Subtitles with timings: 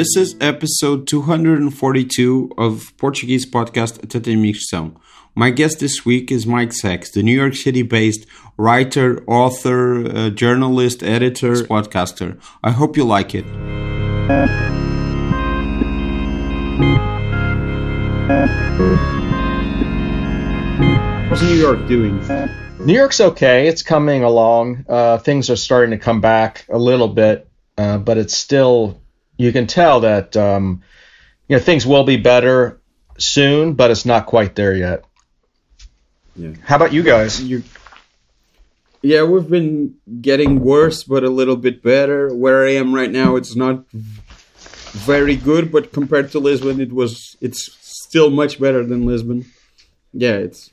[0.00, 4.96] This is episode 242 of Portuguese podcast Tatamixão.
[5.34, 8.24] My guest this week is Mike Sacks, the New York City based
[8.56, 12.40] writer, author, uh, journalist, editor, podcaster.
[12.64, 13.44] I hope you like it.
[21.28, 22.26] What's New York doing?
[22.78, 23.68] New York's okay.
[23.68, 24.86] It's coming along.
[24.88, 29.02] Uh, things are starting to come back a little bit, uh, but it's still.
[29.40, 30.82] You can tell that um,
[31.48, 32.78] you know things will be better
[33.16, 35.04] soon, but it's not quite there yet.
[36.36, 36.52] Yeah.
[36.62, 37.42] How about you guys?
[37.42, 37.62] You,
[39.00, 42.34] yeah, we've been getting worse, but a little bit better.
[42.34, 43.86] Where I am right now, it's not
[44.92, 47.38] very good, but compared to Lisbon, it was.
[47.40, 49.46] It's still much better than Lisbon.
[50.12, 50.70] Yeah, it's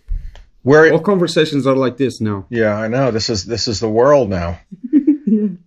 [0.63, 0.91] Where?
[0.91, 2.47] all conversations are like this now.
[2.49, 3.11] Yeah, I know.
[3.11, 4.59] This is this is the world now.
[4.91, 5.47] yeah.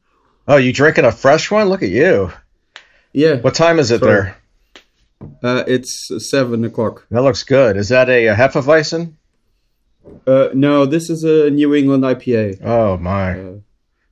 [0.49, 1.69] Oh, you drinking a fresh one?
[1.69, 2.33] Look at you.
[3.13, 4.13] Yeah, What time is it Sorry.
[4.23, 4.37] there?
[5.43, 7.07] uh, it's seven o'clock.
[7.11, 7.77] That looks good.
[7.77, 9.15] Is that a, a Hefeweizen?
[10.27, 12.61] Uh, no, this is a New England IPA.
[12.65, 13.39] Oh my.
[13.39, 13.53] Uh,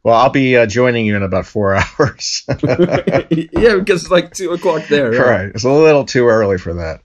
[0.03, 2.45] Well, I'll be uh, joining you in about four hours.
[2.49, 5.13] yeah, because it's like two o'clock there.
[5.15, 5.21] yeah.
[5.21, 5.47] right.
[5.55, 7.01] It's a little too early for that.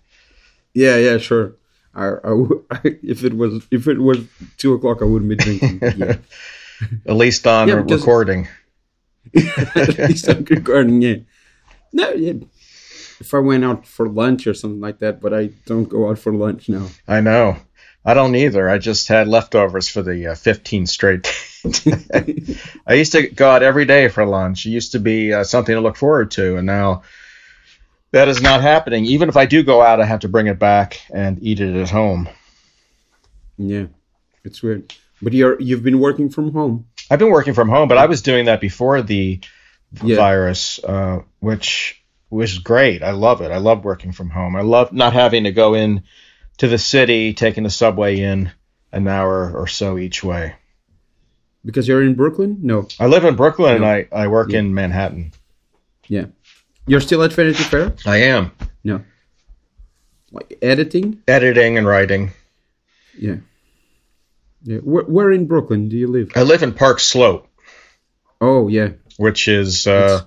[0.73, 1.53] Yeah, yeah, sure.
[1.95, 4.19] I, I w- if it was if it was
[4.57, 5.79] two o'clock, I wouldn't be drinking.
[5.97, 6.17] Yeah.
[7.05, 8.47] At least on Yeah, recording.
[9.35, 11.01] At least I'm recording.
[11.01, 11.15] Yeah.
[11.93, 12.33] No, yeah.
[13.19, 16.19] If I went out for lunch or something like that, but I don't go out
[16.19, 16.87] for lunch now.
[17.07, 17.57] I know.
[18.05, 18.67] I don't either.
[18.67, 21.25] I just had leftovers for the uh, 15 straight.
[22.85, 24.65] I used to go out every day for lunch.
[24.65, 27.03] It used to be uh, something to look forward to, and now
[28.11, 29.05] that is not happening.
[29.05, 31.75] Even if I do go out, I have to bring it back and eat it
[31.75, 32.27] at home.
[33.57, 33.85] Yeah,
[34.43, 34.93] it's weird.
[35.21, 36.87] But you're you've been working from home.
[37.09, 39.39] I've been working from home, but I was doing that before the
[40.01, 40.15] Yeah.
[40.15, 43.03] virus, uh, which was great.
[43.03, 43.51] I love it.
[43.51, 44.55] I love working from home.
[44.55, 46.03] I love not having to go in
[46.57, 48.51] to the city, taking the subway in
[48.91, 50.55] an hour or so each way.
[51.65, 52.57] Because you're in Brooklyn?
[52.61, 52.87] No.
[52.99, 54.59] I live in Brooklyn and I, I work Yeah.
[54.59, 55.31] in Manhattan.
[56.07, 56.25] Yeah.
[56.87, 57.93] You're still at Vanity Fair?
[58.05, 58.51] I am
[58.83, 59.03] No.
[60.31, 61.21] Like editing?
[61.27, 62.31] editing and writing.
[63.17, 63.35] Yeah.
[64.63, 64.77] Yeah.
[64.79, 66.31] Where, where in Brooklyn do you live?
[66.35, 67.47] I live in Park Slope,
[68.41, 68.89] Oh, yeah.
[69.17, 70.21] Which is uh,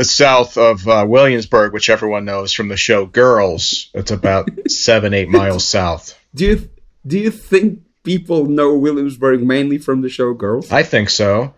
[0.00, 3.90] south of uh, Williamsburg, which everyone knows from the show Girls.
[3.94, 6.18] It's about seven, eight miles south.
[6.34, 6.70] Do you
[7.06, 10.70] do you think people know Williamsburg mainly from the show Girls?
[10.72, 11.54] I think so.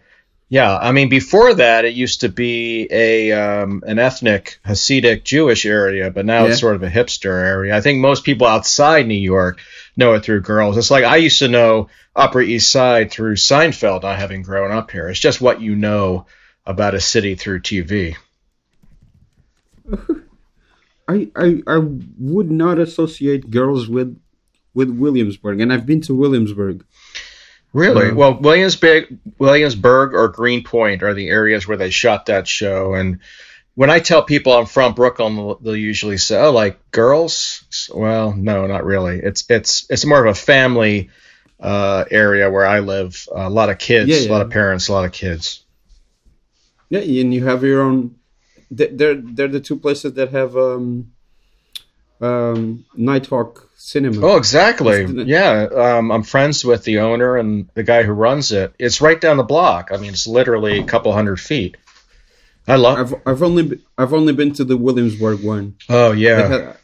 [0.48, 5.66] Yeah, I mean, before that, it used to be a um, an ethnic Hasidic Jewish
[5.66, 6.50] area, but now Yeah.
[6.52, 7.76] it's sort of a hipster area.
[7.76, 9.58] I think most people outside New York
[9.96, 10.76] know it through girls.
[10.76, 14.90] It's like I used to know Upper East Side through Seinfeld, not having grown up
[14.90, 15.08] here.
[15.08, 16.26] It's just what you know
[16.64, 18.16] about a city through TV.
[21.08, 21.78] I, I I
[22.18, 24.20] would not associate girls with
[24.74, 26.84] with Williamsburg, and I've been to Williamsburg.
[27.72, 28.10] Really?
[28.10, 32.94] Uh, well, Williamsburg, Williamsburg or Greenpoint are the areas where they shot that show.
[32.94, 33.20] And
[33.76, 37.62] when I tell people I'm from Brooklyn, they'll, they'll usually say, "Oh, like girls?"
[37.94, 39.20] Well, no, not really.
[39.22, 41.10] It's it's it's more of a family
[41.60, 43.28] uh, area where I live.
[43.32, 45.62] a lot of kids, Yeah, a lot of parents, a lot of kids.
[46.88, 48.16] Yeah, and you have your own.
[48.70, 51.12] they- They're they're the two places that have um,
[52.20, 54.24] um, Nitehawk Cinema.
[54.26, 55.04] Oh, exactly.
[55.26, 58.72] Yeah, um, I'm friends with the owner and the guy who runs it.
[58.78, 59.90] It's right down the block.
[59.92, 61.76] I mean, it's literally a couple hundred feet.
[62.68, 62.98] I love.
[62.98, 65.76] I've I've only be, I've only been to the Williamsburg one.
[65.88, 66.48] Oh I yeah.
[66.48, 66.76] had,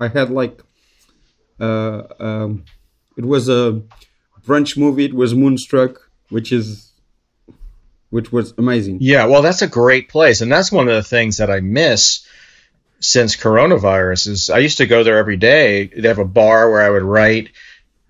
[0.00, 0.60] I had like,
[1.60, 2.64] uh, um,
[3.16, 3.82] it was a
[4.42, 5.06] French movie.
[5.06, 6.92] It was Moonstruck, which is,
[8.10, 8.98] which was amazing.
[9.00, 12.26] Yeah, well, that's a great place, and that's one of the things that I miss
[13.00, 14.28] since coronavirus.
[14.28, 15.86] Is I used to go there every day.
[15.86, 17.50] They have a bar where I would write,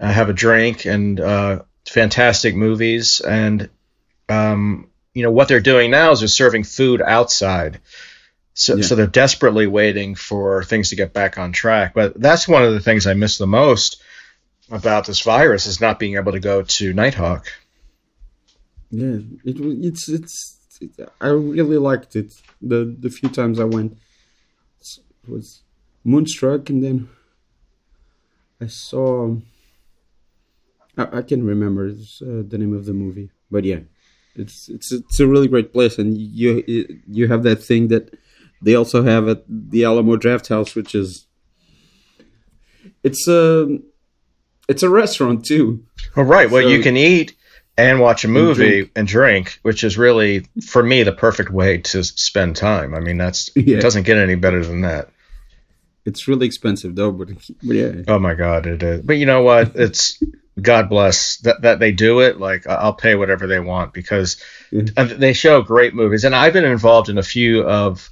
[0.01, 3.21] uh, have a drink, and uh, fantastic movies.
[3.21, 3.69] And
[4.29, 7.81] um, you know what they're doing now is they're serving food outside.
[8.53, 8.85] So, Yeah.
[8.85, 11.95] so they're desperately waiting for things to get back on track.
[11.95, 14.03] But that's one of the things I miss the most
[14.71, 17.47] about this virus is not being able to go to Nitehawk.
[18.91, 19.57] Yeah, it
[19.89, 20.53] it's it's.
[20.83, 22.35] It, I really liked it.
[22.61, 23.97] The the few times I went,
[24.83, 25.63] it was
[26.05, 27.09] Moonstruck, and then
[28.61, 29.37] I saw.
[30.99, 33.81] I, I can remember uh, the name of the movie, but yeah,
[34.39, 36.63] it's it's it's a really great place, and you
[37.09, 38.17] you have that thing that
[38.63, 41.27] they also have at the Alamo Drafthouse, which is
[43.03, 43.79] it's a
[44.69, 45.85] it's a restaurant too.
[46.17, 46.51] All right.
[46.51, 47.35] Well, So- you can eat
[47.79, 48.91] and watch a movie drink.
[48.97, 52.95] and drink, which is really for me the perfect way to spend time.
[52.95, 53.77] I mean, that's Yeah.
[53.77, 55.11] it doesn't get any better than that.
[56.05, 57.29] It's really expensive though, but,
[57.63, 57.93] but yeah.
[58.09, 59.03] Oh my god, it is.
[59.03, 59.73] But you know what?
[59.77, 60.21] It's
[60.61, 62.39] God bless that that they do it.
[62.41, 64.43] Like I'll pay whatever they want because
[64.73, 66.25] and they show great movies.
[66.25, 68.09] And I've been involved in a few of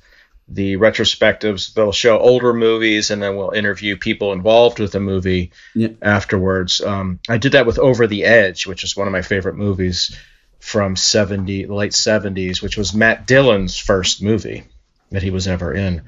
[0.46, 1.73] the retrospectives.
[1.73, 5.88] They'll show older movies and then we'll interview people involved with the movie Yeah.
[6.02, 6.82] afterwards.
[6.82, 10.14] Um, I did that with Over the Edge, which is one of my favorite movies
[10.61, 14.64] from 70 late 70s, which was Matt Dillon's first movie
[15.11, 16.02] that he was ever in.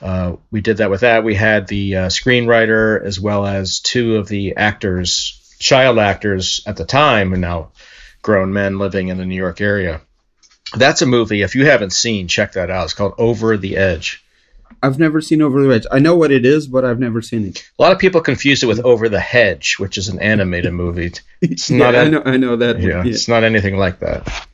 [0.00, 1.24] Uh, we did that with that.
[1.24, 6.76] We had the uh, screenwriter as well as two of the actors, child actors at
[6.76, 7.70] the time, and now
[8.22, 10.00] grown men living in the New York area.
[10.76, 11.42] That's a movie.
[11.42, 12.84] If you haven't seen, check that out.
[12.84, 14.22] It's called Over the Edge.
[14.82, 15.86] I've never seen Over the Edge.
[15.92, 17.70] I know what it is, but I've never seen it.
[17.78, 21.12] A lot of people confuse it with Over the Hedge, which is an animated movie.
[21.40, 21.94] It's yeah, not.
[21.94, 22.22] I know.
[22.24, 22.80] I know that.
[22.80, 23.10] yeah, yeah.
[23.10, 24.46] it's not anything like that.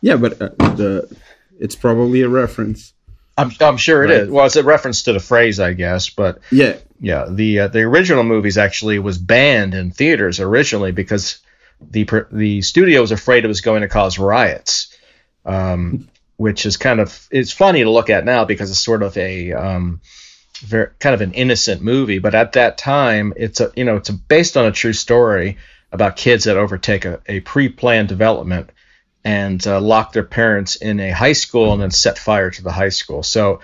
[0.00, 1.16] Yeah, but uh, the
[1.60, 2.92] it's probably a reference.
[3.36, 4.20] I'm, I'm sure it Right.
[4.22, 4.30] is.
[4.30, 7.80] Well, it's a reference to the phrase, I guess, but Yeah, Yeah, the uh, the
[7.80, 11.40] original movies actually was banned in theaters originally because
[11.80, 14.96] the the studio was afraid it was going to cause riots,
[15.44, 19.16] um, which is kind of it's funny to look at now because it's sort of
[19.16, 20.00] a um,
[20.60, 24.10] very, kind of an innocent movie, but at that time it's a you know it's
[24.10, 25.58] a, based on a true story
[25.90, 28.70] about kids that overtake a, a pre-planned development
[29.24, 32.70] and uh, lock their parents in a high school and then set fire to the
[32.70, 33.24] high school.
[33.24, 33.58] So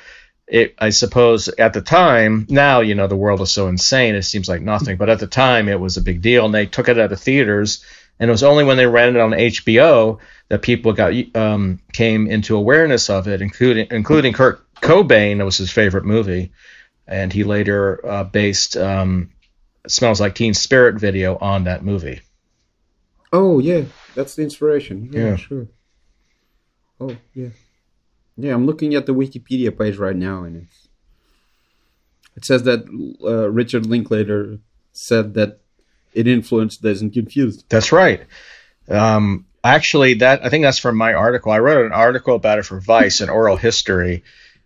[0.51, 4.23] it, I suppose at the time, now, you know, the world is so insane, it
[4.23, 4.97] seems like nothing.
[4.97, 6.47] But at the time, it was a big deal.
[6.47, 7.85] And they took it out of theaters.
[8.19, 10.19] And it was only when they ran it on HBO
[10.49, 15.39] that people got um, came into awareness of it, including including Kurt Cobain.
[15.39, 16.51] It was his favorite movie.
[17.07, 19.31] And he later uh, based um,
[19.87, 22.21] Smells Like Teen Spirit video on that movie.
[23.33, 23.85] Oh yeah,
[24.15, 25.11] that's the inspiration.
[25.13, 25.37] Yeah, Yeah.
[25.37, 25.69] sure.
[27.01, 27.51] Oh yeah,
[28.39, 28.55] yeah.
[28.55, 30.89] I'm looking at the Wikipedia page right now, and it's
[32.37, 32.85] it says that
[33.23, 34.59] uh, Richard Linklater
[34.93, 35.59] said that
[36.15, 37.65] it influenced Dazed Confused.
[37.69, 38.23] That's right.
[38.89, 41.53] Um, actually, that I think that's from my article.
[41.53, 44.23] I wrote an article about it for Vice, and oral history,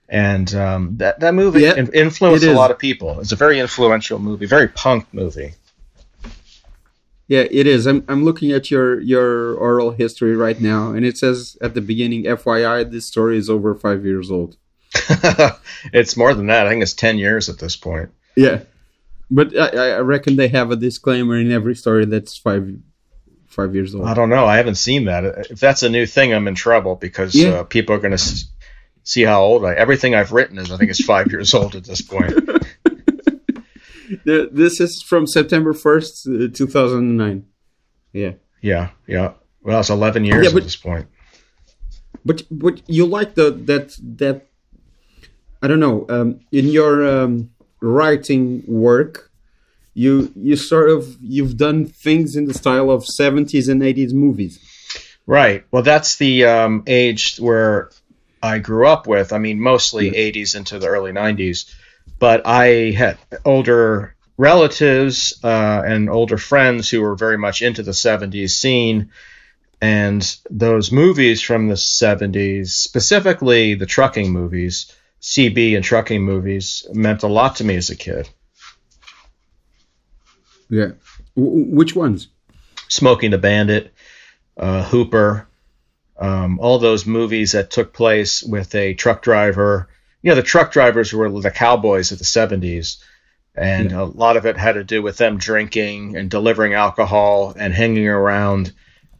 [0.08, 3.20] and um, that that movie Yeah, in- influenced a lot of people.
[3.20, 5.54] It's a very influential movie, very punk movie.
[7.28, 7.86] Yeah, it is.
[7.86, 11.80] I'm I'm looking at your your oral history right now, and it says at the
[11.80, 14.56] beginning, FYI, this story is over five years old.
[15.92, 16.66] it's more than that.
[16.66, 18.10] I think it's ten years at this point.
[18.36, 18.60] Yeah,
[19.30, 22.68] but I, I reckon they have a disclaimer in every story that's five
[23.46, 24.06] five years old.
[24.06, 24.46] I don't know.
[24.46, 25.24] I haven't seen that.
[25.50, 27.48] If that's a new thing, I'm in trouble because Yeah.
[27.60, 28.46] uh, people are going to s-
[29.04, 29.74] see how old I.
[29.74, 32.32] Everything I've written is, I think, is five years old at this point.
[34.24, 37.46] This is from September 1st, uh, 2009.
[38.12, 38.32] Yeah.
[38.60, 39.32] Yeah, yeah.
[39.62, 41.06] Well, it's 11 years Yeah, at this point.
[42.24, 44.46] But but you like the that that
[45.60, 49.32] I don't know, um in your um writing work
[49.94, 54.58] you you sort of you've done things in the style of 70s and 80s movies.
[55.26, 55.64] Right.
[55.70, 57.90] Well, that's the um, age where
[58.42, 59.32] I grew up with.
[59.32, 61.72] I mean, mostly 80s into the early 90s.
[62.22, 67.90] But I had older relatives uh, and older friends who were very much into the
[67.90, 69.10] 70s scene.
[69.80, 77.24] And those movies from the 70s, specifically the trucking movies, CB and trucking movies, meant
[77.24, 78.28] a lot to me as a kid.
[80.70, 80.92] Yeah.
[81.34, 82.28] W- which ones?
[82.86, 83.92] Smokey and the Bandit,
[84.56, 85.48] uh, Hooper,
[86.16, 89.88] um, all those movies that took place with a truck driver.
[90.22, 93.02] You know, the truck drivers were the cowboys of the 70s.
[93.54, 97.74] And a lot of it had to do with them drinking and delivering alcohol and
[97.74, 98.72] hanging around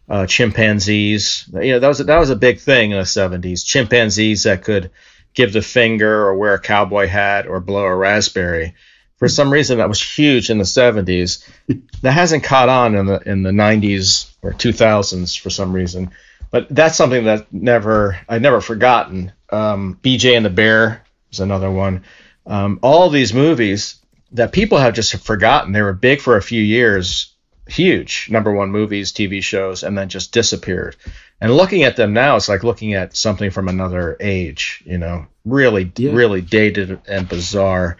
[0.09, 1.49] uh, chimpanzees.
[1.53, 3.65] You know, that was that was a big thing in the 70s.
[3.65, 4.91] Chimpanzees that could
[5.35, 8.75] give the finger or wear a cowboy hat or blow a raspberry.
[9.17, 11.47] For some reason, that was huge in the 70s.
[12.03, 16.11] That hasn't caught on in the in the 90s or 2000s for some reason.
[16.53, 19.33] But that's something that never I never forgotten.
[19.51, 22.05] Um, BJ and the Bear is another one.
[22.47, 23.97] Um, all these movies
[24.33, 25.73] that people have just forgotten.
[25.73, 27.35] They were big for a few years,
[27.67, 30.97] huge number one movies, TV shows, and then just disappeared.
[31.41, 34.83] And looking at them now, it's like looking at something from another age.
[34.87, 36.13] You know, really, Yeah.
[36.13, 37.97] really dated and bizarre.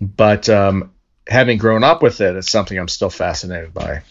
[0.00, 0.92] But um,
[1.28, 4.02] having grown up with it, it's something I'm still fascinated by.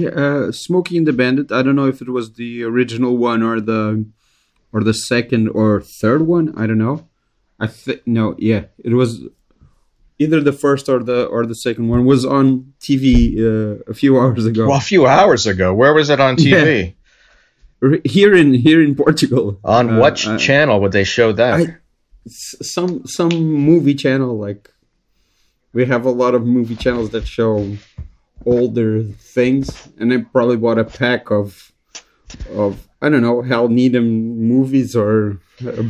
[0.00, 1.50] Yeah, uh, Smokey and the Bandit.
[1.52, 4.04] I don't know if it was the original one or the
[4.72, 6.46] or the second or third one.
[6.56, 7.08] I don't know.
[7.58, 8.34] I think no.
[8.38, 9.10] Yeah, it was
[10.18, 14.18] either the first or the or the second one was on TV uh, a few
[14.20, 14.68] hours ago.
[14.68, 15.72] Well, a few hours ago.
[15.74, 16.94] Where was it on TV?
[17.82, 19.58] R- Here in here in Portugal.
[19.64, 21.54] On Uh, what uh, channel would they show that?
[21.60, 21.76] I-
[22.30, 23.30] some some
[23.70, 24.70] movie channel like
[25.72, 27.54] we have a lot of movie channels that show
[28.48, 31.70] older things, and I probably bought a pack of
[32.50, 35.40] of I don't know Hal Needham movies or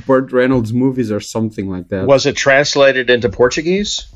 [0.07, 2.07] Burt Reynolds movies or something like that.
[2.07, 4.07] was it translated into Portuguese?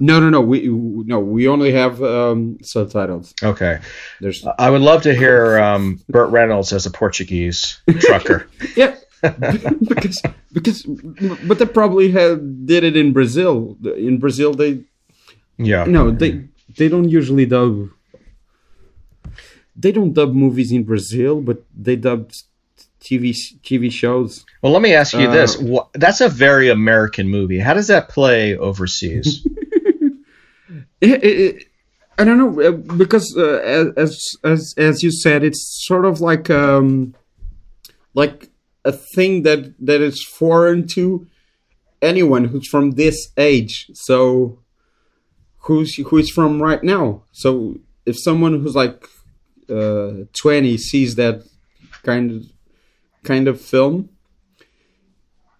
[0.00, 0.40] No, no, no.
[0.40, 3.34] We no, we only have um, subtitles.
[3.42, 3.80] Okay.
[4.20, 8.48] There's I would love to hear um, Burt Reynolds as a Portuguese trucker.
[8.76, 8.96] yeah,
[9.88, 13.76] because because but they probably had did it in Brazil.
[13.82, 14.84] In Brazil, they
[15.56, 15.84] yeah.
[15.84, 16.44] no they
[16.78, 17.90] they don't usually dub.
[19.76, 22.30] They don't dub movies in Brazil, but they dub
[23.00, 24.44] TV TV shows.
[24.62, 25.62] Well, let me ask you Uh, this.
[25.94, 27.58] That's a very American movie.
[27.60, 29.46] How does that play overseas?
[31.00, 31.64] It, it, it-
[32.20, 36.50] I don't know uh, because uh, as as as you said, it's sort of like
[36.50, 37.14] um
[38.14, 38.48] like
[38.84, 41.28] a thing that that is foreign to
[42.02, 43.86] anyone who's from this age.
[43.94, 44.58] So
[45.68, 47.22] who's who's from right now.
[47.32, 49.06] So if someone who's like
[49.68, 51.44] uh, twenty sees that
[52.02, 52.44] kind of
[53.22, 54.08] kind of film,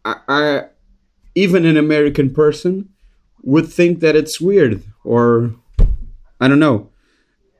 [0.04, 0.62] I, I
[1.34, 2.88] even an American person
[3.42, 5.54] would think that it's weird or
[6.40, 6.88] I don't know.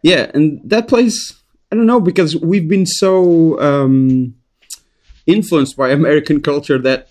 [0.02, 1.34] Yeah, and that place
[1.70, 4.34] I don't know because we've been so um,
[5.26, 7.08] influenced by American culture that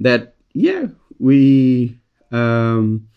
[0.00, 0.86] that yeah
[1.20, 1.98] we
[2.32, 3.07] um,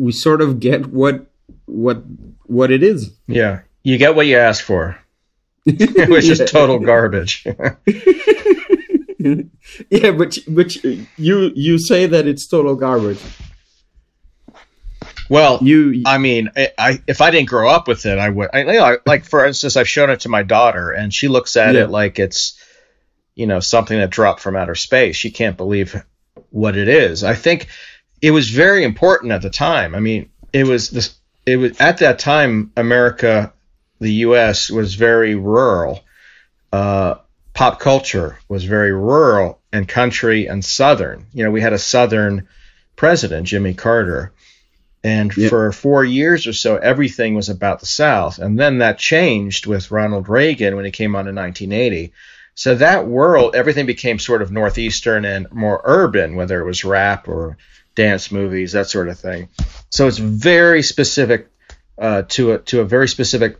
[0.00, 1.26] we sort of get what
[1.66, 2.02] what
[2.46, 3.12] what it is.
[3.26, 3.60] yeah.
[3.82, 4.98] You get what you ask for,
[5.64, 7.46] which is total garbage.
[9.18, 10.74] yeah, but but
[11.16, 13.20] you you say that it's total garbage.
[15.28, 18.50] well, You I mean, I, I if I didn't grow up with it, I would.
[18.52, 21.28] I, you know, I- like for instance, I've shown it to my daughter, and she
[21.28, 21.84] looks at Yeah.
[21.84, 22.58] it like it's,
[23.34, 25.16] you know, something that dropped from outer space.
[25.16, 26.02] She can't believe
[26.50, 27.22] what it is.
[27.24, 27.68] I think
[28.22, 29.94] it was very important at the time.
[29.94, 31.14] I mean, it was this.
[31.46, 33.52] It was at that time, America,
[34.00, 34.70] the U.S.
[34.70, 36.00] was very rural.
[36.72, 37.16] Uh,
[37.54, 41.26] pop culture was very rural and country and southern.
[41.32, 42.46] You know, we had a southern
[42.96, 44.32] president, Jimmy Carter.
[45.02, 45.48] And Yeah.
[45.48, 48.38] for four years or so, everything was about the South.
[48.38, 52.12] And then that changed with Ronald Reagan when he came on in 1980.
[52.54, 57.28] So that world, everything became sort of Northeastern and more urban, whether it was rap
[57.28, 57.56] or
[58.00, 59.48] dance movies, that sort of thing.
[59.90, 61.48] So it's very specific
[61.98, 63.58] uh, to a to a very specific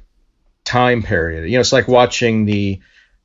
[0.64, 1.44] time period.
[1.44, 2.80] You know, it's like watching the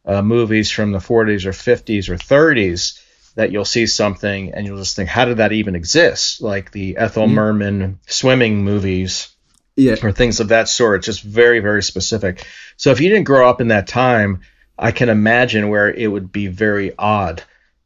[0.05, 3.01] uh, movies from the 40s or 50s or 30s
[3.35, 6.41] that you'll see something and you'll just think, how did that even exist?
[6.41, 9.29] Like the Ethel Merman swimming movies
[9.77, 10.97] yeah or things of that sort.
[10.97, 12.45] It's just very, very specific.
[12.75, 14.41] So if you didn't grow up in that time,
[14.77, 17.43] I can imagine where it would be very odd.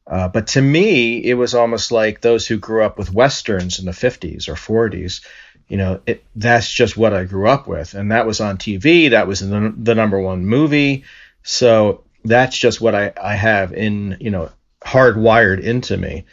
[0.10, 3.86] Uh, but to me, it was almost like those who grew up with westerns in
[3.86, 5.24] the 50s or 40s.
[5.68, 9.12] You know, it, that's just what I grew up with, and that was on TV.
[9.12, 11.04] That was the, the number one movie.
[11.44, 14.50] So that's just what I, I have in you know
[14.82, 16.26] hardwired into me.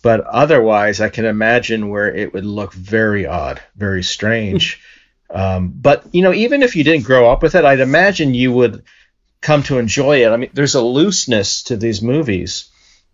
[0.00, 4.80] But otherwise, I can imagine where it would look very odd, very strange.
[5.30, 8.52] um, but you know, even if you didn't grow up with it, I'd imagine you
[8.52, 8.84] would
[9.42, 10.30] come to enjoy it.
[10.30, 12.70] I mean, there's a looseness to these movies,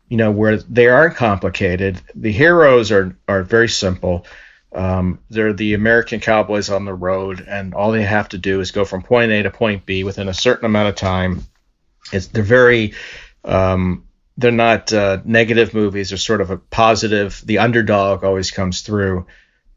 [0.09, 2.01] you know, where they aren't complicated.
[2.15, 4.27] The heroes are are very simple.
[4.75, 8.73] Um, they're the American cowboys on the road, and all they have to do is
[8.73, 11.45] go from point A to point B within a certain amount of time.
[12.13, 12.95] It's they're very
[13.45, 14.05] um,
[14.37, 16.09] they're not uh, negative movies.
[16.09, 17.41] They're sort of a positive.
[17.45, 19.27] The underdog always comes through.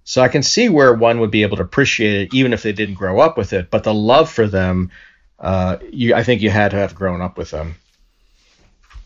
[0.03, 2.71] So I can see where one would be able to appreciate it, even if they
[2.71, 3.69] didn't grow up with it.
[3.69, 4.89] But the love for them,
[5.37, 7.75] uh, you, I think you had to have grown up with them.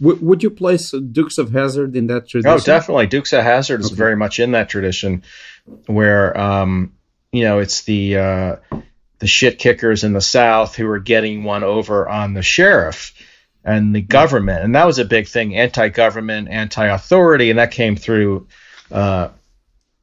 [0.01, 2.51] W- would you place Dukes of Hazzard in that tradition?
[2.51, 3.07] Oh, definitely.
[3.07, 3.95] Dukes of Hazzard is Okay.
[3.95, 5.23] very much in that tradition,
[5.85, 6.93] where um,
[7.31, 8.55] you know it's the uh,
[9.19, 13.13] the shit kickers in the South who are getting one over on the sheriff
[13.63, 18.47] and the government, and that was a big thing: anti-government, anti-authority, and that came through
[18.91, 19.29] uh,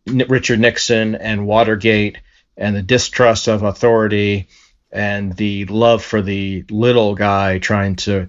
[0.07, 2.19] Richard Nixon and Watergate,
[2.57, 4.47] and the distrust of authority,
[4.93, 8.29] and the love for the little guy trying to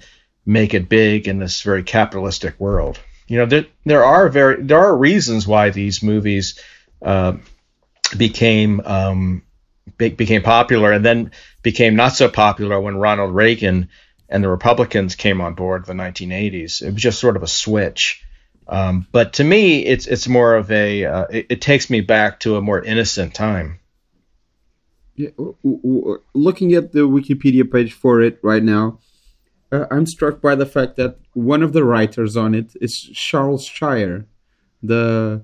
[0.50, 3.00] make it big in this very capitalistic world.
[3.28, 6.60] You know, there there are very there are reasons why these movies
[7.04, 7.34] uh,
[8.18, 9.44] became um,
[9.98, 13.90] be, became popular and then became not so popular when Ronald Reagan
[14.28, 16.82] and the Republicans came on board in the 1980s.
[16.82, 18.24] It was just sort of a switch.
[18.68, 22.40] Um, but to me, it's it's more of a uh, it, it takes me back
[22.40, 23.80] to a more innocent time.
[25.16, 25.30] Yeah,
[26.34, 29.00] looking at the Wikipedia page for it right now,
[29.72, 33.66] uh, I'm struck by the fact that one of the writers on it is Charles
[33.66, 34.26] Shyer,
[34.82, 35.44] the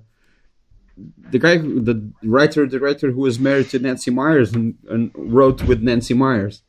[1.30, 5.64] the guy, who, the writer, director who was married to Nancy Meyers and, and wrote
[5.64, 6.62] with Nancy Meyers.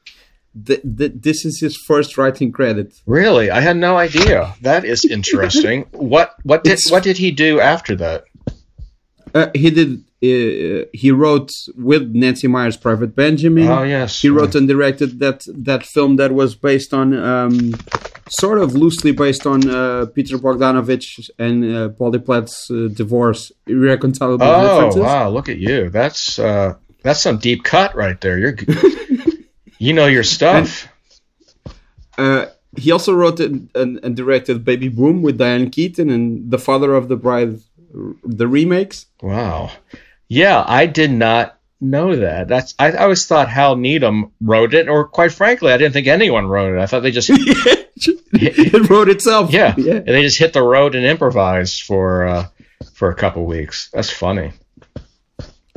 [0.67, 2.95] Th- th- this is his first writing credit.
[3.07, 4.55] Really, I had no idea.
[4.63, 5.83] That is interesting.
[5.93, 8.25] what what did It's- what did he do after that?
[9.35, 10.03] Uh, he did.
[10.23, 13.69] Uh, he wrote with Nancy Meyers' Private Benjamin.
[13.69, 17.75] Oh yes, He wrote and directed that that film that was based on, um,
[18.29, 24.47] sort of loosely based on uh, Peter Bogdanovich and uh, Polly Platt's uh, divorce, irreconcilable
[24.47, 25.03] Oh differences.
[25.03, 25.91] wow, look at you.
[25.91, 28.39] That's uh, that's some deep cut right there.
[28.39, 28.57] You're
[29.79, 30.89] you know your stuff.
[32.17, 32.47] Uh,
[32.77, 36.95] he also wrote and, and, and directed Baby Boom with Diane Keaton and The Father
[36.95, 37.61] of the Bride,
[38.25, 39.07] the remakes.
[39.23, 39.71] Wow.
[40.29, 42.49] Yeah, I did not know that.
[42.49, 46.07] That's I, I always thought Hal Needham wrote it, or quite frankly, I didn't think
[46.07, 46.81] anyone wrote it.
[46.81, 49.53] I thought they just it wrote itself.
[49.53, 49.95] yeah, yeah.
[49.95, 52.47] and they just hit the road and improvised for uh,
[52.95, 53.91] for a couple weeks.
[53.93, 54.53] That's funny.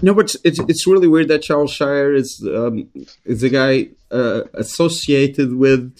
[0.01, 2.89] No, but it's it's really weird that Charles Shyer is um,
[3.25, 5.97] is a guy uh, associated with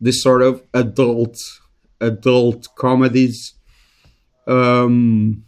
[0.00, 1.36] this sort of adult
[2.00, 3.54] adult comedies
[4.46, 5.44] um,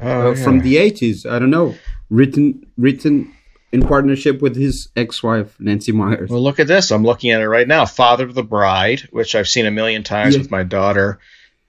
[0.00, 1.26] Oh, uh, from the eighties.
[1.26, 1.74] I don't know,
[2.08, 3.32] written written
[3.72, 6.28] in partnership with his ex-wife Nancy Meyers.
[6.30, 6.90] Well, look at this.
[6.90, 7.86] I'm looking at it right now.
[7.86, 10.40] Father of the Bride, which I've seen a million times Yeah.
[10.42, 11.18] with my daughter.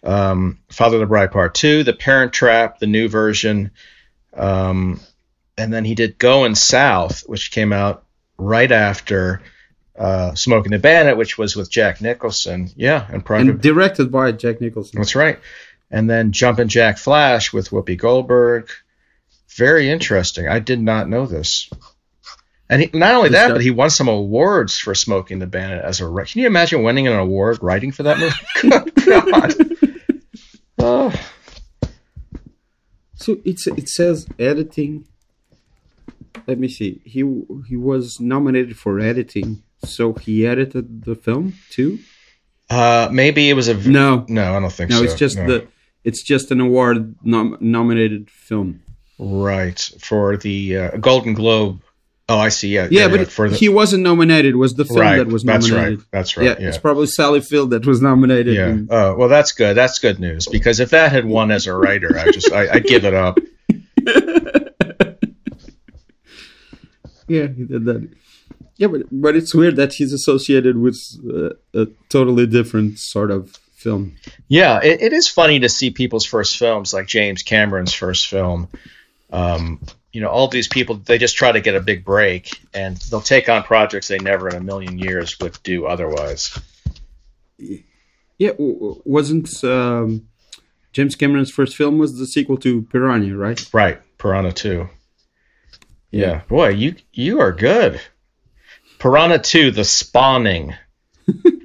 [0.03, 3.69] Um, Father of the Bride Part Two, The Parent Trap, the new version,
[4.35, 4.99] um,
[5.57, 8.03] and then he did Going South, which came out
[8.37, 9.41] right after
[9.95, 12.71] uh, Smokey and the Bandit, which was with Jack Nicholson.
[12.75, 13.49] Yeah, and Private.
[13.49, 14.99] and directed by Jack Nicholson.
[14.99, 15.37] That's right.
[15.91, 18.69] And then Jumpin' Jack Flash with Whoopi Goldberg.
[19.57, 20.47] Very interesting.
[20.47, 21.69] I did not know this.
[22.69, 25.83] And he, not only that, but he won some awards for Smokey and the Bandit
[25.83, 26.05] as a.
[26.05, 28.91] Can you imagine winning an award writing for that movie?
[29.05, 29.53] God.
[30.79, 31.13] Oh,
[33.15, 35.05] So it's it says editing.
[36.47, 37.01] Let me see.
[37.03, 37.19] He
[37.67, 39.63] he was nominated for editing.
[39.83, 41.99] So he edited the film too.
[42.69, 43.73] uh, maybe it was a.
[43.75, 45.03] No, No, I don't think no, so.
[45.03, 45.45] it's just No.
[45.47, 45.67] the
[46.03, 48.81] it's just an award nom- nominated film.
[49.19, 49.79] Right.
[49.99, 51.81] For the uh, Golden Globe.
[52.29, 52.69] Oh, I see.
[52.73, 52.87] Yeah.
[52.89, 54.55] Yeah, but for the, he wasn't nominated.
[54.55, 55.17] Was the film right.
[55.17, 55.99] that was nominated?
[55.99, 56.05] that's right.
[56.11, 56.45] That's right.
[56.45, 56.67] Yeah, Yeah.
[56.69, 58.55] it's probably Sally Field that was nominated.
[58.55, 58.67] Yeah.
[58.67, 59.75] and- Oh, well, that's good.
[59.75, 62.85] That's good news because if that had won as a writer, I just I, I'd
[62.85, 63.37] give it up.
[67.27, 68.09] yeah, he did that.
[68.77, 73.57] Yeah, but but it's weird that he's associated with uh, a totally different sort of
[73.81, 74.15] film.
[74.47, 78.69] Yeah, it, it is funny to see people's first films, like James Cameron's first film.
[79.31, 79.79] Um,
[80.11, 83.21] you know, all these people they just try to get a big break, and they'll
[83.21, 86.57] take on projects they never in a million years would do otherwise.
[88.37, 90.27] Yeah, wasn't um,
[90.93, 93.69] James Cameron's first film was the sequel to Piranha, right?
[93.73, 94.89] Right, Piranha Two.
[96.11, 98.01] Yeah, boy, you you are good.
[98.99, 100.75] Piranha Two: The Spawning.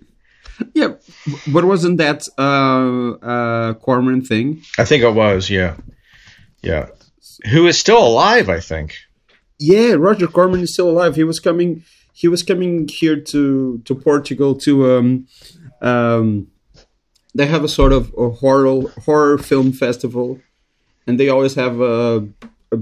[1.53, 4.63] But wasn't that uh, uh, Corman thing?
[4.79, 5.51] I think it was.
[5.51, 5.77] Yeah,
[6.63, 6.89] yeah.
[7.51, 8.49] Who is still alive?
[8.49, 8.97] I think.
[9.59, 11.17] Yeah, Roger Corman is still alive.
[11.17, 11.85] He was coming.
[12.13, 15.27] He was coming here to to Portugal to um
[15.81, 16.49] um.
[17.35, 20.41] They have a sort of a horror horror film festival,
[21.07, 22.27] and they always have a
[22.73, 22.79] a,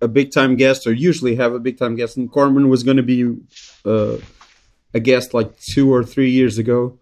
[0.00, 2.16] a big time guest, or usually have a big time guest.
[2.16, 3.36] And Corman was going to be
[3.84, 4.16] uh,
[4.94, 6.98] a guest like two or three years ago,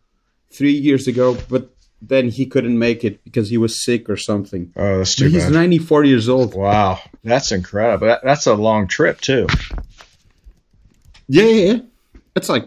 [0.53, 1.71] three years ago, but
[2.03, 4.73] then he couldn't make it because he was sick or something.
[4.77, 5.53] Oh, that's too He's bad.
[5.53, 6.55] 94 years old.
[6.55, 8.07] Wow, that's incredible.
[8.07, 9.47] That, that's a long trip too.
[11.29, 11.79] Yeah, yeah, yeah.
[12.37, 12.67] It's like.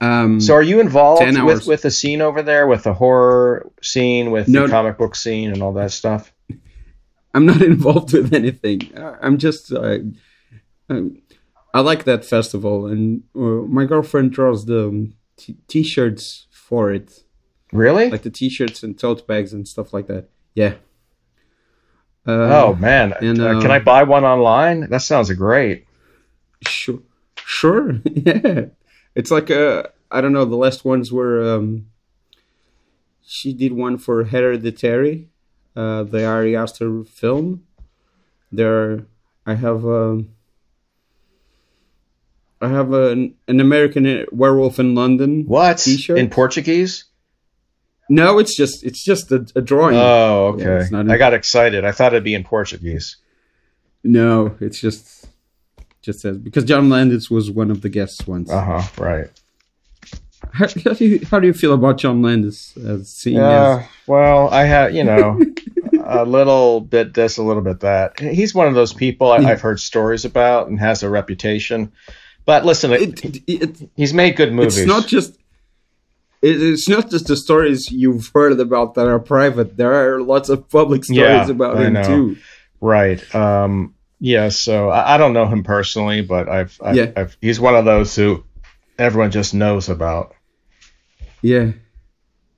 [0.00, 1.66] Um, So, are you involved with hours.
[1.66, 4.62] with the scene over there, with the horror scene, with No.
[4.66, 6.32] the comic book scene, and all that stuff?
[7.34, 8.92] I'm not involved with anything.
[8.96, 9.72] I'm just.
[9.72, 9.98] Uh,
[10.88, 11.20] um,
[11.74, 17.22] I like that festival, and uh, my girlfriend draws the um, t- t-shirts for it,
[17.72, 18.10] Really?
[18.10, 20.28] like the t-shirts and tote bags and stuff like that.
[20.54, 20.74] Yeah.
[22.26, 24.90] Uh, oh man, and, Uh, can I um, buy one online?
[24.90, 25.86] That sounds great.
[26.66, 27.00] Sure,
[27.42, 28.00] sure.
[28.04, 28.66] yeah,
[29.14, 30.44] it's like uh, I don't know.
[30.44, 31.86] The last ones were um,
[33.24, 35.28] she did one for Hereditary,
[35.76, 37.64] uh, the Ari Aster film.
[38.52, 39.06] There,
[39.46, 40.30] I have um,
[42.60, 46.18] I have an, an American Werewolf in London What T-shirt?
[46.18, 47.04] in Portuguese?
[48.10, 49.96] No, it's just it's just a, a drawing.
[49.96, 50.88] Oh, okay.
[50.90, 51.84] Yeah, in- I got excited.
[51.84, 53.16] I thought it'd be in Portuguese.
[54.02, 55.26] no, it's just
[56.02, 58.50] just says because John Landis was one of the guests once.
[58.50, 59.02] Uh huh.
[59.02, 59.30] Right.
[60.52, 63.80] How, how do you how do you feel about John Landis as seeing Yeah.
[63.82, 65.38] as Well, I have you know
[66.04, 68.18] a little bit this, a little bit that.
[68.18, 71.92] He's one of those people I, I've heard stories about and has a reputation.
[72.48, 74.78] But listen, it, it, it, he's made good movies.
[74.78, 75.38] it's not just
[76.40, 79.76] it's not just the stories you've heard about that are private.
[79.76, 82.02] There are lots of public stories Yeah, about I him know.
[82.04, 82.36] too.
[82.80, 83.34] Right.
[83.34, 84.48] Um, yeah.
[84.48, 87.12] So I, I don't know him personally, but I've, I've, Yeah.
[87.14, 88.44] I've he's one of those who
[88.98, 90.34] everyone just knows about.
[91.42, 91.72] Yeah,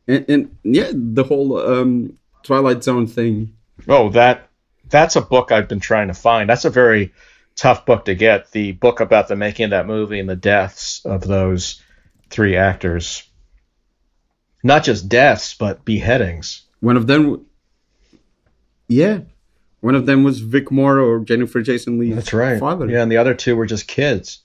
[0.07, 3.57] and, and yeah, the whole um, Twilight Zone thing.
[3.88, 4.50] Oh, that
[4.88, 6.48] that's a book I've been trying to find.
[6.48, 7.12] That's a very
[7.60, 8.50] tough book to get.
[8.52, 11.82] The book about the making of that movie and the deaths of those
[12.30, 13.22] three actors.
[14.62, 16.62] Not just deaths, but beheadings.
[16.80, 17.44] One of them,
[18.88, 19.20] yeah,
[19.80, 22.14] one of them was Vic Morrow or Jennifer Jason father.
[22.14, 22.60] That's right.
[22.60, 22.88] father.
[22.88, 24.40] Yeah, and the other two were just kids,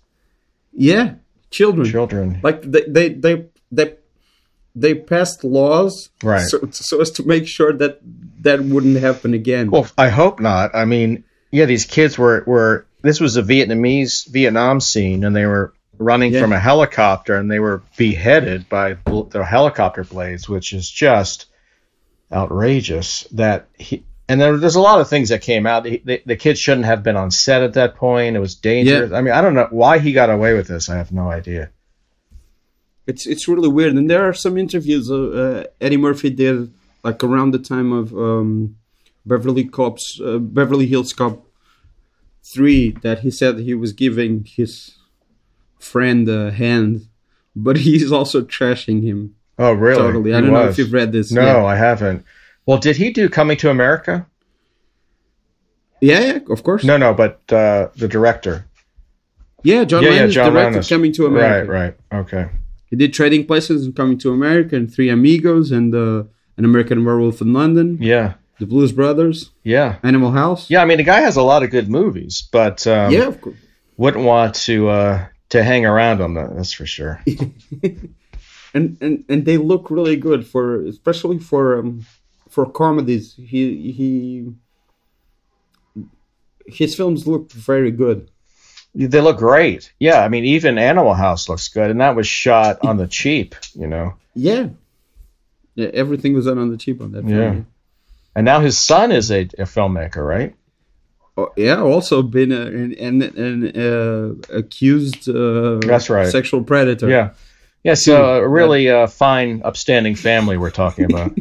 [0.73, 1.15] yeah,
[1.51, 1.89] children.
[1.89, 2.39] children.
[2.43, 3.95] Like they they they they,
[4.75, 6.45] they passed laws Right.
[6.47, 7.99] so, so as to make sure that
[8.41, 9.71] that wouldn't happen again.
[9.71, 10.75] Well, I hope not.
[10.75, 15.45] I mean, yeah, these kids were were this was a Vietnamese Vietnam scene, and they
[15.45, 16.41] were running Yeah.
[16.41, 21.45] from a helicopter, and they were beheaded by the helicopter blades, which is just
[22.31, 23.23] outrageous.
[23.31, 25.85] That he and there, there's a lot of things that came out.
[25.85, 28.35] He, the, the kids shouldn't have been on set at that point.
[28.35, 29.11] It was dangerous.
[29.11, 30.89] I mean, I don't know why he got away with this.
[30.89, 31.69] I have no idea.
[33.07, 37.23] It's it's really weird, and there are some interviews uh, uh, Eddie Murphy did like
[37.23, 38.77] around the time of um,
[39.27, 41.44] Beverly Cops, uh, Beverly Hills Cop
[42.53, 44.97] three, that he said he was giving his
[45.79, 47.07] friend a hand,
[47.55, 49.97] but he's also trashing him Oh, really?
[50.01, 50.33] totally.
[50.33, 51.31] I He don't know if you've read this.
[51.31, 51.65] No, yeah.
[51.65, 52.23] I haven't.
[52.65, 54.25] Well, did he do Coming to America?
[56.01, 56.83] yeah, yeah, of course.
[56.83, 58.65] No, no, but uh, the director.
[59.63, 60.89] Yeah, John yeah, yeah, Landis John directed Landis.
[60.89, 61.71] Coming to America.
[61.71, 62.19] Right, right.
[62.21, 62.49] Okay.
[62.89, 66.23] He did Trading Places and Coming to America and Three Amigos and uh,
[66.57, 70.69] An American Werewolf in London, Yeah, The Blues Brothers, yeah, Animal House.
[70.69, 70.81] yeah.
[70.81, 73.57] I mean, the guy has a lot of good movies, but um, yeah, of course.
[73.97, 76.55] wouldn't want to uh, to hang around on that.
[76.55, 77.21] That's for sure.
[78.73, 82.05] and and and they look really good for especially for um
[82.49, 84.53] for comedies he he
[86.67, 88.29] his films look very good
[88.97, 89.91] they look great.
[89.99, 93.53] Yeah, I mean, even Animal House looks good, and that was shot on the cheap.
[93.73, 94.69] You know, yeah
[95.75, 97.61] yeah everything was done on the cheap on that film Yeah.
[98.35, 100.55] And now his son is a, a filmmaker, right?
[101.37, 106.27] Oh, yeah also been a, an an, an uh, accused uh, That's right.
[106.31, 107.31] sexual predator Yeah,
[107.83, 107.95] yeah.
[107.95, 111.37] So a really uh, fine, upstanding family we're talking about.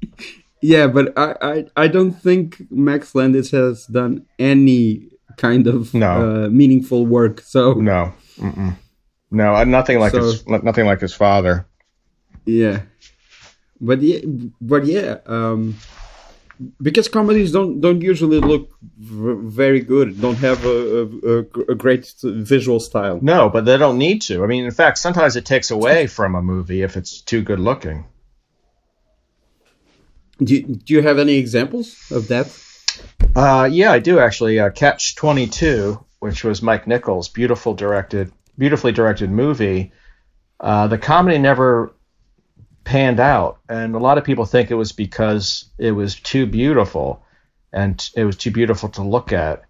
[0.62, 6.10] yeah but I, I i don't think max landis has done any kind of No.
[6.44, 8.76] uh, meaningful work so no, Mm-mm.
[9.32, 11.66] no, uh, nothing like So- his nothing like his father.
[12.46, 12.82] Yeah,
[13.80, 14.20] but yeah,
[14.60, 15.74] but yeah, um,
[16.80, 21.38] because comedies don't don't usually look v- very good, don't have a, a,
[21.72, 23.18] a- great visual style.
[23.22, 24.44] No, but they don't need to.
[24.44, 27.60] I mean, in fact, sometimes it takes away from a movie if it's too good
[27.60, 28.06] looking.
[30.42, 32.46] Do you, do you have any examples of that?
[33.36, 34.58] Uh, yeah, I do actually.
[34.58, 39.92] Uh, Catch Twenty Two, which was Mike Nichols' beautiful directed, beautifully directed movie.
[40.60, 41.94] Uh, the comedy never
[42.84, 47.24] panned out, and a lot of people think it was because it was too beautiful,
[47.72, 49.62] and it was too beautiful to look at.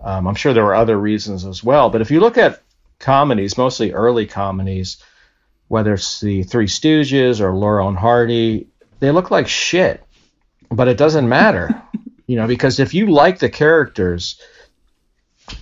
[0.00, 2.62] Um, I'm sure there were other reasons as well, but if you look at
[2.98, 5.02] comedies, mostly early comedies,
[5.68, 8.68] whether it's the Three Stooges or Laurel and Hardy,
[9.00, 10.04] they look like shit,
[10.70, 11.82] but it doesn't matter
[12.26, 14.40] you know because if you like the characters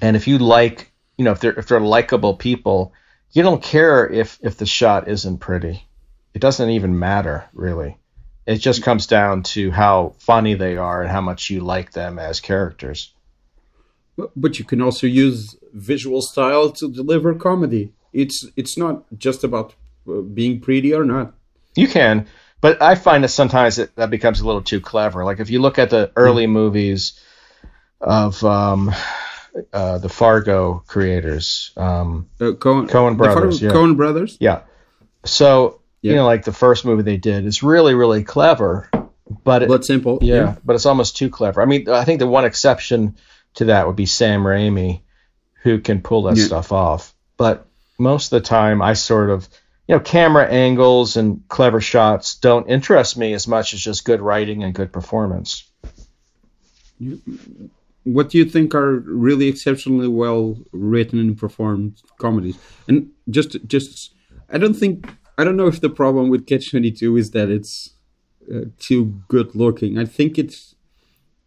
[0.00, 2.92] and if you like you know if they're if they're likable people
[3.32, 5.84] you don't care if if the shot isn't pretty
[6.34, 7.96] it doesn't even matter really
[8.46, 12.18] it just comes down to how funny they are and how much you like them
[12.18, 13.12] as characters
[14.16, 17.92] But- But you can also use visual style to deliver comedy.
[18.12, 19.74] It's it's not just about
[20.08, 21.32] uh, being pretty or not.
[21.76, 22.26] you can
[22.60, 25.60] but i find that sometimes it, that becomes a little too clever like if you
[25.62, 27.12] look at the early movies
[28.00, 28.90] of um,
[29.72, 33.74] uh, the fargo creators um, Uh, Coen, Coen brothers, Far- yeah.
[33.74, 34.36] Coen brothers.
[34.40, 34.60] Yeah.
[35.24, 38.90] So you know, like the first movie they did is really, really clever,
[39.44, 40.18] but it, Blood Simple.
[40.22, 41.60] yeah, but it's almost too clever.
[41.60, 43.16] I mean, I think the one exception
[43.54, 45.02] to that would be Sam Raimi,
[45.62, 46.44] who can pull that Yeah.
[46.46, 47.14] stuff off.
[47.36, 47.66] But
[47.98, 49.48] most of the time, I sort of,
[49.86, 54.20] you know, camera angles and clever shots don't interest me as much as just good
[54.20, 55.64] writing and good performance.
[58.04, 62.58] What do you think are really exceptionally well written and performed comedies?
[62.88, 64.14] And just, just,
[64.50, 65.06] I don't think,
[65.40, 67.90] I don't know if the problem with Catch Twenty Two is that it's
[68.52, 69.98] uh, too good looking.
[69.98, 70.74] I think it's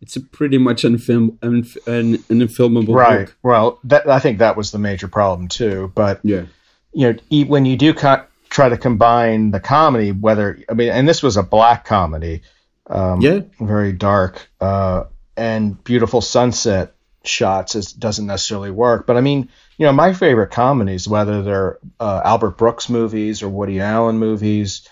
[0.01, 3.27] it's a pretty much unfilm, unf, un, unfilmable right.
[3.27, 3.37] book.
[3.41, 5.91] Well, that, I think that was the major problem too.
[5.95, 6.45] But Yeah.
[6.91, 11.07] you know, when you do co- try to combine the comedy, whether I mean, and
[11.07, 12.41] this was a black comedy,
[12.87, 13.41] um, Yeah.
[13.61, 15.05] very dark, uh,
[15.37, 19.07] and beautiful sunset shots, it doesn't necessarily work.
[19.07, 23.49] But I mean, you know, my favorite comedies, whether they're uh, Albert Brooks movies or
[23.49, 24.87] Woody Allen movies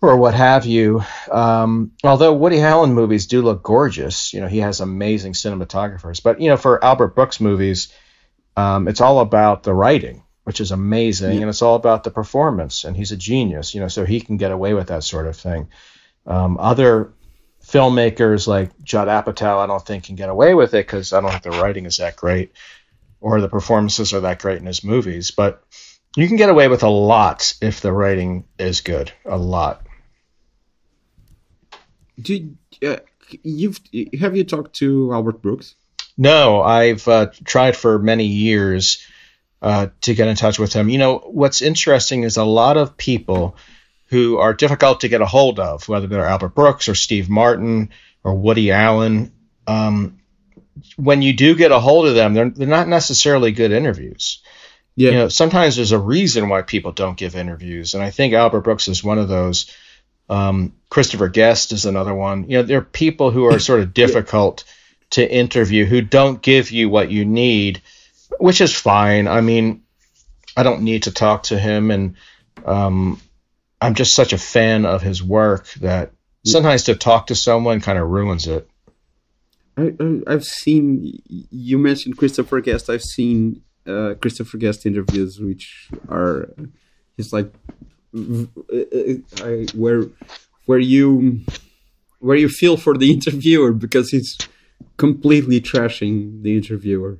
[0.00, 4.58] or what have you, um, although Woody Allen movies do look gorgeous, you know, he
[4.58, 6.22] has amazing cinematographers.
[6.22, 7.92] But you know, for Albert Brooks movies,
[8.56, 11.40] um, it's all about the writing, which is amazing, Yeah.
[11.42, 12.84] and it's all about the performance.
[12.84, 15.36] And he's a genius, you know, so he can get away with that sort of
[15.36, 15.68] thing.
[16.26, 17.12] Um, other
[17.64, 21.30] filmmakers like Judd Apatow, I don't think can get away with it because I don't
[21.30, 22.52] think the writing is that great
[23.20, 25.30] or the performances are that great in his movies.
[25.30, 25.62] But
[26.16, 29.86] you can get away with a lot if the writing is good, a lot.
[32.20, 32.54] Do
[32.84, 32.96] uh,
[33.42, 33.80] you've
[34.18, 35.74] have you talked to Albert Brooks?
[36.16, 39.06] No, I've uh, tried for many years
[39.62, 40.88] uh, to get in touch with him.
[40.88, 43.56] You know, what's interesting is a lot of people
[44.06, 47.90] who are difficult to get a hold of, whether they're Albert Brooks or Steve Martin
[48.24, 49.32] or Woody Allen.
[49.66, 50.17] Um,
[50.96, 54.42] when you do get a hold of them, they're, they're not necessarily good interviews.
[54.96, 55.10] Yeah.
[55.10, 58.62] You know, sometimes there's a reason why people don't give interviews, and I think Albert
[58.62, 59.72] Brooks is one of those.
[60.28, 62.50] Um, Christopher Guest is another one.
[62.50, 64.64] You know, there are people who are sort of difficult
[65.10, 67.80] to interview who don't give you what you need,
[68.38, 69.28] which is fine.
[69.28, 69.82] I mean,
[70.56, 72.16] I don't need to talk to him, and
[72.64, 73.20] um,
[73.80, 76.10] I'm just such a fan of his work that
[76.44, 78.68] sometimes to talk to someone kind of ruins it.
[79.78, 82.90] I, I, I've seen you mentioned Christopher Guest.
[82.90, 86.52] I've seen uh, Christopher Guest interviews, which are
[87.16, 87.52] he's like
[88.16, 88.44] uh,
[89.42, 90.04] I, where
[90.66, 91.40] where you
[92.18, 94.36] where you feel for the interviewer because he's
[94.96, 97.18] completely trashing the interviewer.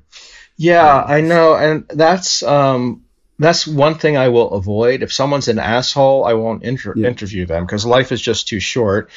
[0.57, 3.05] Yeah, I know, and that's um,
[3.37, 5.01] that's one thing I will avoid.
[5.01, 7.07] If someone's an asshole, I won't inter- Yeah.
[7.07, 9.09] interview them because life is just too short,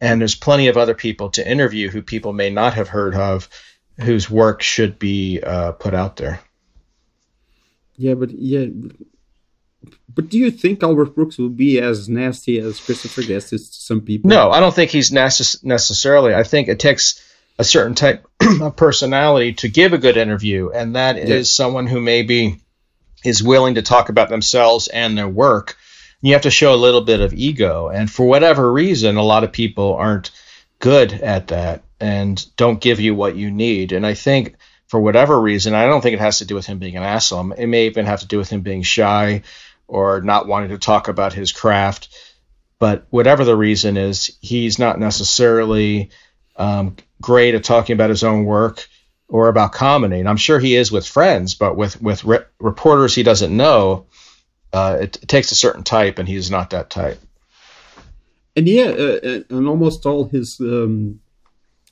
[0.00, 3.48] and there's plenty of other people to interview who people may not have heard of,
[4.00, 6.40] whose work should be uh, put out there.
[7.96, 8.66] Yeah, but yeah,
[10.14, 13.76] but do you think Albert Brooks will be as nasty as Christopher Guest is to
[13.76, 14.28] some people?
[14.30, 16.34] No, I don't think he's necess- necessarily.
[16.34, 17.22] I think it takes
[17.58, 18.26] a certain type
[18.60, 21.42] of personality to give a good interview, and that is Yeah.
[21.64, 22.60] someone who maybe
[23.24, 25.76] is willing to talk about themselves and their work.
[26.20, 29.44] You have to show a little bit of ego, and for whatever reason, a lot
[29.44, 30.30] of people aren't
[30.78, 33.92] good at that and don't give you what you need.
[33.92, 34.56] And I think
[34.88, 37.52] for whatever reason, I don't think it has to do with him being an asshole.
[37.52, 39.42] It may even have to do with him being shy
[39.88, 42.08] or not wanting to talk about his craft
[42.78, 46.10] but whatever the reason is, he's not necessarily
[46.56, 48.86] um, great at talking about his own work
[49.28, 50.20] or about comedy.
[50.20, 54.06] And I'm sure he is with friends, but with with re- reporters he doesn't know,
[54.76, 57.18] uh, it, it takes a certain type, and he's not that type.
[58.56, 61.20] and yeah, uh, and almost all his um,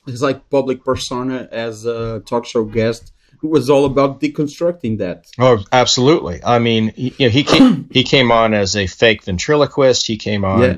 [0.05, 5.25] his like public persona as a talk show guest was all about deconstructing that.
[5.37, 6.39] Oh, absolutely.
[6.43, 10.07] I mean, he, you know, he came he came on as a fake ventriloquist.
[10.07, 10.75] He came on Yeah.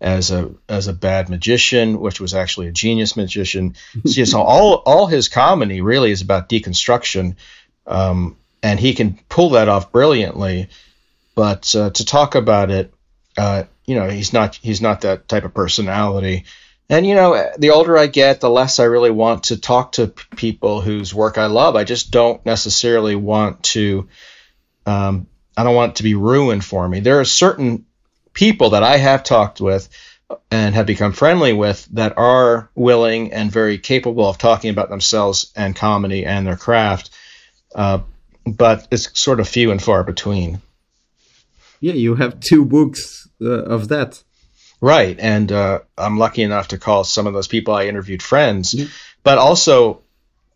[0.00, 3.74] as a as a bad magician, which was actually a genius magician.
[4.06, 7.36] So, so all all his comedy really is about deconstruction,
[7.86, 10.68] um, and he can pull that off brilliantly.
[11.38, 12.92] But uh, to talk about it,
[13.36, 16.46] uh, you know, he's not he's not that type of personality.
[16.90, 20.08] And you know, the older I get, the less I really want to talk to
[20.08, 21.76] p- people whose work I love.
[21.76, 24.08] I just don't necessarily want to.
[24.84, 26.98] Um, I don't want it to be ruined for me.
[26.98, 27.86] There are certain
[28.32, 29.88] people that I have talked with
[30.50, 35.52] and have become friendly with that are willing and very capable of talking about themselves
[35.54, 37.10] and comedy and their craft.
[37.76, 38.00] Uh,
[38.44, 40.60] but it's sort of few and far between.
[41.80, 44.22] Yeah, you have two books uh, of that.
[44.80, 48.74] Right, and uh, I'm lucky enough to call some of those people I interviewed friends,
[48.74, 48.86] Yeah.
[49.24, 50.02] but also,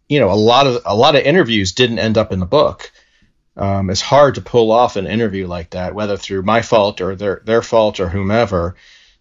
[0.08, 2.92] you know, a lot of a lot of interviews didn't end up in the book.
[3.56, 7.16] Um, it's hard to pull off an interview like that, whether through my fault or
[7.16, 8.76] their their fault or whomever,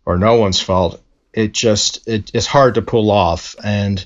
[0.06, 1.02] or no one's fault.
[1.34, 4.04] It just it, it's hard to pull off, and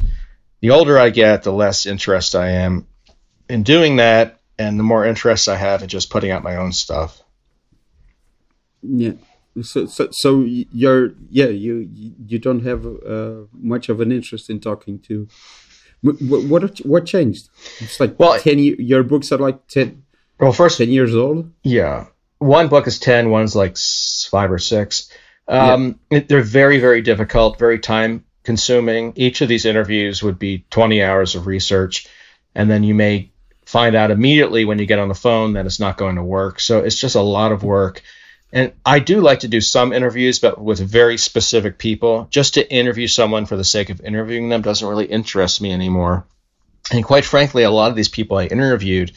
[0.62, 2.88] the older I get, the less interest I am
[3.50, 6.72] in doing that, and the more interest I have in just putting out my own
[6.72, 7.22] stuff.
[8.88, 9.14] Yeah.
[9.62, 11.90] So, so, so you're yeah you
[12.28, 15.28] you don't have uh, much of an interest in talking to.
[16.02, 17.50] What what, what changed?
[17.80, 18.60] It's like Well, ten.
[18.60, 20.04] ye- Your books are like 10,
[20.40, 21.52] Well, first, 10 years old.
[21.64, 22.08] Yeah.
[22.40, 23.78] One book is 10, one's like
[24.30, 25.10] five or six.
[25.48, 29.14] Um, it- they're very, very difficult, very time consuming.
[29.16, 32.08] Each of these interviews would be 20 hours of research.
[32.54, 33.32] And then you may
[33.66, 36.60] find out immediately when you get on the phone that it's not going to work.
[36.60, 38.04] So it's just a lot of work.
[38.56, 42.28] And I do like to do some interviews, but with very specific people.
[42.32, 46.26] Just to interview someone for the sake of interviewing them doesn't really interest me anymore.
[46.90, 49.12] And quite frankly, a lot of these people I interviewed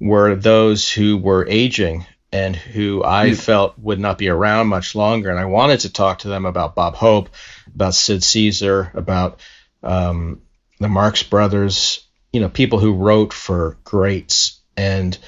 [0.00, 3.34] were those who were aging and who I Yeah.
[3.34, 5.28] felt would not be around much longer.
[5.28, 7.28] And I wanted to talk to them about Bob Hope,
[7.74, 9.40] about Sid Caesar, about
[9.82, 10.40] um,
[10.78, 12.00] the Marx Brothers,
[12.32, 14.58] you know, people who wrote for greats.
[14.74, 15.18] And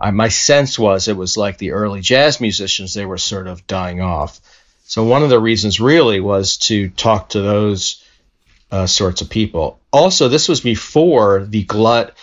[0.00, 3.66] I, my sense was it was like the early jazz musicians, they were sort of
[3.66, 4.40] dying off.
[4.84, 8.02] So one of the reasons really was to talk to those
[8.70, 9.80] uh, sorts of people.
[9.92, 12.14] Also, this was before the glut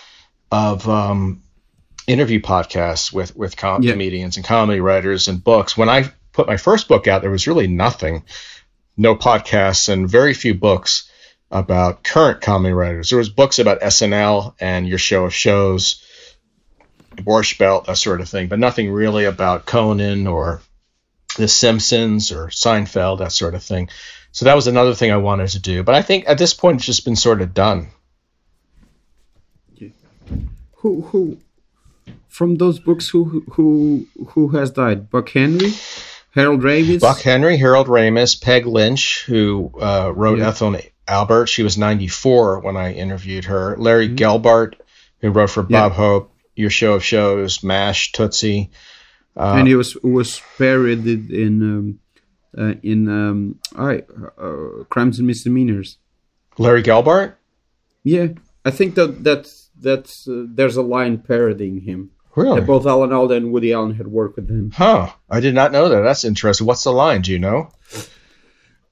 [0.51, 1.41] of um,
[2.07, 3.91] interview podcasts with with com- Yeah.
[3.91, 5.75] comedians and comedy writers and books.
[5.77, 8.23] When I put my first book out, there was really nothing,
[8.97, 11.09] no podcasts and very few books
[11.51, 13.09] about current comedy writers.
[13.09, 16.01] There was books about SNL and Your Show of Shows,
[17.17, 20.61] Borscht Belt, that sort of thing, but nothing really about Conan or
[21.37, 23.89] The Simpsons or Seinfeld, that sort of thing.
[24.31, 25.83] So that was another thing I wanted to do.
[25.83, 27.87] But I think at this point it's just been sort of done.
[30.77, 31.37] Who who
[32.27, 35.09] from those books who who who has died?
[35.09, 35.71] Buck Henry,
[36.31, 37.01] Harold Ramis.
[37.01, 40.49] Buck Henry, Harold Ramis, Peg Lynch, who uh, wrote Yeah.
[40.49, 41.47] Ethel and Albert.
[41.47, 43.75] She was 94 when I interviewed her.
[43.77, 44.73] Larry Gelbart,
[45.21, 45.73] who wrote for Mm-hmm.
[45.73, 45.89] Yeah.
[45.89, 48.71] Bob Hope, Your Show of Shows, MASH, Tootsie.
[49.37, 51.99] Uh, and he was was parodied in um,
[52.57, 54.03] uh, in um, I,
[54.37, 55.97] uh, crimes and misdemeanors.
[56.57, 57.35] Larry Gelbart?
[58.03, 58.27] Yeah,
[58.63, 62.11] I think that that's that's uh, there's a line parodying him.
[62.35, 62.59] Really?
[62.59, 64.71] That both Alan Alda and Woody Allen had worked with him.
[64.71, 65.11] Huh.
[65.29, 66.01] I did not know that.
[66.01, 66.67] That's interesting.
[66.67, 67.21] What's the line?
[67.21, 67.71] Do you know?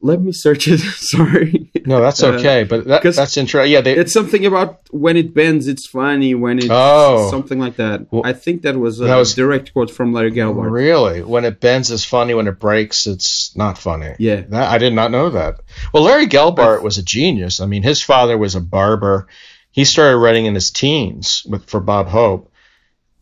[0.05, 0.79] Let me search it.
[1.13, 1.71] Sorry.
[1.85, 2.65] No, that's Uh, okay.
[2.65, 3.71] but that, that's interesting.
[3.71, 6.35] Yeah, they, It's something about when it bends, it's funny.
[6.35, 7.29] When it Oh.
[7.31, 8.11] something like that.
[8.11, 10.69] Well, I think that was a that was- direct quote from Larry Gelbart.
[10.69, 11.23] Really?
[11.23, 12.33] When it bends, it's funny.
[12.33, 14.13] When it breaks, it's not funny.
[14.19, 14.41] Yeah.
[14.49, 15.61] That, I did not know that.
[15.93, 17.61] Well, Larry Gelbart was a genius.
[17.61, 19.27] I mean, his father was a barber.
[19.71, 22.51] He started writing in his teens with, for Bob Hope,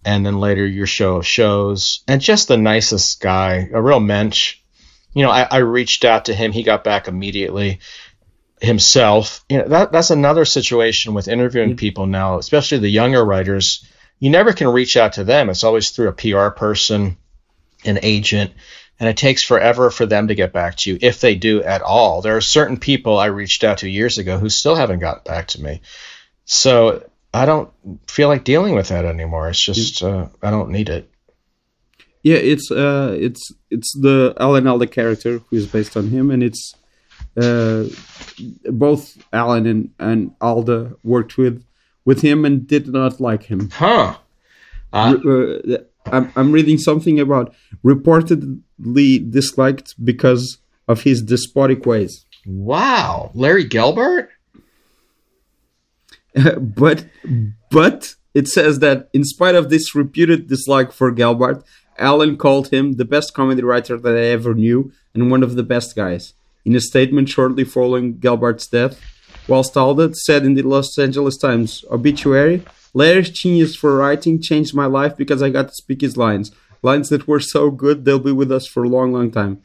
[0.04, 4.58] and then later Your Show of Shows, and just the nicest guy, a real mensch.
[5.13, 6.52] You know, I, I reached out to him.
[6.52, 7.80] He got back immediately
[8.62, 9.43] himself.
[9.50, 13.86] You know, that that's another situation with interviewing people now, especially the younger writers.
[14.19, 15.50] You never can reach out to them.
[15.50, 17.17] It's always through a PR person,
[17.84, 18.52] an agent,
[19.00, 21.82] and it takes forever for them to get back to you if they do at
[21.82, 22.21] all.
[22.21, 25.47] There are certain people I reached out to years ago who still haven't gotten back
[25.50, 25.82] to me.
[26.45, 27.71] So I don't
[28.08, 29.50] feel like dealing with that anymore.
[29.50, 31.11] It's just uh, I don't need it.
[32.23, 36.43] Yeah, it's uh, it's it's the Allen Alda character who is based on him, and
[36.43, 36.75] it's
[37.38, 37.86] uh,
[38.65, 41.63] both Alan and, and Alda worked with
[42.05, 43.69] with him and did not like him.
[43.71, 44.17] Huh.
[44.93, 47.53] Uh, uh, I'm, I'm reading something about
[47.84, 50.57] reportedly disliked because
[50.88, 52.25] of his despotic ways.
[52.45, 53.31] wow.
[53.34, 54.27] Larry Gelbart?
[56.57, 57.05] but
[57.69, 61.63] but it says that in spite of this reputed dislike for Gelbart,
[61.97, 65.63] Allen called him the best comedy writer that I ever knew and one of the
[65.63, 66.34] best guys.
[66.63, 68.99] In a statement shortly following Gelbart's death,
[69.47, 74.86] whilst Alda said in the Los Angeles Times obituary, Larry's genius for writing changed my
[74.86, 76.51] life because I got to speak his lines.
[76.82, 79.62] Lines that were so good they'll be with us for a long, long time.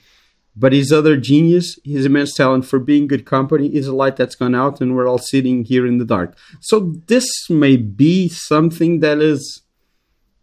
[0.58, 4.34] But his other genius, his immense talent for being good company, is a light that's
[4.34, 6.34] gone out, and we're all sitting here in the dark.
[6.60, 9.62] So this may be something that is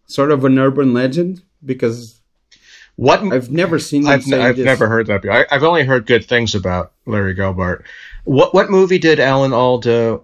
[0.08, 2.20] sort of an urban legend because
[2.96, 4.08] What I've never seen.
[4.08, 5.22] I've, say I've never heard that.
[5.22, 5.38] Before.
[5.38, 7.84] I, I've only heard good things about Larry Gelbart.
[8.24, 10.22] What what movie did Alan Alda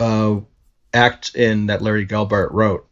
[0.00, 0.40] uh,
[0.92, 2.84] act in that Larry Gelbart wrote?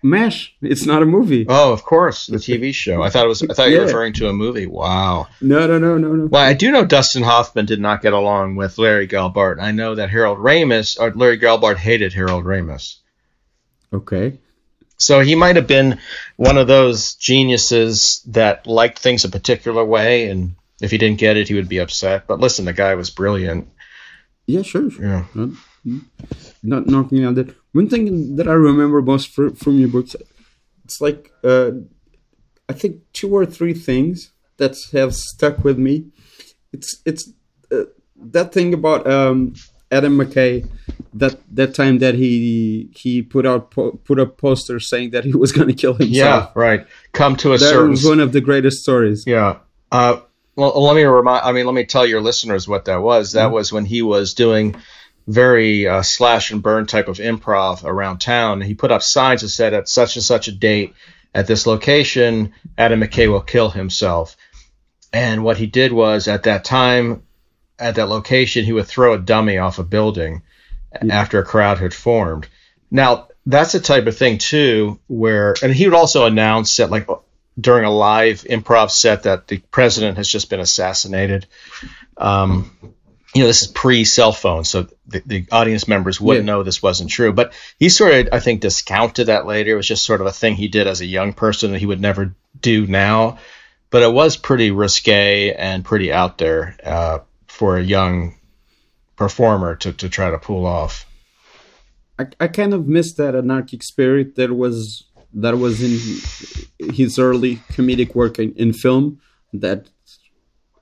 [0.00, 0.54] Mash.
[0.62, 1.44] It's not a movie.
[1.48, 3.02] Oh, of course, the TV show.
[3.02, 3.42] I thought it was.
[3.42, 4.66] I thought you were referring to a movie.
[4.66, 5.26] Wow.
[5.40, 6.26] No, no, no, no, no.
[6.26, 9.60] Well, I do know Dustin Hoffman did not get along with Larry Gelbart.
[9.60, 12.98] I know that Harold Ramis, or Larry Gelbart, hated Harold Ramis.
[13.92, 14.38] Okay.
[14.98, 16.00] So he might have been
[16.36, 21.36] one of those geniuses that liked things a particular way, and if he didn't get
[21.36, 22.26] it, he would be upset.
[22.26, 23.68] But listen, the guy was brilliant.
[24.46, 24.90] Yeah, sure.
[24.90, 25.04] sure.
[25.04, 25.24] Yeah.
[25.84, 26.02] Not,
[26.62, 27.54] not knocking on that.
[27.72, 30.16] One thing that I remember most fr- from your books,
[30.84, 31.70] it's like uh,
[32.68, 36.08] I think two or three things that have stuck with me.
[36.72, 37.30] It's it's
[37.70, 37.84] uh,
[38.16, 39.54] that thing about um,
[39.90, 40.68] Adam McKay
[41.14, 45.32] that that time that he he put out po- put up posters saying that he
[45.32, 46.52] was going to kill himself.
[46.54, 46.86] Yeah, right.
[47.12, 47.90] Come to a that certain.
[47.90, 49.24] was one of the greatest stories.
[49.26, 49.58] Yeah.
[49.90, 50.20] Uh,
[50.56, 51.44] well, let me remind.
[51.44, 53.32] I mean, let me tell your listeners what that was.
[53.32, 54.76] That was when he was doing
[55.26, 58.60] very uh, slash and burn type of improv around town.
[58.60, 60.94] He put up signs that said, "At such and such a date,
[61.34, 64.36] at this location, Adam McKay will kill himself."
[65.12, 67.22] And what he did was, at that time,
[67.78, 70.42] at that location, he would throw a dummy off a building
[71.10, 72.48] after a crowd had formed.
[72.90, 77.08] Now, that's the type of thing too, where, and he would also announce that, like
[77.60, 81.46] during a live improv set, that the president has just been assassinated.
[82.16, 82.76] Um,
[83.34, 86.52] you know, this is pre cell phone, so the, the audience members wouldn't Yeah.
[86.54, 87.32] know this wasn't true.
[87.32, 89.72] But he sort of, I think, discounted that later.
[89.72, 91.86] It was just sort of a thing he did as a young person that he
[91.86, 93.38] would never do now.
[93.90, 97.18] But it was pretty risque and pretty out there uh,
[97.58, 98.34] for a young
[99.16, 101.04] performer to, to try to pull off.
[102.20, 105.04] I, I kind of missed that anarchic spirit that was
[105.34, 109.20] that was in his early comedic work in, in film.
[109.52, 109.88] That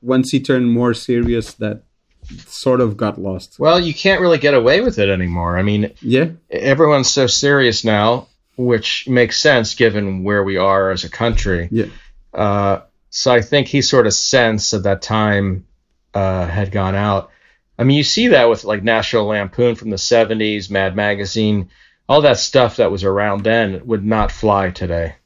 [0.03, 1.83] once he turned more serious, that
[2.47, 3.59] sort of got lost.
[3.59, 5.57] Well, you can't really get away with it anymore.
[5.59, 11.05] I mean, Yeah, everyone's so serious now, which makes sense given where we are as
[11.05, 11.69] a country.
[11.71, 11.87] yeah,
[12.35, 15.66] Uh, so I think he sort of sensed at that time
[16.17, 17.31] uh, had gone out.
[17.79, 21.69] I mean, you see that with like National Lampoon from the 70s, Mad Magazine,
[22.09, 25.17] all that stuff that was around then would not fly today.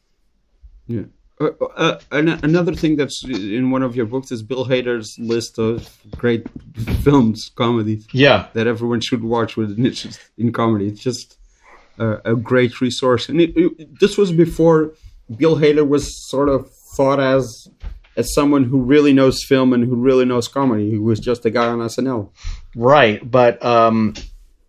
[0.88, 1.02] yeah.
[1.40, 5.88] Uh, uh, another thing that's in one of your books is Bill Hader's list of
[6.18, 6.46] great
[7.02, 10.88] films, comedies Yeah, that everyone should watch with an interest in comedy.
[10.88, 11.38] It's just
[11.98, 14.92] a, a great resource, and it, it, this was before
[15.34, 17.70] Bill Hader was sort of thought as
[18.20, 20.90] as someone who really knows film and who really knows comedy.
[20.90, 22.30] He was just a guy on SNL.
[22.76, 23.28] right.
[23.28, 24.14] But um,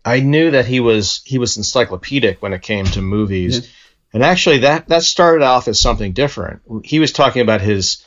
[0.03, 3.59] I knew that he was he was encyclopedic when it came to movies.
[3.59, 3.67] Yeah.
[4.13, 6.61] And actually, that that started off as something different.
[6.83, 8.05] He was talking about his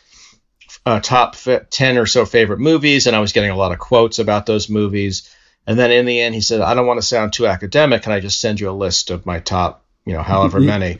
[0.85, 3.79] uh, top fi- ten or so favorite movies, and I was getting a lot of
[3.79, 5.31] quotes about those movies.
[5.67, 8.03] And then in the end, he said, "I don't want to sound too academic.
[8.03, 10.99] Can I just send you a list of my top, you know, however many?"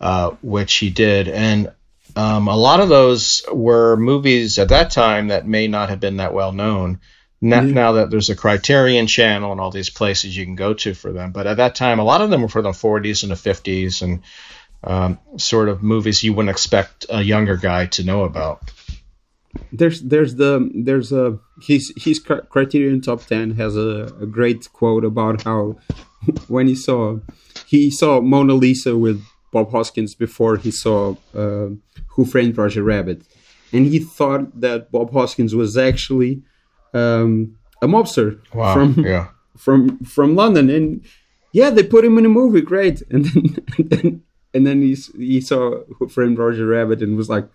[0.00, 1.72] Uh, which he did, and
[2.16, 6.18] um, a lot of those were movies at that time that may not have been
[6.18, 7.00] that well known.
[7.40, 7.72] Now, Yeah.
[7.72, 11.12] now that there's a Criterion channel and all these places you can go to for
[11.12, 13.36] them, but at that time, a lot of them were from the 40s and the
[13.36, 14.20] 50s, and
[14.82, 18.62] um, sort of movies you wouldn't expect a younger guy to know about.
[19.72, 25.04] There's there's the there's a his his Criterion Top Ten has a, a great quote
[25.04, 25.76] about how
[26.48, 27.18] when he saw
[27.66, 31.68] he saw Mona Lisa with Bob Hoskins before he saw uh,
[32.14, 33.22] Who Framed Roger Rabbit,
[33.72, 36.42] and he thought that Bob Hoskins was actually
[36.92, 39.28] um, a mobster from yeah.
[39.56, 41.04] from from London, and
[41.52, 43.02] yeah, they put him in a movie, great.
[43.10, 47.28] And then and then, and then he he saw Who Framed Roger Rabbit and was
[47.28, 47.48] like,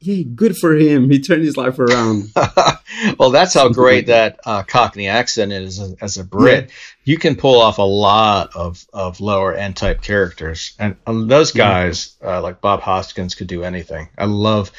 [0.00, 1.10] yeah, good for him.
[1.10, 2.30] He turned his life around.
[3.18, 6.70] well, that's how great that uh, Cockney accent is as, as a Brit.
[7.04, 11.52] You can pull off a lot of, of lower end type characters, and um, those
[11.52, 14.08] guys uh, like Bob Hoskins could do anything.
[14.18, 14.70] I love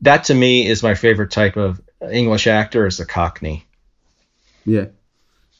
[0.00, 0.24] that.
[0.24, 3.66] To me, is my favorite type of English actor is the Cockney.
[4.64, 4.86] Yeah,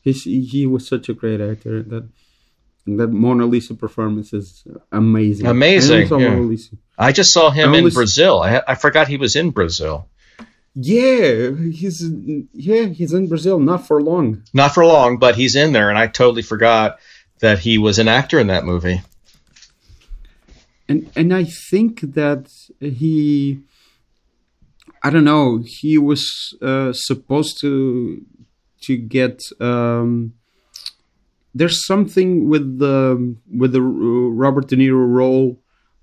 [0.00, 1.82] he's, he was such a great actor.
[1.82, 2.08] That
[2.86, 5.46] that Mona Lisa performance is amazing.
[5.46, 6.28] Amazing, I yeah.
[6.30, 6.76] Mona Lisa.
[6.98, 8.40] I just saw him in Brazil.
[8.42, 10.08] I, I forgot he was in Brazil.
[10.74, 12.02] Yeah, he's
[12.52, 13.58] yeah he's in Brazil.
[13.58, 14.42] Not for long.
[14.54, 16.98] Not for long, but he's in there, and I totally forgot
[17.40, 19.02] that he was an actor in that movie.
[20.88, 22.48] and and I think that
[22.80, 23.60] he,
[25.02, 28.24] I don't know, he was uh, supposed to
[28.82, 29.40] to get.
[29.60, 30.34] Um,
[31.54, 35.58] there's something with the with the Robert De Niro role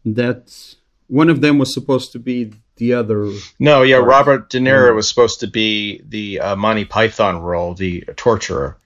[0.05, 0.75] that
[1.07, 3.31] one of them was supposed to be the other.
[3.59, 4.07] No, yeah, Right.
[4.07, 4.95] Robert De Niro Mm.
[4.95, 8.77] was supposed to be the uh, Monty Python role, the torturer.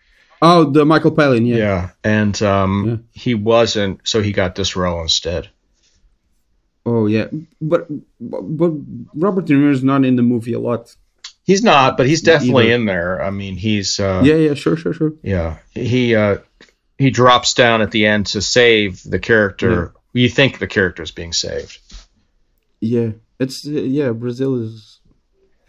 [0.42, 1.58] Oh, the Michael Palin, yeah.
[1.58, 2.96] Yeah, and um, Yeah.
[3.14, 5.50] he wasn't, so he got this role instead.
[6.86, 7.28] Oh, yeah.
[7.62, 7.88] But
[8.20, 8.72] but
[9.16, 10.94] Robert De Niro is not in the movie a lot.
[11.46, 12.76] He's not, but he's definitely Either.
[12.76, 13.22] in there.
[13.22, 15.14] I mean, he's uh, Yeah, yeah, sure, sure, sure.
[15.24, 15.58] yeah.
[15.74, 16.38] He uh,
[17.04, 19.94] he drops down at the end to save the character.
[20.14, 21.78] You think the character is being saved.
[22.80, 24.12] Yeah, it's yeah.
[24.12, 25.00] Brazil is.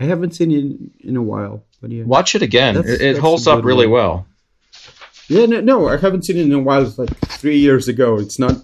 [0.00, 2.04] I haven't seen it in a while, but yeah.
[2.04, 2.74] Watch it again.
[2.74, 3.92] That's- it it that's holds up really one.
[4.00, 4.26] well.
[5.28, 6.82] Yeah, no, no, I haven't seen it in a while.
[6.86, 8.18] It's like three years ago.
[8.18, 8.56] It's not.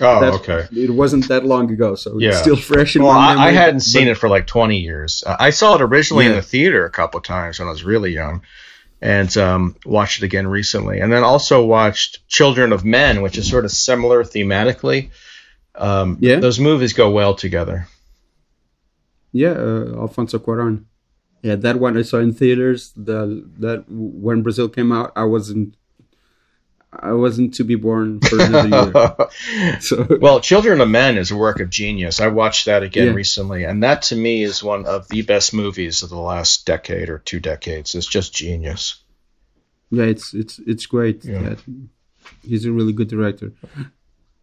[0.00, 0.66] Oh, That- okay.
[0.72, 2.30] It wasn't that long ago, so Yeah.
[2.30, 3.48] it's still fresh in Well, my I, memory.
[3.48, 5.22] I hadn't seen it for like 20 years.
[5.26, 8.12] Uh, I saw it originally in the theater a couple times when I was really
[8.12, 8.42] young,
[9.00, 11.00] and um, watched it again recently.
[11.00, 15.10] And then also watched Children of Men, which is sort of similar thematically.
[15.74, 16.40] Um, Yeah.
[16.40, 17.86] Those movies go well together.
[19.32, 20.84] Yeah, uh, Alfonso Cuarón.
[21.42, 22.92] Yeah, that one I saw in theaters.
[22.96, 25.76] The that when Brazil came out, I wasn't.
[26.92, 29.16] I wasn't to be born for another year.
[29.80, 32.18] So well, Children of Men is a work of genius.
[32.20, 33.12] I watched that again Yeah.
[33.12, 37.08] recently, and that to me is one of the best movies of the last decade
[37.10, 37.94] or two decades.
[37.94, 39.02] It's just genius.
[39.90, 41.24] yeah, it's it's it's great.
[41.24, 41.42] Yeah.
[41.42, 41.58] That
[42.42, 43.52] he's a really good director.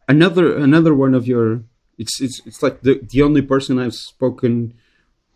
[0.08, 1.64] Another another one of your
[1.98, 4.74] it's it's it's like the the only person I've spoken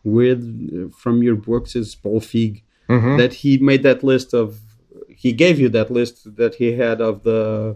[0.04, 2.62] with from your books is Paul Feig.
[2.88, 3.18] Mhm.
[3.18, 4.60] That he made that list of
[5.20, 7.76] he gave you that list that he had of the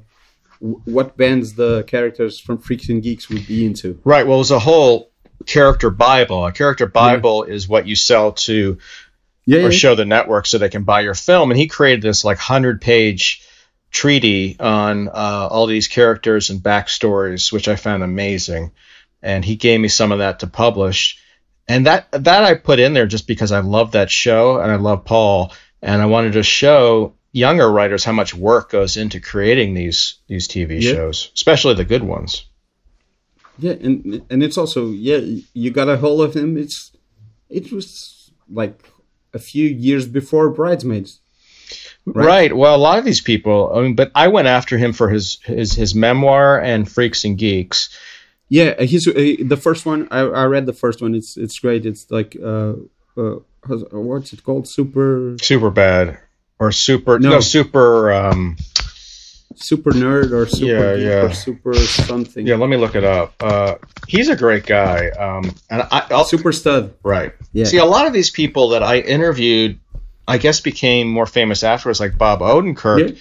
[0.62, 4.00] what bands the characters from Freaks and Geeks would be into.
[4.06, 4.26] Right.
[4.26, 5.12] Well, it was a whole
[5.46, 6.46] character Bible.
[6.46, 8.78] A character Bible is what you sell to
[9.46, 9.66] Yeah, yeah.
[9.66, 11.52] or show the network so they can buy your film.
[11.52, 13.46] And he created this like hundred page
[13.92, 18.72] treaty on uh, all these characters and backstories, which I found amazing.
[19.22, 21.20] And he gave me some of that to publish.
[21.68, 24.76] And that that I put in there just because I love that show and I
[24.78, 29.74] love Paul and I wanted to show younger writers how much work goes into creating
[29.74, 30.94] these these TV Yeah.
[30.94, 32.46] shows, especially the good ones.
[33.60, 35.20] Yeah, and and it's also yeah,
[35.54, 36.58] you got a hold of him.
[36.58, 36.92] It's
[37.50, 38.90] it was like
[39.34, 41.20] a few years before Bridesmaids.
[42.06, 42.26] Right.
[42.26, 42.56] Right.
[42.56, 43.72] Well, a lot of these people.
[43.74, 47.38] I mean, but I went after him for his his his memoir and Freaks and
[47.38, 47.90] Geeks.
[48.50, 50.08] Yeah, he's uh, the first one.
[50.12, 51.16] I, I read the first one.
[51.16, 51.86] It's it's great.
[51.86, 52.74] It's like uh,
[53.18, 53.38] uh
[53.92, 54.68] what's it called?
[54.68, 56.20] Super Super bad
[56.64, 57.40] or super no, No.
[57.40, 58.12] super.
[58.14, 58.58] Um,
[59.56, 61.22] super nerd or super Yeah, yeah.
[61.26, 62.46] or super something.
[62.46, 63.34] yeah, let me look it up.
[63.40, 63.76] Uh,
[64.08, 65.10] he's a great guy.
[65.10, 66.94] Um, and I I'll, super stud.
[67.04, 67.34] right.
[67.54, 67.66] Yeah.
[67.66, 69.80] See, a lot of these people that I interviewed,
[70.28, 72.00] I guess became more famous afterwards.
[72.00, 73.16] Like Bob Odenkirk Yeah.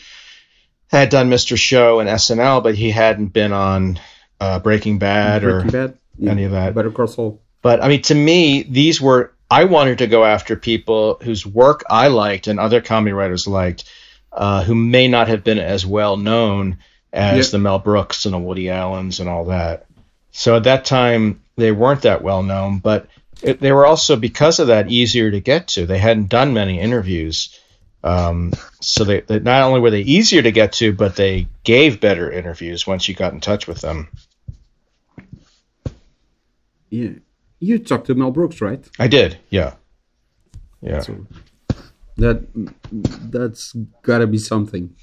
[0.88, 1.56] had done Mr.
[1.56, 4.00] Show and SNL, but he hadn't been on
[4.40, 5.98] uh, Breaking Bad Breaking or Bad.
[6.18, 6.30] Yeah.
[6.30, 6.74] any of that.
[6.74, 7.40] Better Call Saul.
[7.62, 11.84] But I mean, to me, these were I wanted to go after people whose work
[11.90, 13.84] I liked and other comedy writers liked,
[14.32, 16.78] uh, who may not have been as well known
[17.12, 17.50] as Yeah.
[17.52, 19.84] the Mel Brooks and the Woody Allens and all that.
[20.30, 23.08] So at that time, they weren't that well known, but
[23.42, 25.84] it, they were also because of that easier to get to.
[25.84, 27.58] They hadn't done many interviews.
[28.02, 32.00] Um, so they, they not only were they easier to get to, but they gave
[32.00, 34.08] better interviews once you got in touch with them.
[36.88, 37.10] Yeah.
[37.62, 38.84] You talked to Mel Brooks, right?
[38.98, 39.74] I did, yeah,
[40.80, 40.98] yeah.
[41.00, 41.26] So
[42.16, 42.44] that
[43.30, 44.96] that's gotta be something.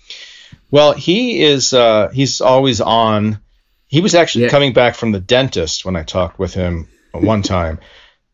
[0.69, 1.73] Well, he is.
[1.73, 3.39] Uh, he's always on.
[3.87, 4.49] He was actually Yeah.
[4.49, 7.79] coming back from the dentist when I talked with him one time,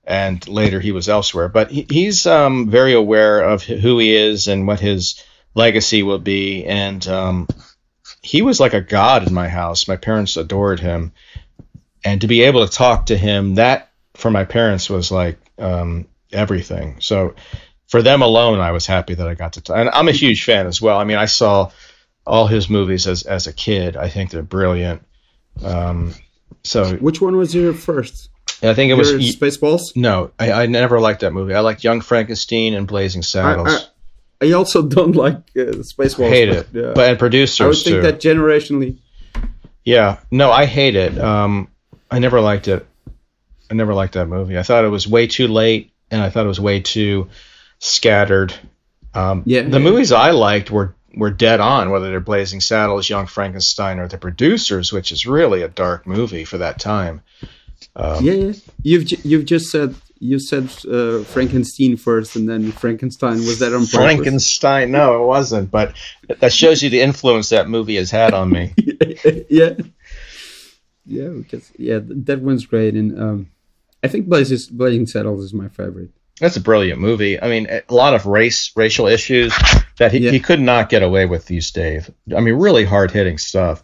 [0.04, 1.48] and later he was elsewhere.
[1.48, 5.24] But he, he's um, very aware of who he is and what his
[5.54, 6.66] legacy will be.
[6.66, 7.48] And um,
[8.24, 9.88] he was like a god in my house.
[9.88, 11.12] My parents adored him,
[12.04, 13.92] and to be able to talk to him, that
[14.26, 17.00] for my parents was like um, everything.
[17.00, 17.36] So
[17.86, 19.62] for them alone, I was happy that I got to.
[19.62, 20.98] T- and I'm a huge fan as well.
[20.98, 21.70] I mean, I saw
[22.26, 23.96] all his movies as as a kid.
[23.96, 25.04] I think they're brilliant.
[25.64, 26.16] Um,
[26.64, 28.30] so Which one was your first?
[28.64, 29.96] I think it was Spaceballs.
[29.96, 30.32] no.
[30.40, 31.54] I, I never liked that movie.
[31.54, 33.88] I liked Young Frankenstein and Blazing Saddles.
[34.42, 36.26] I, I also don't like uh, Spaceballs.
[36.26, 36.94] I hate it, but, yeah.
[36.96, 38.02] but and I would producers think too.
[38.02, 38.98] that generationally.
[39.84, 41.16] Yeah, no, I hate it.
[41.20, 41.68] Um,
[42.10, 42.88] I never liked it.
[43.70, 44.58] I never liked that movie.
[44.58, 47.30] I thought it was way too late, and I thought it was way too
[47.80, 48.54] scattered.
[49.14, 49.62] Um, Yeah.
[49.64, 54.08] the movies I liked were were dead on, whether they're Blazing Saddles, Young Frankenstein, or
[54.10, 57.22] The Producers, which is really a dark movie for that time.
[57.96, 58.54] Um, Yeah, yeah.
[58.84, 63.38] You've ju- you've just said you said uh, Frankenstein first, and then Frankenstein.
[63.46, 63.92] Was that on purpose?
[63.96, 65.94] Frankenstein, no, it wasn't, but
[66.40, 68.74] that shows you the influence that movie has had on me.
[69.50, 69.74] yeah,
[71.06, 71.30] yeah.
[71.30, 73.50] Because yeah, that one's great, and um,
[74.06, 76.12] I think Blazing Blazing Saddles is my favorite.
[76.40, 77.42] That's a brilliant movie.
[77.42, 79.54] I mean, a lot of race, racial issues
[79.98, 80.32] that he, Yeah.
[80.32, 82.10] he could not get away with these days.
[82.36, 83.84] I mean, really hard hitting stuff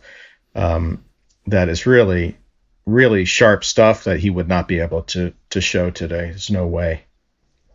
[0.54, 1.04] um,
[1.48, 2.38] that is really,
[2.86, 6.26] really sharp stuff that he would not be able to to show today.
[6.30, 7.04] There's no way.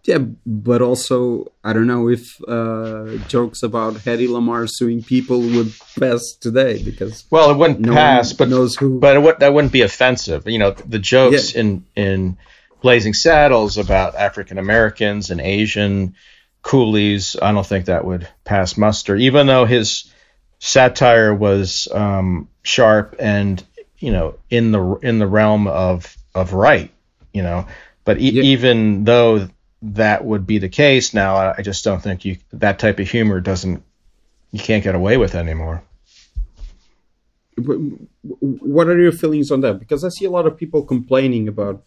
[0.06, 5.72] Yeah, but also I don't know if uh, jokes about Hedy Lamarr suing people would
[5.98, 9.00] pass today because Well, it wouldn't no pass, but knows who.
[9.00, 10.46] but it would, that wouldn't be offensive.
[10.46, 12.36] You know, the jokes in in
[12.82, 16.14] Blazing Saddles about African Americans and Asian
[16.62, 19.16] coolies, I don't think that would pass muster.
[19.16, 20.12] Even though his
[20.58, 23.62] satire was um, sharp and
[23.98, 26.92] you know, in the in the realm of of right,
[27.32, 27.66] you know.
[28.04, 28.42] But e- Yeah.
[28.42, 29.48] even though
[29.94, 33.40] that would be the case now, I just don't think you that type of humor
[33.40, 33.82] doesn't
[34.52, 35.82] you can't get away with anymore.
[37.56, 39.78] What are your feelings on that?
[39.78, 41.82] Because I see a lot of people complaining about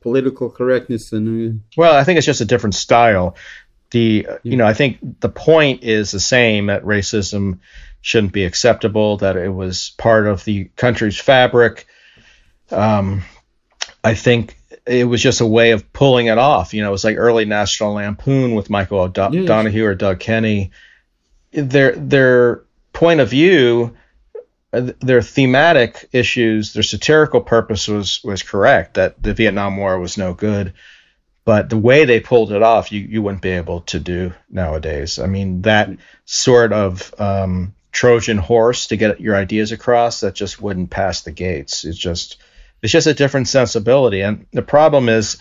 [0.00, 3.36] political correctness and uh, Well, I think it's just a different style.
[3.90, 7.60] The you know, I think the point is the same that racism
[8.00, 11.86] shouldn't be acceptable, that it was part of the country's fabric.
[12.70, 13.24] Um,
[14.04, 14.57] I think
[14.88, 16.74] it was just a way of pulling it off.
[16.74, 19.46] You know, it was like early National Lampoon with Michael O'Do- Yeah, yeah.
[19.46, 20.70] Donoghue or Doug Kenney.
[21.52, 22.62] Their their
[22.92, 23.96] point of view,
[24.72, 28.94] uh, their thematic issues, their satirical purpose was was correct.
[28.94, 30.74] That the Vietnam War was no good,
[31.44, 35.18] but the way they pulled it off, you you wouldn't be able to do nowadays.
[35.18, 35.90] I mean, that
[36.26, 41.32] sort of um, Trojan horse to get your ideas across, that just wouldn't pass the
[41.32, 41.84] gates.
[41.84, 42.36] It's just
[42.82, 45.38] it's just a different sensibility, and the problem is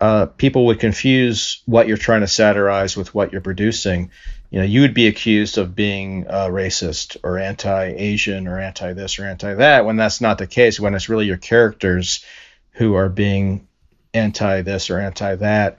[0.00, 4.10] uh, people would confuse what you're trying to satirize with what you're producing.
[4.50, 9.24] You know, you would be accused of being uh, racist or anti-Asian or anti-this or
[9.24, 10.80] anti-that when that's not the case.
[10.80, 12.24] When it's really your characters
[12.72, 13.68] who are being
[14.12, 15.78] anti-this or anti-that.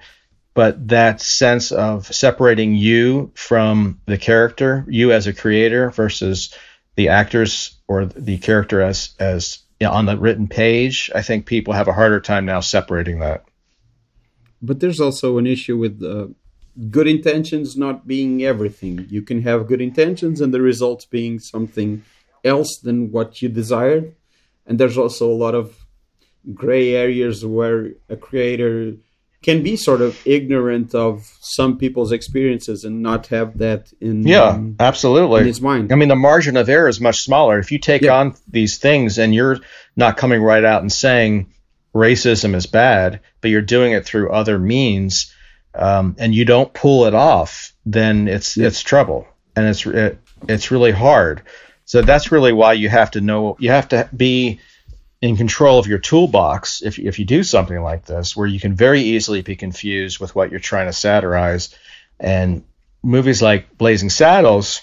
[0.54, 6.56] But that sense of separating you from the character, you as a creator versus
[6.95, 11.45] the actors or the character as as you know, on the written page, I think
[11.45, 13.43] people have a harder time now separating that.
[14.61, 16.27] but there's also an issue with uh,
[16.89, 19.05] good intentions not being everything.
[19.09, 22.01] You can have good intentions and the results being something
[22.45, 24.15] else than what you desired.
[24.65, 25.86] And there's also a lot of
[26.53, 28.93] gray areas where a creator
[29.43, 34.55] can be sort of ignorant of some people's experiences and not have that in, Yeah,
[34.55, 35.43] in absolutely.
[35.43, 35.91] his mind.
[35.91, 37.59] I mean, the margin of error is much smaller.
[37.59, 38.15] If you take Yeah.
[38.15, 39.59] on these things and you're
[39.95, 41.47] not coming right out and saying
[41.93, 45.31] racism is bad, but you're doing it through other means,
[45.75, 48.67] um, and you don't pull it off, then it's Yeah.
[48.67, 50.17] it's trouble, and it's it,
[50.47, 51.41] it's really hard.
[51.85, 54.59] So that's really why you have to know you have to be
[55.24, 58.76] in control of your toolbox if if you do something like this, where you can
[58.76, 61.74] very easily be confused with what you're trying to satirize,
[62.19, 62.61] and
[63.01, 64.82] movies like Blazing Saddles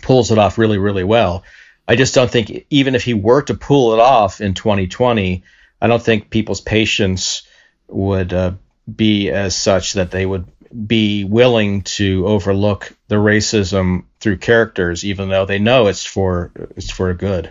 [0.00, 1.42] pulls it off really, really well.
[1.88, 5.42] I just don't think even if he were to pull it off in 2020,
[5.80, 7.42] I don't think people's patience
[7.88, 8.52] would uh,
[8.94, 10.46] be as such that they would
[10.86, 16.92] be willing to overlook the racism through characters, even though they know it's for it's
[16.92, 17.50] for good.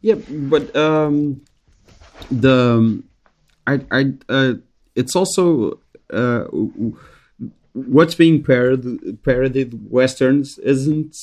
[0.00, 1.42] Yeah, but um,
[2.30, 3.02] the
[3.66, 4.54] I I uh,
[4.94, 5.80] it's also
[6.12, 6.44] uh,
[7.72, 11.16] what's being parodied, parodied westerns isn't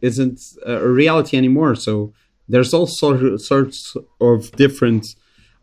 [0.00, 1.74] isn't a reality anymore.
[1.74, 2.12] So
[2.48, 5.06] there's all sort- sorts of different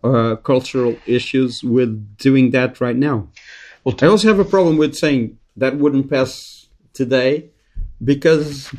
[0.04, 3.28] uh, cultural issues with doing that right now.
[3.84, 7.50] Well, I also have a problem with saying that wouldn't pass today
[8.04, 8.74] because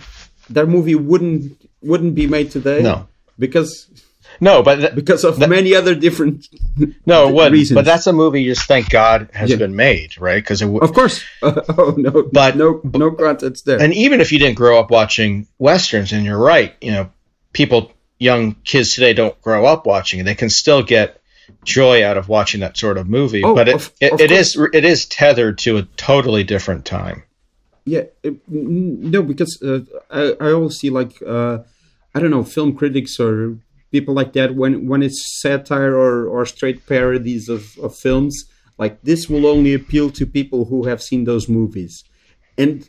[0.50, 2.82] that movie wouldn't wouldn't be made today.
[2.82, 3.08] No.
[3.38, 3.88] Because
[4.40, 6.46] No, but th- because of many other different
[7.06, 7.50] no, what?
[7.52, 7.74] reasons.
[7.76, 8.44] But that's a movie.
[8.44, 9.56] Just thank God has Yeah.
[9.56, 10.42] been made, right?
[10.42, 10.66] Because it.
[10.66, 11.24] W- of course.
[11.42, 13.80] oh no, But- no, no contents there.
[13.80, 17.10] and even if you didn't grow up watching westerns, and you're right, you know,
[17.52, 20.24] people, young kids today don't grow up watching it.
[20.24, 21.20] They can still get
[21.64, 24.30] joy out of watching that sort of movie, Oh, but it, of- it, of it
[24.30, 27.22] is it is tethered to a totally different time.
[27.86, 29.80] yeah, it, no, because uh,
[30.10, 31.58] I I always see like uh,
[32.14, 33.58] I don't know film critics or
[33.90, 38.44] people like that when when it's satire or or straight parodies of of films
[38.78, 42.04] like this will only appeal to people who have seen those movies,
[42.56, 42.88] and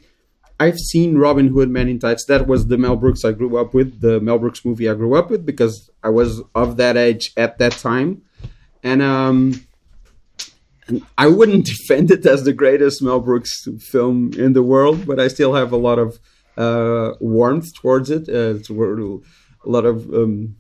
[0.59, 2.25] I've seen Robin Hood Men in Tights.
[2.25, 5.15] That was the Mel Brooks I grew up with, the Mel Brooks movie I grew
[5.15, 8.21] up with because I was of that age at that time.
[8.83, 9.65] And um
[10.87, 15.19] and I wouldn't defend it as the greatest Mel Brooks film in the world, but
[15.19, 16.19] I still have a lot of
[16.59, 18.29] uh, warmth towards it.
[18.29, 18.73] Uh, it's a
[19.65, 20.55] lot of um,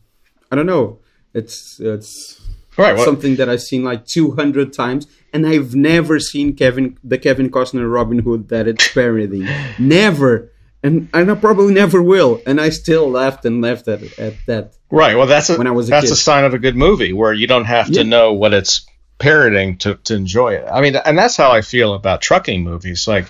[0.51, 0.99] I don't know.
[1.33, 2.41] It's it's
[2.79, 2.95] Right.
[2.95, 7.49] Well, something that I've seen like 200 times, and I've never seen Kevin the Kevin
[7.49, 9.49] Costner Robin Hood that it's parodying.
[9.79, 12.41] never, and and I probably never will.
[12.45, 14.77] And I still laughed and laughed at at that.
[14.89, 15.17] right.
[15.17, 16.13] Well, that's a, when I was a that's kid.
[16.13, 18.87] a sign of a good movie where you don't have to know what it's
[19.17, 20.65] parroting to, to enjoy it.
[20.71, 23.09] I mean, and that's how I feel about trucking movies.
[23.09, 23.27] Like,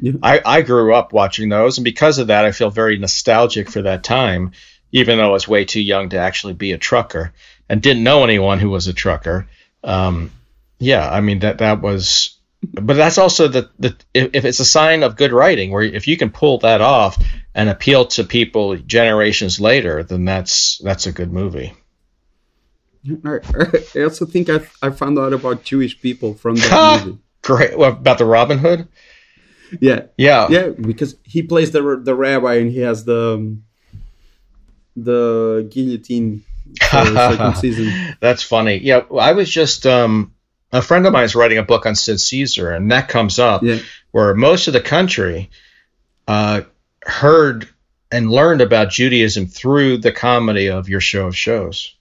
[0.00, 0.12] Yeah.
[0.22, 3.82] I, I grew up watching those, and because of that, I feel very nostalgic for
[3.82, 4.52] that time,
[4.92, 7.32] even though I was way too young to actually be a trucker
[7.68, 9.46] and didn't know anyone who was a trucker.
[9.84, 10.30] Um,
[10.78, 14.64] yeah, I mean that that was, but that's also the the if, if it's a
[14.64, 17.18] sign of good writing, where if you can pull that off,
[17.54, 21.74] and appeal to people generations later, then that's that's a good movie.
[23.24, 23.38] I,
[23.94, 27.18] I also think I I found out about Jewish people from that movie.
[27.42, 27.76] Great.
[27.76, 28.86] What about the Robin Hood?
[29.80, 30.48] Yeah, Yeah.
[30.50, 33.64] yeah, because he plays the the rabbi and he has the um,
[34.96, 36.42] the guillotine
[36.90, 38.16] for the second season.
[38.20, 38.78] That's funny.
[38.78, 40.34] Yeah, I was just um,
[40.72, 43.62] a friend of mine is writing a book on Sid Caesar, and that comes up
[43.62, 43.78] Yeah,
[44.10, 45.50] where most of the country
[46.28, 46.62] uh,
[47.04, 47.68] heard
[48.12, 51.94] and learned about Judaism through the comedy of your show of shows.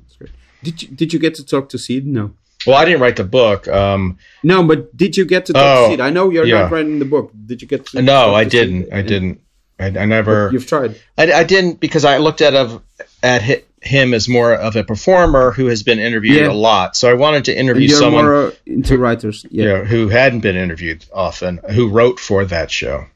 [0.00, 0.30] that's great.
[0.62, 2.06] Did you did you get to talk to Sid?
[2.06, 2.32] No.
[2.66, 3.66] Well, I didn't write the book.
[3.68, 6.00] Um, No, but did you get to talk Oh, to Sid?
[6.00, 6.62] I know you're yeah.
[6.62, 7.32] not writing the book.
[7.46, 8.02] Did you get to?
[8.02, 8.92] no, I to didn't.
[8.92, 9.40] I didn't.
[9.78, 10.50] I, I never.
[10.52, 10.96] You've tried.
[11.16, 12.82] I, I didn't because I looked at of
[13.22, 16.50] at him as more of a performer who has been interviewed Yeah.
[16.50, 16.96] a lot.
[16.96, 19.46] So I wanted to interview someone more into writers.
[19.50, 19.72] you Yeah.
[19.78, 23.06] know, who hadn't been interviewed often, who wrote for that show.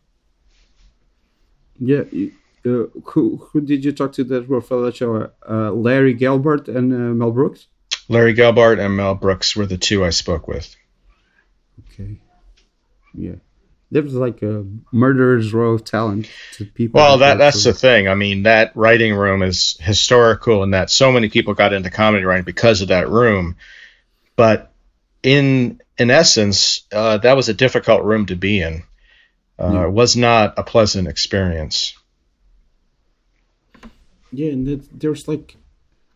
[1.79, 2.05] Yeah.
[2.67, 5.31] Uh, who who did you talk to that were for that show?
[5.49, 7.67] Uh, Larry Gelbart and uh, Mel Brooks.
[8.09, 10.75] Larry Gelbart and Mel Brooks were the two I spoke with.
[11.93, 12.19] Okay.
[13.15, 13.37] Yeah.
[13.91, 17.01] There was like a murderer's row of talent to people.
[17.01, 18.09] Well, that that's the thing.
[18.09, 22.25] I mean, that writing room is historical in that so many people got into comedy
[22.25, 23.57] writing because of that room.
[24.35, 24.73] But
[25.23, 28.83] in in essence, uh, that was a difficult room to be in.
[29.59, 29.85] Uh, Yeah.
[29.85, 31.95] It was not a pleasant experience.
[34.33, 35.57] Yeah, and that, there's like,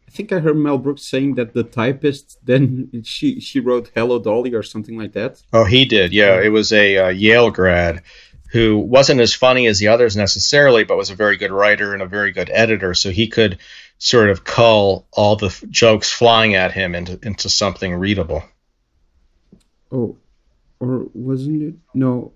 [0.08, 4.18] I think I heard Mel Brooks saying that the typist then she she wrote Hello
[4.18, 5.42] Dolly or something like that.
[5.52, 6.14] Oh, he did.
[6.14, 8.02] Yeah, it was a uh, Yale grad
[8.50, 12.00] who wasn't as funny as the others necessarily, but was a very good writer and
[12.00, 12.94] a very good editor.
[12.94, 13.58] So he could
[13.98, 18.42] sort of cull all the f- jokes flying at him into into something readable.
[19.92, 20.16] Oh,
[20.80, 21.74] or wasn't it?
[21.92, 22.32] No,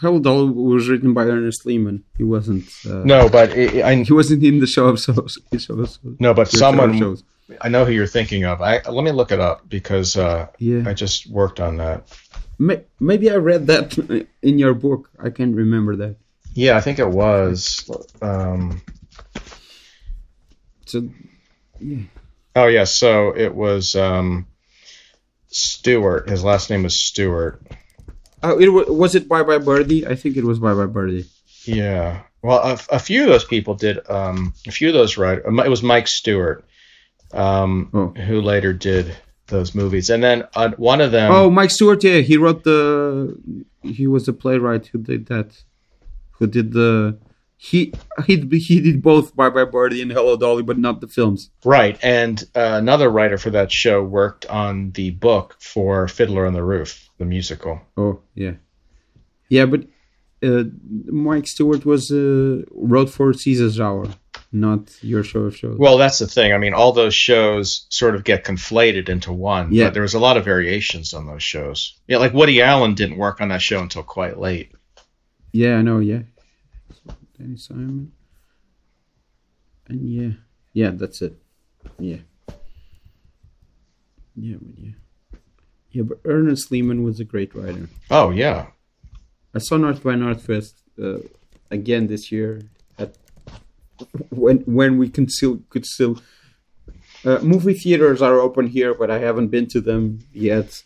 [0.00, 2.04] Hello Dolly was written by Ernest Lehman.
[2.16, 2.68] He wasn't.
[2.88, 5.38] Uh, No, but it, I he wasn't in the show of shows.
[5.58, 5.98] Show of shows.
[6.18, 7.24] no, but someone shows.
[7.60, 8.60] I know who you're thinking of.
[8.60, 12.08] I let me look it up because uh, Yeah, I just worked on that.
[12.98, 13.96] Maybe I read that
[14.42, 15.10] in your book.
[15.22, 16.16] I can't remember that.
[16.54, 17.88] Yeah, I think it was.
[18.22, 18.80] Um,
[20.86, 21.08] So,
[21.80, 22.04] yeah.
[22.54, 24.46] oh yeah, so it was um,
[25.48, 26.28] Stewart.
[26.30, 27.60] His last name was Stewart.
[28.52, 30.06] Oh, it wa- was it Bye Bye Birdie?
[30.06, 31.26] I think it was Bye Bye Birdie.
[31.64, 32.22] Yeah.
[32.42, 33.98] Well, a, a few of those people did.
[34.08, 35.44] Um, a few of those writers.
[35.46, 36.64] It was Mike Stewart,
[37.32, 38.08] um, Oh.
[38.22, 39.16] who later did
[39.48, 41.32] those movies, and then uh, one of them.
[41.32, 42.02] Oh, Mike Stewart.
[42.04, 43.36] Yeah, he wrote the.
[43.82, 45.60] He was the playwright who did that.
[46.32, 47.18] Who did the.
[47.58, 47.92] He
[48.26, 51.50] he he did both Bye Bye Birdie and Hello Dolly, but not the films.
[51.64, 56.52] right, and uh, another writer for that show worked on the book for Fiddler on
[56.52, 57.80] the Roof, the musical.
[57.96, 58.54] Oh yeah,
[59.48, 59.84] yeah, but
[60.42, 60.64] uh,
[61.06, 64.06] Mike Stewart was uh, wrote for Caesar's Hour,
[64.52, 65.78] not your show of shows.
[65.78, 66.52] Well, that's the thing.
[66.52, 69.72] I mean, all those shows sort of get conflated into one.
[69.72, 69.84] Yeah.
[69.84, 71.98] But there was a lot of variations on those shows.
[72.06, 74.72] Yeah, like Woody Allen didn't work on that show until quite late.
[75.52, 76.00] Yeah, I know.
[76.00, 76.22] Yeah,
[77.38, 78.12] Danny Simon,
[79.88, 80.30] and yeah,
[80.74, 81.34] yeah, that's it.
[81.98, 82.18] Yeah,
[84.34, 84.90] yeah, yeah,
[85.96, 86.02] yeah.
[86.02, 87.88] But Ernest Lehman was a great writer.
[88.10, 88.66] Oh yeah.
[89.54, 91.20] I saw North by Northwest uh,
[91.70, 92.62] again this year
[92.98, 93.16] at
[94.30, 96.20] when when we can still could still.
[97.24, 100.82] Uh, movie theaters are open here, but I haven't been to them yet.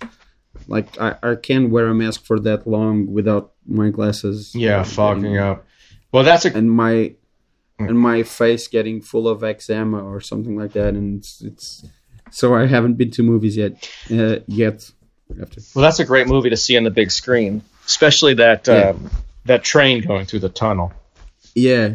[0.68, 4.54] Like I, I can't wear a mask for that long without my glasses.
[4.54, 5.66] Yeah, fogging up.
[6.12, 7.14] Well, that's a and my
[7.78, 11.84] and my face getting full of eczema or something like that, and it's, it's
[12.30, 13.72] so I haven't been to movies yet.
[14.11, 14.90] Uh, yet,
[15.41, 18.74] after well, that's a great movie to see on the big screen, especially that Yeah.
[18.74, 18.97] uh,
[19.47, 20.93] that train going through the tunnel.
[21.55, 21.95] yeah,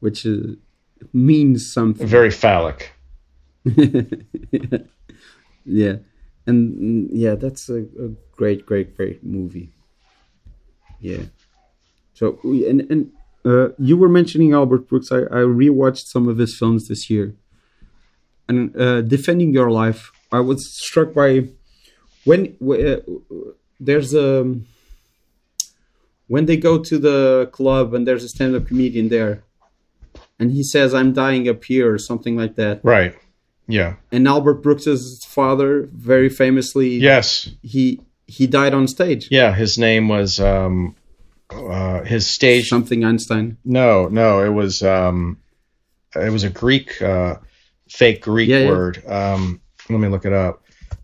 [0.00, 0.38] which uh,
[1.12, 2.06] means something.
[2.06, 2.92] Very phallic.
[5.64, 5.96] yeah,
[6.46, 9.70] and yeah, that's a, a great, great, great movie.
[11.00, 11.22] Yeah.
[12.14, 13.12] So and and
[13.44, 15.10] uh, you were mentioning Albert Brooks.
[15.12, 17.34] I, I rewatched some of his films this year,
[18.48, 21.48] and uh, defending your life, I was struck by
[22.24, 22.96] when uh,
[23.80, 24.54] there's a
[26.26, 29.42] when they go to the club and there's a stand-up comedian there,
[30.38, 32.80] and he says, "I'm dying up here" or something like that.
[32.82, 33.14] Right.
[33.66, 33.94] Yeah.
[34.12, 37.50] And Albert Brooks's father, very famously, Yes.
[37.62, 39.28] he he died on stage.
[39.30, 39.54] Yeah.
[39.54, 40.96] His name was um,
[41.50, 42.68] uh, his stage.
[42.68, 43.56] Something Einstein.
[43.64, 45.38] No, no, it was um,
[46.14, 47.36] it was a Greek, uh,
[47.88, 48.68] fake Greek Yeah, yeah.
[48.68, 49.02] word.
[49.06, 49.60] Um,
[49.90, 50.62] let me look it up.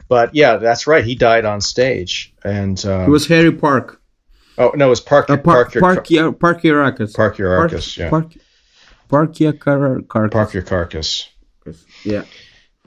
[0.09, 1.05] But yeah, that's right.
[1.05, 4.01] He died on stage, and um, It was Harry Park.
[4.59, 7.15] Oh no, it was Park Uh, Park Park, your Park, Parkyakarkus.
[7.15, 7.97] Park your Arcus.
[7.97, 8.33] Yeah, Park,
[9.09, 10.31] Parkyakarkus.
[10.33, 11.29] Park your carcass.
[12.05, 12.25] Yeah,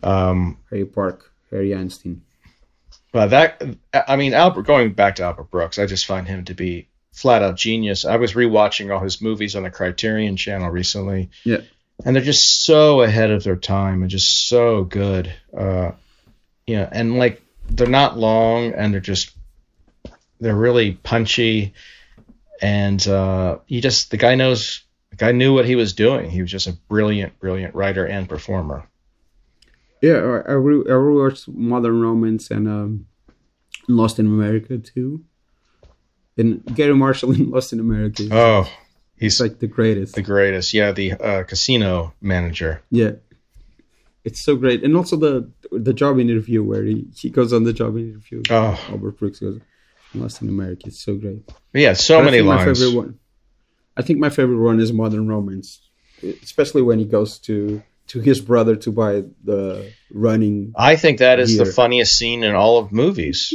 [0.01, 2.21] Um, Harry Park, Harry Einstein.
[3.13, 3.61] Well, that
[4.07, 4.63] I mean, Albert.
[4.63, 8.05] Going back to Albert Brooks, I just find him to be flat out genius.
[8.05, 11.29] I was rewatching all his movies on the Criterion Channel recently.
[11.43, 11.61] Yeah.
[12.05, 15.33] And they're just so ahead of their time and just so good.
[15.55, 15.91] Uh,
[16.67, 19.31] you know, and like they're not long, and they're just
[20.39, 21.73] they're really punchy,
[22.61, 26.29] and uh, he just the guy knows the guy knew what he was doing.
[26.29, 28.87] He was just a brilliant, brilliant writer and performer.
[30.01, 33.05] Yeah, I, I, re- I rewatched Modern Romance and um,
[33.87, 35.23] Lost in America too.
[36.35, 38.69] And Garry Marshall in Lost in America Oh,
[39.23, 40.15] he's like the greatest.
[40.15, 40.73] the greatest.
[40.73, 42.81] Yeah, the uh, casino manager.
[42.91, 43.13] Yeah,
[44.23, 47.73] it's so great, and also the the job interview where he, he goes on the
[47.73, 48.43] job interview.
[48.49, 49.59] Oh, Albert Brooks goes
[50.15, 50.83] Lost in America.
[50.87, 51.41] It's so great.
[51.73, 53.19] yeah, so But I many My favorite one,
[53.97, 55.79] I think my favorite one is Modern Romance,
[56.21, 60.73] especially when he goes to to his brother to buy the running.
[60.75, 63.53] I think that is the funniest scene in all of movies.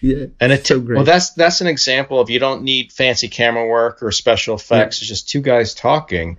[0.00, 0.96] Yeah, And it so great.
[0.96, 4.98] well, that's that's an example of you don't need fancy camera work or special effects.
[4.98, 6.38] It's just two guys talking,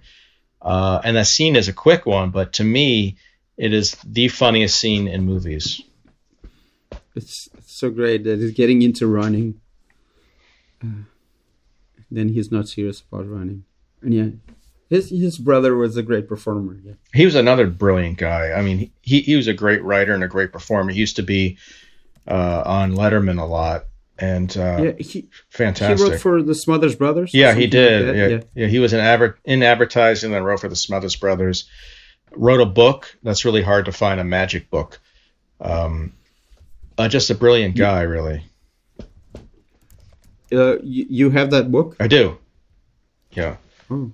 [0.61, 2.29] uh, and that scene is a quick one.
[2.31, 3.17] But to me,
[3.57, 5.81] it is the funniest scene in movies.
[7.15, 9.59] It's, it's so great that he's getting into running.
[10.81, 11.03] Uh,
[12.09, 13.65] then he's not serious about running,
[14.01, 14.29] and yeah,
[14.89, 16.77] his his brother was a great performer.
[16.81, 18.53] Yeah, He was another brilliant guy.
[18.53, 20.91] I mean, he he was a great writer and a great performer.
[20.91, 21.57] He used to be
[22.29, 23.85] uh, on Letterman a lot,
[24.17, 25.97] and uh, yeah, he fantastic.
[25.97, 27.33] he wrote for the Smothers Brothers.
[27.33, 28.31] Yeah, he something like did.
[28.31, 31.67] yeah, yeah, he was in adver- in advertising, then wrote for the Smothers Brothers.
[32.35, 34.99] Wrote a book that's really hard to find, a magic book.
[35.59, 36.13] Um,
[36.97, 38.43] uh, just a brilliant guy, really.
[40.51, 41.95] Uh, you, you have that book.
[41.99, 42.37] I do.
[43.31, 43.57] Yeah.
[43.89, 44.11] Oh,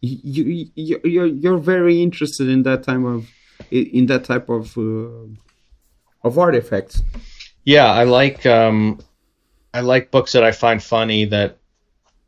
[0.00, 3.28] you, you you you're you're very interested in that type of
[3.70, 5.26] in that type of uh,
[6.22, 7.02] of artifacts.
[7.64, 9.00] Yeah, I like um,
[9.72, 11.58] I like books that I find funny that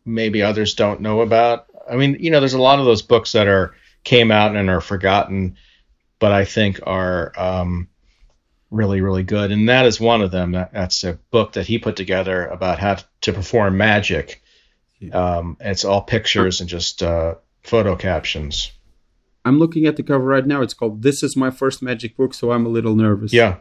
[0.04, 1.66] maybe others don't know about.
[1.90, 3.74] I mean, you know, there's a lot of those books that are
[4.04, 5.56] came out and are forgotten,
[6.18, 7.88] but I think are um,
[8.70, 10.52] really really good, and that is one of them.
[10.52, 14.42] That, that's a book that he put together about how to perform magic.
[15.12, 17.34] Um, it's all pictures and just uh,
[17.64, 18.70] photo captions.
[19.44, 20.62] I'm looking at the cover right now.
[20.62, 23.32] It's called "This is my first magic book," so I'm a little nervous.
[23.32, 23.56] Yeah,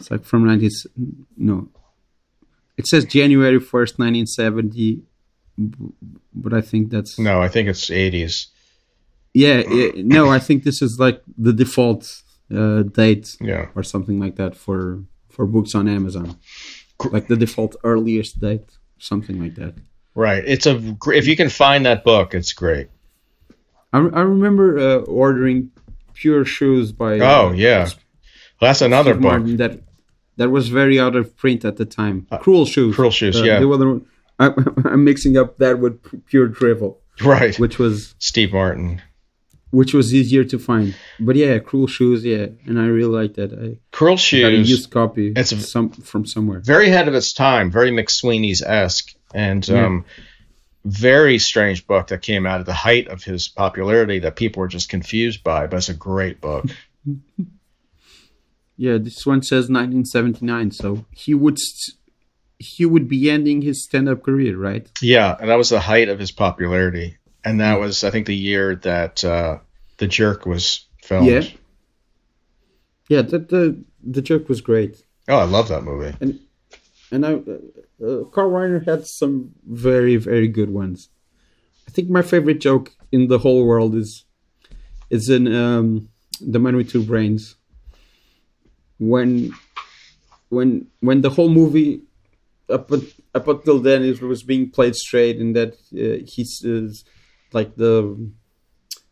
[0.00, 0.70] It's like from 19
[1.36, 1.68] no.
[2.76, 5.02] It says January 1st, 1970
[6.34, 8.46] but I think that's no, I think it's 80s.
[9.34, 12.22] Yeah, yeah, no, I think this is like the default
[12.54, 13.66] uh, date Yeah.
[13.74, 16.36] or something like that for for books on Amazon.
[17.10, 18.64] Like the default earliest date,
[18.98, 19.74] something like that.
[20.14, 20.42] Right.
[20.46, 22.88] It's a if you can find that book, it's great.
[23.92, 25.70] I, I remember uh, ordering
[26.14, 27.92] Pure Shoes by uh, Oh yeah, well,
[28.68, 29.30] that's another Steve book.
[29.32, 29.80] Martin that
[30.36, 32.26] that was very out of print at the time.
[32.40, 32.94] Cruel Shoes.
[32.94, 33.60] Uh, Cruel Shoes, Uh, yeah.
[33.60, 34.06] the other one-
[34.38, 34.46] I,
[34.86, 37.56] I'm mixing up that with Pure Drivel, Right.
[37.58, 39.00] which was Steve Martin.
[39.70, 40.94] which was easier to find.
[41.20, 43.52] But yeah, Cruel Shoes, yeah, and I really like that.
[43.52, 44.70] I Cruel got a Shoes.
[44.70, 45.32] used copy.
[45.36, 46.60] It's some from somewhere.
[46.60, 49.86] very ahead of its time, very McSweeney's esque, and Yeah.
[49.86, 50.04] um,
[50.84, 54.68] very strange book that came out at the height of his popularity that people were
[54.68, 55.66] just confused by.
[55.66, 56.66] But it's a great book.
[58.82, 61.96] Yeah, this one says 1979, so he would st-
[62.58, 64.90] he would be ending his stand-up career, right?
[65.00, 68.34] yeah, and that was the height of his popularity, and that was I think the
[68.34, 69.58] year that uh,
[69.98, 71.28] the Jerk was filmed.
[71.28, 71.44] Yeah.
[73.08, 75.04] Yeah, the the the joke was great.
[75.28, 76.16] Oh, I love that movie.
[77.12, 81.08] And I, uh, uh, Carl Reiner had some very, very good ones.
[81.86, 84.24] I think my favorite joke in the whole world is
[85.08, 86.08] is in um,
[86.40, 87.54] the Man with Two Brains.
[89.10, 89.52] When
[90.48, 92.02] when when the whole movie
[92.68, 92.90] up
[93.34, 95.72] up until then it was being played straight, and that
[96.04, 97.04] uh, he says
[97.52, 98.30] like the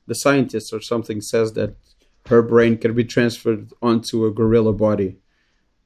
[0.07, 1.75] the scientist or something says that
[2.27, 5.17] her brain can be transferred onto a gorilla body,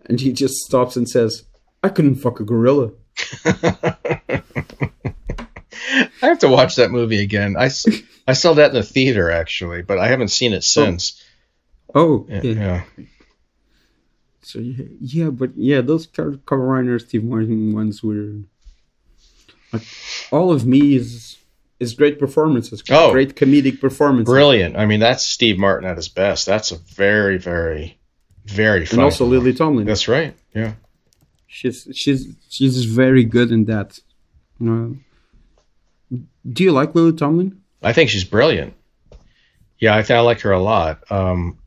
[0.07, 1.45] and he just stops and says,
[1.83, 2.93] "I couldn't fuck a gorilla."
[6.23, 7.57] I have to watch that movie again.
[7.57, 11.23] I saw that in the theater actually, but I haven't seen it since.
[11.95, 12.41] Oh, Yeah.
[12.43, 12.53] yeah.
[12.99, 13.05] yeah.
[14.45, 18.35] So yeah, yeah, but yeah, those Carl Reiner, Steve Martin ones were
[19.73, 19.83] like
[20.31, 21.37] all of me is
[21.81, 23.11] is great performances, Oh.
[23.13, 24.77] great comedic performances, Brilliant.
[24.77, 26.47] I mean, that's Steve Martin at his best.
[26.47, 27.99] That's a very, very,
[28.47, 29.01] very funny.
[29.01, 29.87] and also Lily Tomlin.
[29.87, 30.35] That's right.
[30.55, 30.75] Yeah.
[31.47, 33.99] she's she's she's very good in that.
[34.65, 34.91] Uh,
[36.53, 37.61] do you like Lily Tomlin?
[37.83, 38.75] I think she's brilliant.
[39.79, 41.11] Yeah, I think I like her a lot.
[41.11, 41.59] Um,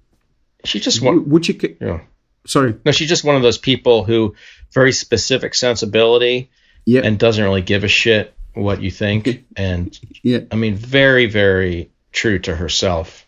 [0.63, 1.15] she just one.
[1.17, 1.53] W- Would you?
[1.55, 1.99] ca- Yeah.
[2.47, 2.75] Sorry.
[2.85, 4.35] No, she's just one of those people who
[4.73, 6.49] very specific sensibility
[6.85, 7.01] Yeah.
[7.03, 9.45] and doesn't really give a shit what you think.
[9.55, 10.39] And yeah.
[10.51, 13.25] I mean, very, very true to herself.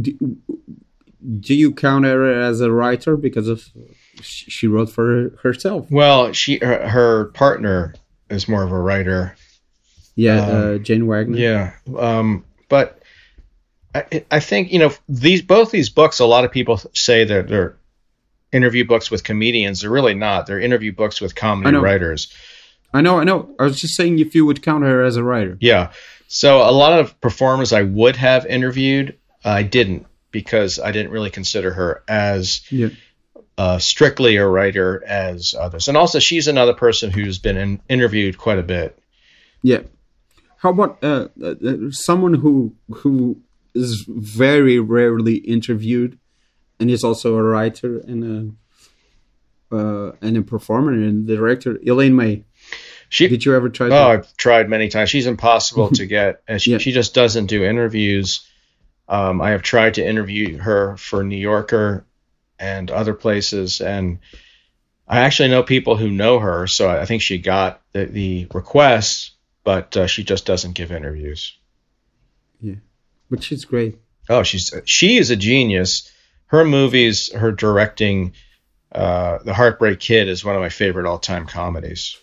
[0.00, 0.12] Do,
[1.40, 3.64] do you count her as a writer because of
[4.20, 5.86] she she wrote for herself?
[5.90, 7.94] Well, she her, her partner
[8.28, 9.36] is more of a writer.
[10.16, 11.38] Yeah, Um, uh, Jane Wagner.
[11.38, 11.72] Yeah.
[11.96, 13.00] Um, but
[13.94, 16.18] I, I think you know these both these books.
[16.20, 17.76] A lot of people say that they're
[18.54, 19.80] interview books with comedians.
[19.80, 20.46] They're really not.
[20.46, 21.82] They're interview books with I comedy know.
[21.82, 22.32] writers.
[22.94, 23.54] I know, I know.
[23.58, 25.58] I was just saying if you would count her as a writer.
[25.60, 25.90] Yeah.
[26.28, 31.30] So a lot of performers I would have interviewed, I didn't because I didn't really
[31.30, 32.88] consider her as Yeah.
[33.58, 35.88] uh, strictly a writer as others.
[35.88, 38.98] And also, she's another person who's been in, interviewed quite a bit.
[39.62, 39.82] Yeah.
[40.58, 43.40] How about uh, uh, uh, someone who who
[43.74, 46.18] is very rarely interviewed,
[46.80, 48.56] and he's also a writer and
[49.72, 52.44] a uh, and a performer and the director, Elaine May.
[53.08, 53.86] She, Did you ever try?
[53.86, 55.10] oh, to, I've tried many times.
[55.10, 56.78] She's impossible to get, and she, Yeah.
[56.78, 58.46] she just doesn't do interviews.
[59.08, 62.06] Um, I have tried to interview her for New Yorker
[62.58, 64.18] and other places, and
[65.06, 69.32] I actually know people who know her, so I think she got the, the requests,
[69.64, 71.56] but uh, she just doesn't give interviews.
[72.60, 72.76] Yeah,
[73.30, 73.98] but she's great.
[74.28, 76.10] Oh, she's she is a genius.
[76.46, 78.32] Her movies, her directing,
[78.92, 82.16] uh, The Heartbreak Kid is one of my favorite all-time comedies.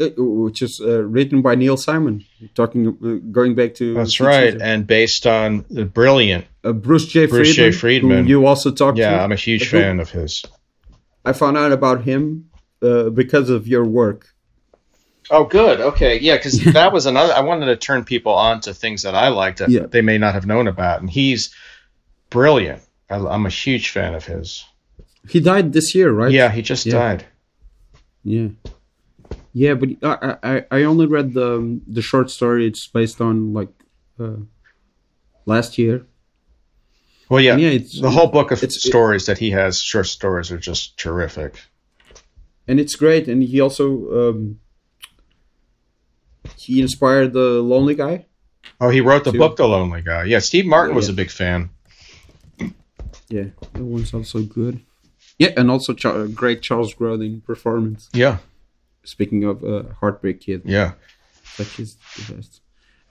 [0.00, 2.24] Uh, which is uh, written by Neil Simon.
[2.54, 4.64] Talking, uh, going back to That's right, Seeker.
[4.64, 6.46] and based on the brilliant.
[6.64, 7.26] uh, Bruce J.
[7.26, 7.78] Bruce Friedman, J.
[7.78, 8.26] Friedman.
[8.26, 9.20] you also talked Yeah, to.
[9.22, 10.44] I'm a huge Who- fan of his.
[11.24, 12.50] I found out about him
[12.82, 14.26] uh, because of your work.
[15.30, 15.80] Oh, good.
[15.80, 17.32] Okay, yeah, because that was another.
[17.32, 19.86] I wanted to turn people on to things that I liked that Yeah.
[19.86, 21.54] they may not have known about, and he's
[22.30, 22.82] brilliant.
[23.14, 24.64] I, I'm a huge fan of his.
[25.28, 26.32] He died this year, right?
[26.32, 26.92] Yeah, he just Yeah.
[26.98, 27.24] died.
[28.24, 28.48] Yeah,
[29.52, 32.66] yeah, but I I, I only read the the short story.
[32.66, 33.68] It's based on like
[34.18, 34.38] uh,
[35.46, 36.06] last year.
[37.28, 40.06] Well, yeah, And yeah, it's the whole book of it's- stories that he has, short
[40.06, 41.52] stories, are just terrific.
[42.68, 43.28] and it's great.
[43.28, 43.84] And he also
[44.20, 44.58] um,
[46.56, 48.26] he inspired the Lonely Guy.
[48.80, 49.38] Oh, he wrote the Too.
[49.38, 50.24] book, The Lonely Guy.
[50.24, 51.12] Yeah, Steve Martin was Yeah.
[51.12, 51.70] a big fan.
[53.28, 54.80] Yeah, that one's also good.
[55.38, 58.08] Yeah, and also Char- great Charles Grodin performance.
[58.12, 58.38] Yeah,
[59.04, 60.92] Speaking of uh, Heartbreak Kid, yeah.
[61.58, 62.60] that is the best.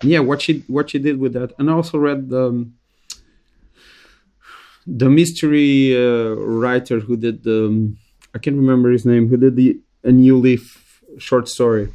[0.02, 2.74] And yeah, what she what she did with that, and I also read the um,
[4.86, 7.98] the mystery uh, writer who did the um,
[8.34, 11.90] I can't remember his name who did the a new leaf short story.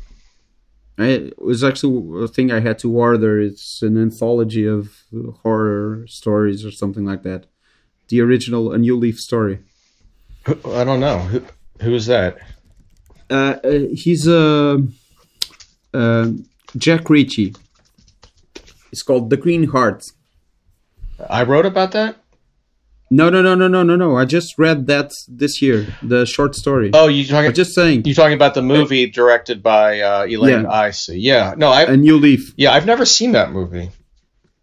[0.97, 3.41] I, it was actually a thing I had to order.
[3.41, 5.05] It's an anthology of
[5.43, 7.47] horror stories or something like that.
[8.09, 9.59] The original A New Leaf story.
[10.47, 11.43] I don't know who
[11.81, 12.39] who is that.
[13.31, 14.79] Uh, uh, he's uh,
[15.93, 16.31] uh,
[16.77, 17.55] Jack Ritchie.
[18.91, 20.05] It's called The Green Heart.
[21.29, 22.17] I wrote about that.
[23.11, 24.17] No, no, no, no, no, no, no.
[24.17, 26.91] I just read that this year, the short story.
[26.93, 27.49] Oh, you talking?
[27.49, 30.71] I'm just saying, You talking about the movie directed by uh, Elaine Yeah.
[30.71, 31.19] I see.
[31.19, 32.53] Yeah, no, I A New Leaf.
[32.57, 33.91] yeah, I've never seen that movie.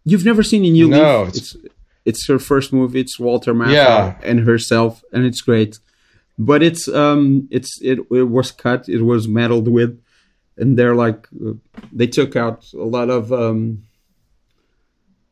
[0.04, 1.28] You've never seen A New No, Leaf?
[1.36, 1.74] It's it's
[2.28, 3.00] her first movie.
[3.00, 4.18] It's Walter Matthau Yeah.
[4.22, 5.78] and herself, and it's great.
[6.38, 8.88] But it's um, it's it it was cut.
[8.88, 9.98] It was meddled with,
[10.56, 11.52] and they're like uh,
[11.92, 13.82] they took out a lot of um.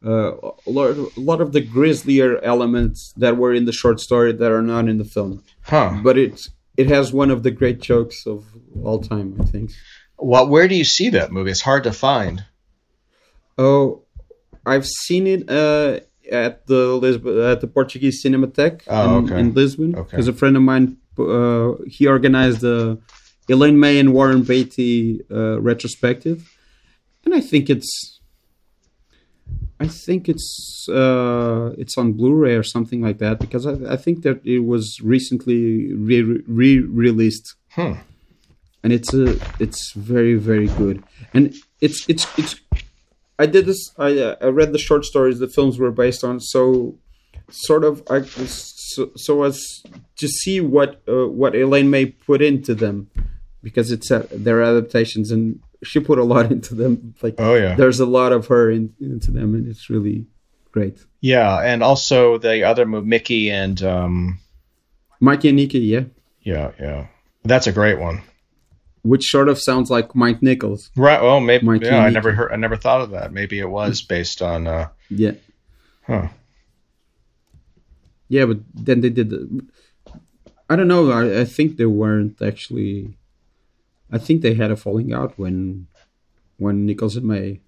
[0.07, 4.33] Uh, a lot, a lot of the grislier elements that were in the short story
[4.33, 5.99] that are not in the film, Huh.
[6.03, 6.39] but it
[6.77, 8.45] it has one of the great jokes of
[8.83, 9.71] all time, I think.
[10.19, 11.51] Well, where do you see that movie?
[11.53, 12.45] It's hard to find.
[13.57, 14.03] Oh,
[14.67, 16.01] I've seen it uh,
[16.31, 19.41] at the Lisbon, at the Portuguese Cinematheque Oh, in, okay.
[19.41, 19.95] in Lisbon.
[19.97, 20.11] Okay.
[20.11, 22.99] Because a friend of mine, uh, he organized the
[23.49, 26.51] Elaine May and Warren Beatty uh, retrospective,
[27.25, 28.21] and I think it's,
[29.81, 34.23] I think it's uh, it's on Blu-ray or something like that because I, I think
[34.23, 37.95] that it was recently re re released Hmm.
[38.85, 41.03] and it's a it's very very good
[41.35, 42.55] and it's it's it's
[43.39, 46.41] i did this i uh, i read the short stories the films were based on
[46.41, 46.97] so
[47.51, 49.83] sort of i so, so as
[50.17, 53.11] to see what uh, what elaine may put into them
[53.63, 57.75] because it's uh, their adaptations and she put a lot into them like Oh yeah.
[57.75, 60.27] there's a lot of her in, into them and it's really
[60.73, 64.41] great Yeah, and also the other movie, Mickey and um,
[65.21, 66.05] mikey and nikki yeah
[66.43, 67.07] yeah, yeah,
[67.43, 68.21] that's a great one.
[69.05, 70.91] Which sort of sounds like Mike Nichols.
[70.97, 71.23] Right.
[71.23, 71.65] Well, maybe.
[71.67, 72.51] Mikey yeah, I never heard.
[72.53, 73.33] I never thought of that.
[73.33, 74.67] Maybe it was based on.
[74.67, 75.33] Uh, Yeah,
[76.07, 76.29] huh.
[78.29, 79.31] yeah, but then they did.
[79.31, 79.67] The,
[80.69, 81.11] I don't know.
[81.11, 83.17] I, I think they weren't actually.
[84.11, 85.87] I think they had a falling out when,
[86.57, 87.61] when Nichols and May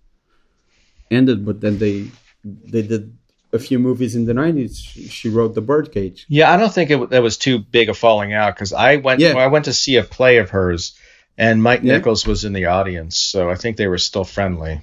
[1.10, 2.06] ended, but then they
[2.44, 3.16] they did
[3.52, 4.78] a few movies in the nineties.
[4.78, 6.24] She, she wrote The Birdcage.
[6.28, 9.20] Yeah, I don't think it, that was too big a falling out because I went.
[9.20, 9.36] Yeah.
[9.36, 10.96] I went to see a play of hers,
[11.38, 11.96] and Mike Yeah.
[11.98, 14.80] Nichols was in the audience, so I think they were still friendly.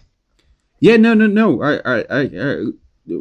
[0.79, 1.61] Yeah, no, no, no.
[1.61, 2.65] I, I, I, I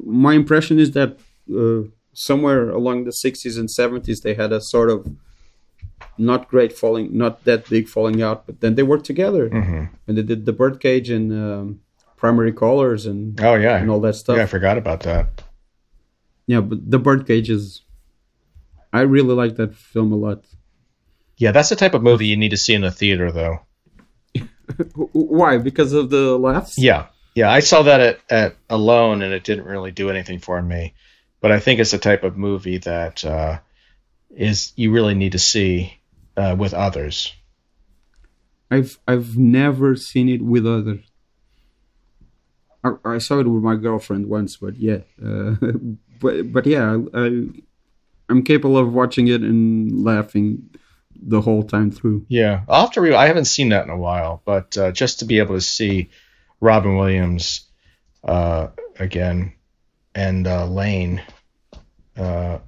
[0.04, 1.18] my impression is that
[1.52, 5.06] uh, somewhere along the sixties and seventies they had a sort of
[6.18, 10.18] not great falling, not that big falling out, but then they worked together hmm and
[10.18, 11.80] they did the Birdcage and um,
[12.16, 14.36] Primary Colors and Oh yeah, and all that stuff.
[14.36, 14.42] yeah.
[14.42, 15.42] I forgot about that.
[16.46, 17.82] Yeah, but the Birdcage is.
[18.92, 20.44] I really like that film a lot.
[21.42, 23.62] Yeah, that's the type of movie you need to see in the theater, though.
[24.94, 25.58] Why?
[25.58, 26.78] Because of the laughs?
[26.78, 27.50] Yeah, yeah.
[27.50, 30.94] I saw that at, at Alone, and it didn't really do anything for me.
[31.40, 33.58] But I think it's the type of movie that uh,
[34.30, 35.98] is you really need to see
[36.36, 37.34] uh, with others.
[38.70, 41.00] I've I've never seen it with others.
[42.84, 45.56] I, I saw it with my girlfriend once, but yeah, uh,
[46.20, 47.48] but but yeah, I,
[48.28, 50.70] I'm capable of watching it and laughing
[51.20, 52.24] the whole time through.
[52.28, 53.14] Yeah, I'll have to re.
[53.14, 56.10] I haven't seen that in a while, but uh, just to be able to see
[56.60, 57.62] Robin Williams
[58.24, 59.54] uh, again
[60.14, 61.22] and uh, Lane,
[62.16, 62.58] uh,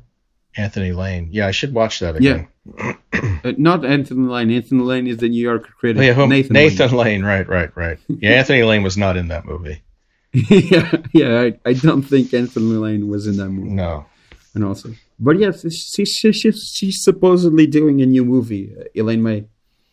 [0.57, 1.28] Anthony Lane.
[1.32, 2.49] Yeah, I should watch that again.
[3.45, 4.51] Uh, not Anthony Lane.
[4.51, 6.01] Anthony Lane is the New Yorker critic.
[6.01, 6.55] Oh, yeah, who- Nathan.
[6.55, 7.22] Nathan Lane.
[7.22, 7.99] Right, right, right.
[8.09, 9.82] Yeah, Anthony Lane was not in that movie.
[10.32, 11.40] Yeah, yeah.
[11.42, 13.68] I, I don't think Anthony Lane was in that movie.
[13.70, 14.07] No.
[14.55, 19.22] And also, but yes, she, she, she, she's supposedly doing a new movie, uh, Elaine
[19.22, 19.44] May.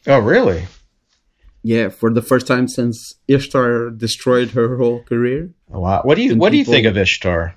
[0.07, 0.65] Oh, really?
[1.63, 5.51] Yeah, for the first time since Ishtar destroyed her whole career.
[5.72, 6.01] Oh, wow.
[6.03, 7.55] What do you And What do you think of Ishtar?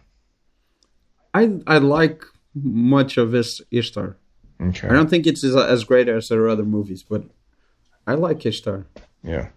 [1.32, 2.22] I I like
[2.54, 4.16] much of this Ishtar.
[4.60, 4.88] Okay.
[4.88, 7.24] I don't think it's as, as great as her other movies, but
[8.06, 8.86] I like Ishtar.
[9.22, 9.48] Yeah.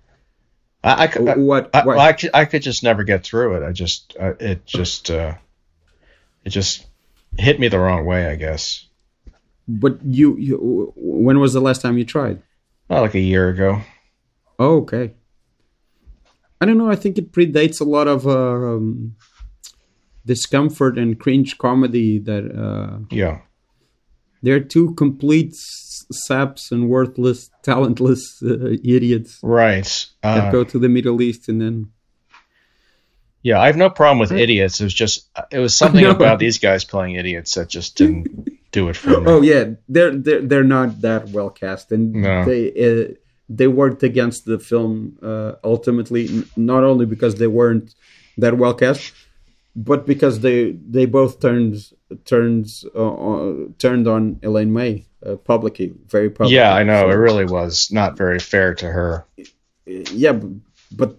[0.83, 1.69] I, I, could- I, what?
[1.75, 3.67] I, what- I, could, I could just never get through it.
[3.67, 5.35] I just, I, it just, uh,
[6.45, 6.87] it just
[7.37, 8.85] hit me the wrong way, I guess.
[9.67, 12.41] but you, you, when was the last time you tried?
[12.89, 13.81] Like a year ago.
[14.59, 15.13] Oh, okay.
[16.61, 16.89] I don't know.
[16.89, 18.31] I think it predates a lot of uh,
[18.75, 19.15] um,
[20.25, 23.39] discomfort and cringe comedy that uh, Yeah.
[24.41, 30.07] they're two complete saps and worthless, talentless uh, idiots Right.
[30.23, 31.91] that Uh, go to the Middle East and then
[33.47, 34.75] yeah, I have no problem with idiots.
[34.81, 35.15] It was just,
[35.57, 36.11] it was something No.
[36.19, 38.25] about these guys playing idiots that just didn't
[38.71, 39.25] do it for me.
[39.31, 42.45] Oh yeah, they're they're they're not that well cast, and No.
[42.49, 43.05] they uh,
[43.59, 44.91] they worked against the film
[45.31, 47.95] uh, ultimately, n- not only because they weren't
[48.43, 49.13] that well cast,
[49.75, 50.57] but because they
[50.95, 51.75] they both turned
[52.31, 54.93] turned uh, uh, turned on Elaine May
[55.25, 56.55] uh, publicly, very publicly.
[56.57, 57.01] yeah, I know.
[57.03, 59.25] So, It really was not very fair to her.
[59.85, 60.35] yeah,
[60.91, 61.11] but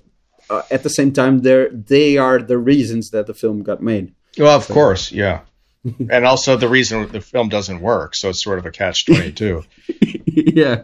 [0.50, 4.12] uh, at the same time, they they are the reasons that the film got made.
[4.38, 5.40] Well, of course, yeah.
[6.10, 9.64] and also the reason the film doesn't work, so it's sort of a catch 22.
[10.26, 10.82] yeah.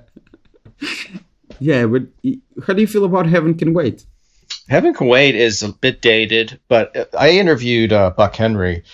[1.61, 2.03] Yeah, but
[2.67, 4.05] how do you feel about Heaven Can Wait?
[4.69, 8.85] Heaven Can Wait is a bit dated, but I interviewed uh, Buck Henry,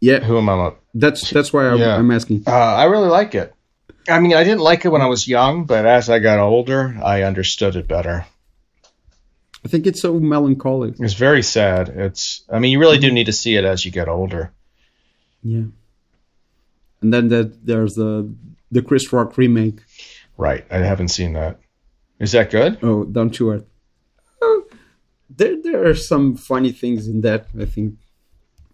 [0.00, 0.72] Yeah, who am I?
[0.94, 1.96] That's that's why I'm, Yeah.
[1.96, 2.44] I'm asking.
[2.46, 3.54] Uh, I really like it.
[4.08, 6.96] I mean, I didn't like it when I was young, but as I got older,
[7.02, 8.26] I understood it better.
[9.68, 10.94] I think it's so melancholic.
[10.98, 11.90] It's very sad.
[11.90, 12.42] It's.
[12.48, 13.16] I mean, you really do mm-hmm.
[13.16, 14.50] need to see it as you get older.
[15.42, 15.64] Yeah.
[17.02, 18.32] And then that there's the
[18.70, 19.80] the Chris Rock remake.
[20.38, 20.64] Right.
[20.70, 21.60] I haven't seen that.
[22.18, 22.78] Is that good?
[22.82, 23.66] Oh, Don't You Earth.
[24.40, 24.64] Oh,
[25.28, 27.48] there there are some funny things in that.
[27.60, 27.98] I think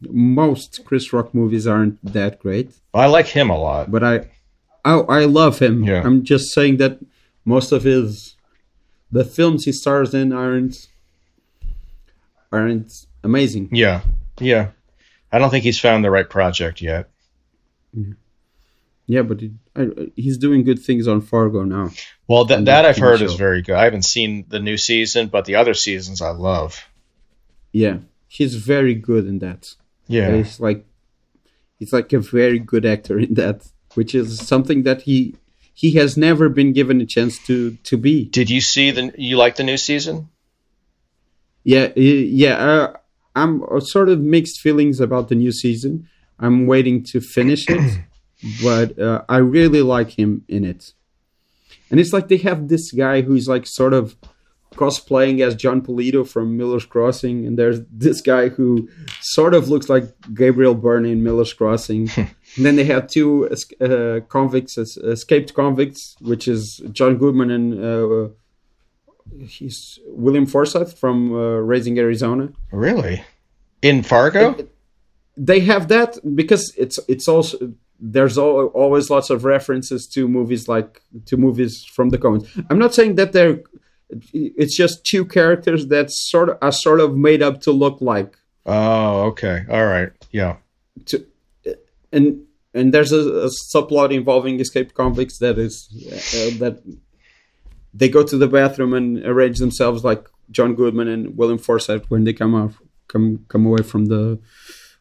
[0.01, 3.91] most Chris Rock movies aren't that great, I like him a lot.
[3.91, 4.29] but I
[4.85, 5.83] oh I love him.
[5.83, 6.03] Yeah.
[6.05, 7.01] I'm just saying that
[7.45, 8.34] most of his
[9.11, 10.89] the films he stars in aren't
[12.53, 13.69] aren't amazing.
[13.73, 14.03] Yeah.
[14.41, 14.71] Yeah.
[15.33, 17.11] I don't think he's found the right project yet.
[19.07, 21.91] Yeah, but it, I, he's doing good things on Fargo now.
[22.27, 23.27] Well, that that I've heard show.
[23.27, 23.75] is very good.
[23.75, 26.85] I haven't seen the new season, but the other seasons I love.
[27.73, 27.99] Yeah,
[28.29, 29.75] he's very good in that.
[30.07, 30.37] Yeah.
[30.37, 30.87] He's like,
[31.79, 35.37] he's like a very good actor in that, which is something that he
[35.75, 38.25] he has never been given a chance to to be.
[38.27, 39.13] Did you see the?
[39.19, 40.29] You like the new season?
[41.65, 42.55] Yeah, yeah.
[42.55, 42.97] Uh,
[43.35, 46.09] I'm uh, sort of mixed feelings about the new season.
[46.39, 48.01] I'm waiting to finish it,
[48.63, 50.93] but uh, I really like him in it.
[51.91, 54.17] and it's like they have this guy who's like sort of
[54.75, 58.89] cosplaying as Jon Polito from Miller's Crossing, and there's this guy who
[59.21, 62.11] sort of looks like Gabriel Byrne in Miller's Crossing.
[62.57, 63.49] and then they have two
[63.81, 68.29] uh, convicts, escaped convicts, which is John Goodman and uh,
[69.47, 72.53] he's William Forsythe from uh, Raising Arizona.
[72.71, 73.25] Really,
[73.83, 74.55] in Fargo.
[74.55, 74.71] It,
[75.37, 81.03] they have that because it's it's also there's always lots of references to movies like
[81.27, 82.47] to movies from the Coens.
[82.71, 83.61] I'm not saying that they're
[84.33, 88.37] it's just two characters that sort of are sort of made up to look like.
[88.67, 90.57] Oh, okay, all right, yeah.
[91.07, 91.27] To,
[92.15, 96.83] and and there's a, a subplot involving escaped convicts that is uh, that
[97.93, 102.25] they go to the bathroom and arrange themselves like John Goodman and William Forsythe when
[102.25, 104.41] they come off come come away from the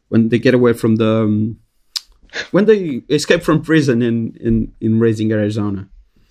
[0.10, 1.60] when they get away from the um,
[2.52, 5.90] when they escape from prison in in in Raising Arizona.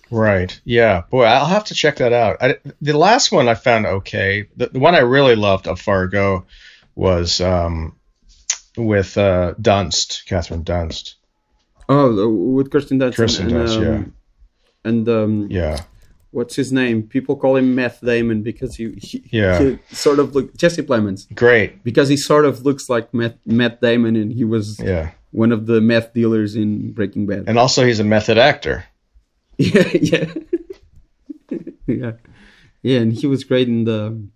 [0.09, 0.59] Right.
[0.63, 1.03] Yeah.
[1.09, 2.37] Boy, I'll have to check that out.
[2.39, 4.47] I, the last one I found okay.
[4.55, 6.45] The, the, one I really loved of Fargo
[6.93, 7.95] was um,
[8.77, 11.15] with uh, Dunst, Catherine Dunst.
[11.89, 13.15] Oh, with Kirsten Dunst.
[13.15, 14.03] Kirsten and, Dunst, um, yeah.
[14.85, 15.83] And um, yeah,
[16.31, 17.03] what's his name?
[17.03, 21.33] People call him Meth Damon because he, he yeah he sort of look Jesse Plemons.
[21.33, 25.51] Great because he sort of looks like Meth, Meth Damon, and he was yeah one
[25.51, 27.45] of the meth dealers in Breaking Bad.
[27.47, 28.85] And also, he's a method actor.
[29.55, 30.33] Yeah, yeah,
[31.85, 32.11] yeah,
[32.81, 32.99] yeah.
[32.99, 34.27] And he was great in the.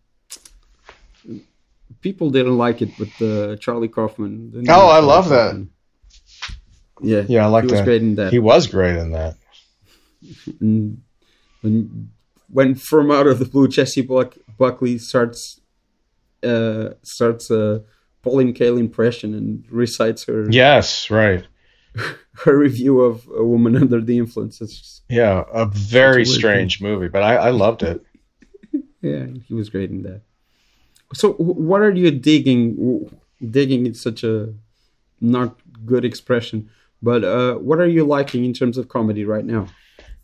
[2.02, 4.66] People didn't like it, but uh, Charlie Kaufman.
[4.70, 5.70] Oh, I love Kaufman.
[5.70, 6.58] that.
[7.02, 7.76] Yeah, yeah, I like he that.
[7.76, 8.32] was great in that.
[8.32, 9.36] He was great in that.
[10.60, 11.02] And
[11.62, 12.10] when
[12.50, 15.60] when from out of the blue, Jessie Buck, Buckley starts
[16.44, 17.84] uh, starts a
[18.22, 20.48] Pauline Kael impression and recites her.
[20.50, 21.46] Yes, right.
[22.44, 24.62] Her review of A Woman Under the Influence.
[24.62, 26.88] It's yeah, a very strange thing.
[26.88, 28.04] movie, but I, I loved it.
[29.02, 30.22] yeah, he was great in that.
[31.14, 33.10] So, what are you digging?
[33.40, 34.54] Digging is such a
[35.22, 35.56] not
[35.86, 36.70] good expression,
[37.02, 39.68] but uh, what are you liking in terms of comedy right now?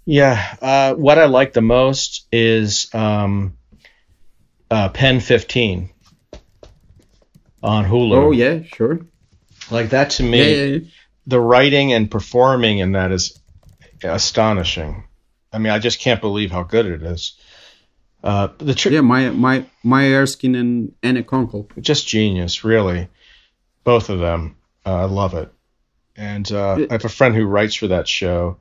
[0.06, 3.58] Yeah, uh, what I like the most is um,
[4.70, 5.90] uh, Pen 15
[7.62, 8.16] on Hulu.
[8.16, 9.00] Oh yeah, sure.
[9.72, 10.90] Like that to me, yeah, yeah, yeah.
[11.26, 13.40] the writing and performing in that is
[14.04, 15.06] astonishing.
[15.54, 17.38] I mean, I just can't believe how good it is.
[18.24, 23.10] Uh, the tr- yeah, my my Maya Erskine and Anna Konkle, just genius, really.
[23.84, 24.56] Both of them,
[24.86, 25.52] uh, I love it.
[26.16, 28.58] And uh, it, I have a friend who writes for that show.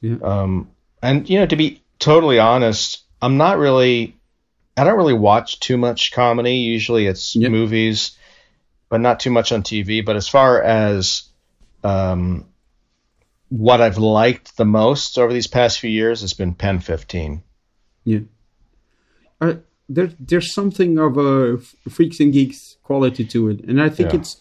[0.00, 0.18] Yeah.
[0.22, 0.70] Um,
[1.02, 4.16] and you know, to be totally honest, I'm not really.
[4.76, 6.56] I don't really watch too much comedy.
[6.56, 7.50] Usually, it's yep.
[7.50, 8.16] movies
[8.90, 10.04] but not too much on TV.
[10.04, 11.22] But as far as
[11.82, 12.44] um,
[13.48, 17.42] what I've liked the most over these past few years has been Pen 15.
[18.04, 18.18] Yeah.
[19.40, 19.54] Uh,
[19.88, 21.58] there, there's something of a
[21.88, 24.20] freaks and geeks quality to it, and I think yeah.
[24.20, 24.40] it's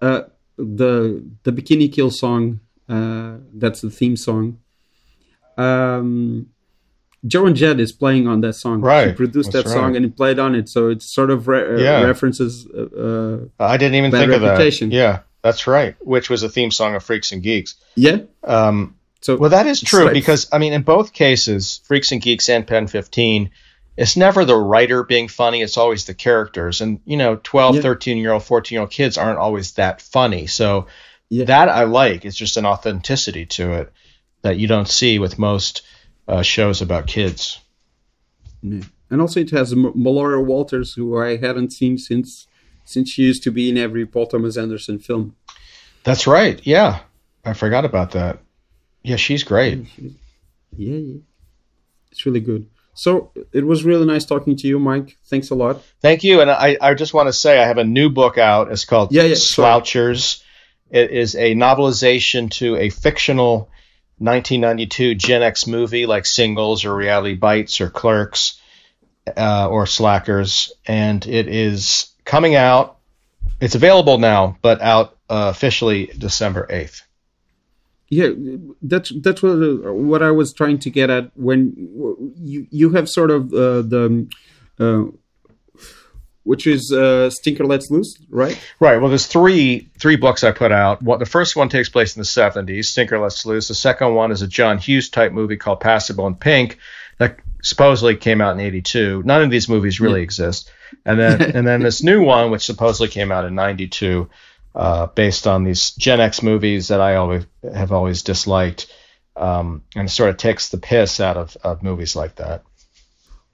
[0.00, 0.22] uh,
[0.56, 2.60] the the Bikini Kill song.
[2.88, 4.58] Uh, that's the theme song.
[5.56, 6.50] Um,
[7.26, 8.80] Joan Jett is playing on that song.
[8.80, 9.08] Right.
[9.08, 11.78] He produced that song and he played on it, so it's sort of re- uh,
[11.78, 12.02] yeah.
[12.02, 12.66] references.
[12.66, 14.88] Uh, I didn't even think reputation.
[14.88, 14.96] of that.
[14.96, 15.96] Yeah, that's right.
[16.00, 17.76] Which was a theme song of Freaks and Geeks.
[17.96, 18.18] Yeah.
[18.42, 22.50] Um, so well, that is true because I mean, in both cases, Freaks and Geeks
[22.50, 23.50] and Pen 15,
[23.96, 25.62] it's never the writer being funny.
[25.62, 27.82] It's always the characters, and you know, 12, Yeah.
[27.82, 30.46] 13 year old, 14 year old kids aren't always that funny.
[30.46, 30.86] So
[31.30, 31.44] Yeah.
[31.46, 32.24] that I like.
[32.24, 33.92] It's just an authenticity to it
[34.42, 35.82] that you don't see with most
[36.28, 37.60] uh, shows about kids.
[38.62, 38.82] Yeah.
[39.10, 42.46] And also, it has M- Melora Walters, who I haven't seen since
[42.86, 45.34] since she used to be in every Paul Thomas Anderson film.
[46.02, 46.60] That's right.
[46.66, 47.00] Yeah,
[47.44, 48.40] I forgot about that.
[49.02, 49.86] Yeah, she's great.
[49.96, 50.10] Yeah,
[50.76, 51.14] yeah,
[52.10, 52.66] it's really good.
[52.94, 55.18] So it was really nice talking to you, Mike.
[55.26, 55.82] Thanks a lot.
[56.00, 56.40] Thank you.
[56.40, 58.70] And I, I just want to say I have a new book out.
[58.70, 60.42] It's called Yeah, yeah, Slouchers.
[60.90, 63.68] It is a novelization to a fictional
[64.18, 68.60] 1992 Gen X movie like Singles or Reality Bites or Clerks
[69.36, 70.72] uh, or Slackers.
[70.86, 72.98] And it is coming out.
[73.60, 77.02] It's available now, but out uh, officially December 8th.
[78.10, 78.28] Yeah,
[78.82, 79.54] that's that's what
[79.94, 81.72] what I was trying to get at when
[82.36, 84.28] you you have sort of uh, the
[84.78, 85.04] uh,
[86.42, 88.60] which is uh, Stinker Let's Loose, right?
[88.78, 88.98] Right.
[88.98, 91.02] Well, there's three three books I put out.
[91.02, 93.68] What the first one takes place in the 70s, Stinker Let's Loose.
[93.68, 96.78] The second one is a John Hughes type movie called Passable in Pink
[97.18, 99.22] that supposedly came out in 82.
[99.24, 100.24] None of these movies really Yeah.
[100.24, 100.70] exist.
[101.06, 104.28] And then and then this new one which supposedly came out in 92
[104.74, 107.44] uh, based on these Gen X movies that I always
[107.74, 108.86] have always disliked.
[109.36, 112.62] um, and sort of takes the piss out of, of movies like that.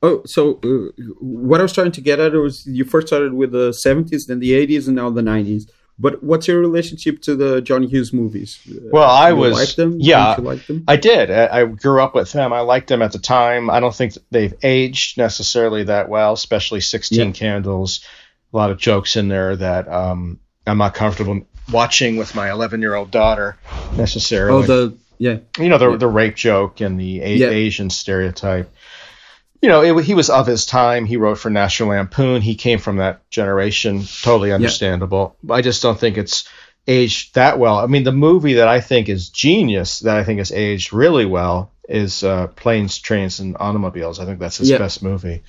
[0.02, 3.52] Oh, so uh, what I was trying to get at was you first started with
[3.52, 5.70] the 70s, then the 80s, and now the 90s.
[5.98, 8.58] But what's your relationship to the John Hughes movies?
[8.70, 9.96] Uh, Well, I you was like them?
[10.00, 10.84] yeah, like them?
[10.88, 11.30] I did.
[11.30, 12.52] I, I grew up with them.
[12.54, 13.68] I liked them at the time.
[13.70, 17.32] I don't think they've aged necessarily that well, especially 16 Yeah.
[17.32, 18.00] Candles.
[18.52, 21.40] A lot of jokes in there that um, I'm not comfortable
[21.72, 23.56] watching with my 11 year old daughter
[23.96, 24.64] necessarily.
[24.64, 25.96] Oh, the yeah, you know the Yeah.
[25.96, 27.48] the rape joke and the a- Yeah.
[27.48, 28.72] Asian stereotype.
[29.62, 31.04] You know, it, he was of his time.
[31.04, 32.40] He wrote for National Lampoon.
[32.40, 34.04] He came from that generation.
[34.22, 35.36] Totally understandable.
[35.50, 36.48] I just don't think it's
[36.88, 37.76] aged that well.
[37.76, 41.26] I mean, the movie that I think is genius, that I think is aged really
[41.26, 44.18] well, is uh, Planes, Trains, and Automobiles.
[44.18, 44.78] I think that's his Yeah.
[44.78, 45.42] best movie.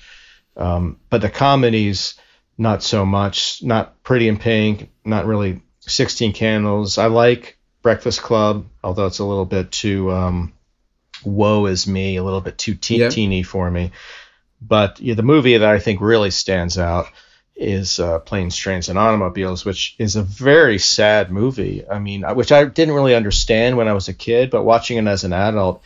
[0.58, 2.14] Um, but the comedies,
[2.58, 3.62] not so much.
[3.62, 4.90] Not Pretty in Pink.
[5.04, 5.60] Not really.
[5.80, 6.96] Sixteen Candles.
[6.98, 10.52] I like Breakfast Club, although it's a little bit too um,
[11.24, 13.08] woe is me, a little bit too teen- Yeah.
[13.08, 13.90] teeny for me.
[14.60, 17.06] But yeah, the movie that I think really stands out
[17.56, 21.84] is uh, Planes, Trains, and Automobiles, which is a very sad movie.
[21.88, 25.06] I mean, which I didn't really understand when I was a kid, but watching it
[25.08, 25.82] as an adult,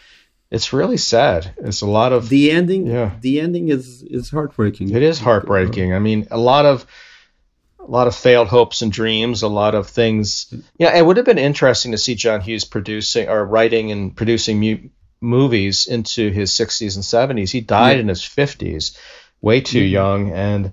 [0.50, 1.54] it's really sad.
[1.58, 2.86] It's a lot of the ending.
[2.86, 3.12] Yeah.
[3.20, 4.90] the ending is is heartbreaking.
[4.90, 5.92] it is heartbreaking.
[5.92, 6.86] I mean, a lot of
[7.80, 10.52] a lot of failed hopes and dreams, a lot of things.
[10.78, 14.58] Yeah, it would have been interesting to see John Hughes producing or writing and producing
[14.58, 14.88] mu-
[15.20, 17.50] movies into his 60s and 70s.
[17.50, 18.00] He died Yeah.
[18.02, 18.96] in his 50s,
[19.40, 19.90] way too Mhm.
[19.90, 20.72] young, and it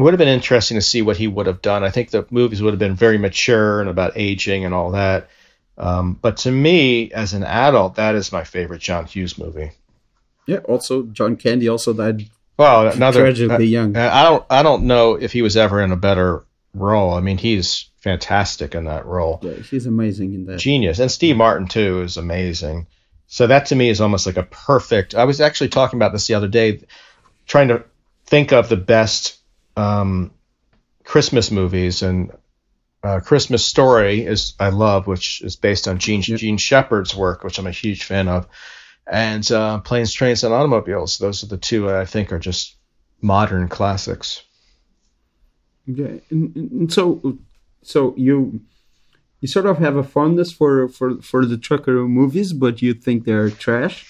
[0.00, 1.82] would have been interesting to see what he would have done.
[1.82, 5.28] I think the movies would have been very mature and about aging and all that.
[5.78, 9.72] Um, but to me, as an adult, that is my favorite John Hughes movie.
[10.46, 10.58] Yeah.
[10.58, 13.96] Also, John Candy also died Well, another tragically young.
[13.96, 17.12] Uh, I don't I don't know if he was ever in a better role.
[17.14, 19.40] I mean, he's fantastic in that role.
[19.42, 20.58] Yeah, he's amazing in that.
[20.58, 20.98] Genius.
[20.98, 22.86] And Steve Martin too is amazing.
[23.26, 25.14] So that to me is almost like a perfect.
[25.14, 26.82] I was actually talking about this the other day
[27.46, 27.84] trying to
[28.26, 29.38] think of the best
[29.76, 30.30] um,
[31.04, 32.30] Christmas movies and
[33.06, 36.38] uh, Christmas Story is I love, which is based on Jean Yep.
[36.40, 38.46] Jean Shepherd's work, which I'm a huge fan of,
[39.06, 41.18] and uh, Planes, Trains, and Automobiles.
[41.18, 42.76] Those are the two I think are just
[43.22, 44.42] modern classics.
[45.86, 47.38] Yeah, and, and so
[47.82, 48.60] so you
[49.40, 53.24] you sort of have a fondness for for for the trucker movies, but you think
[53.24, 54.04] they're trash,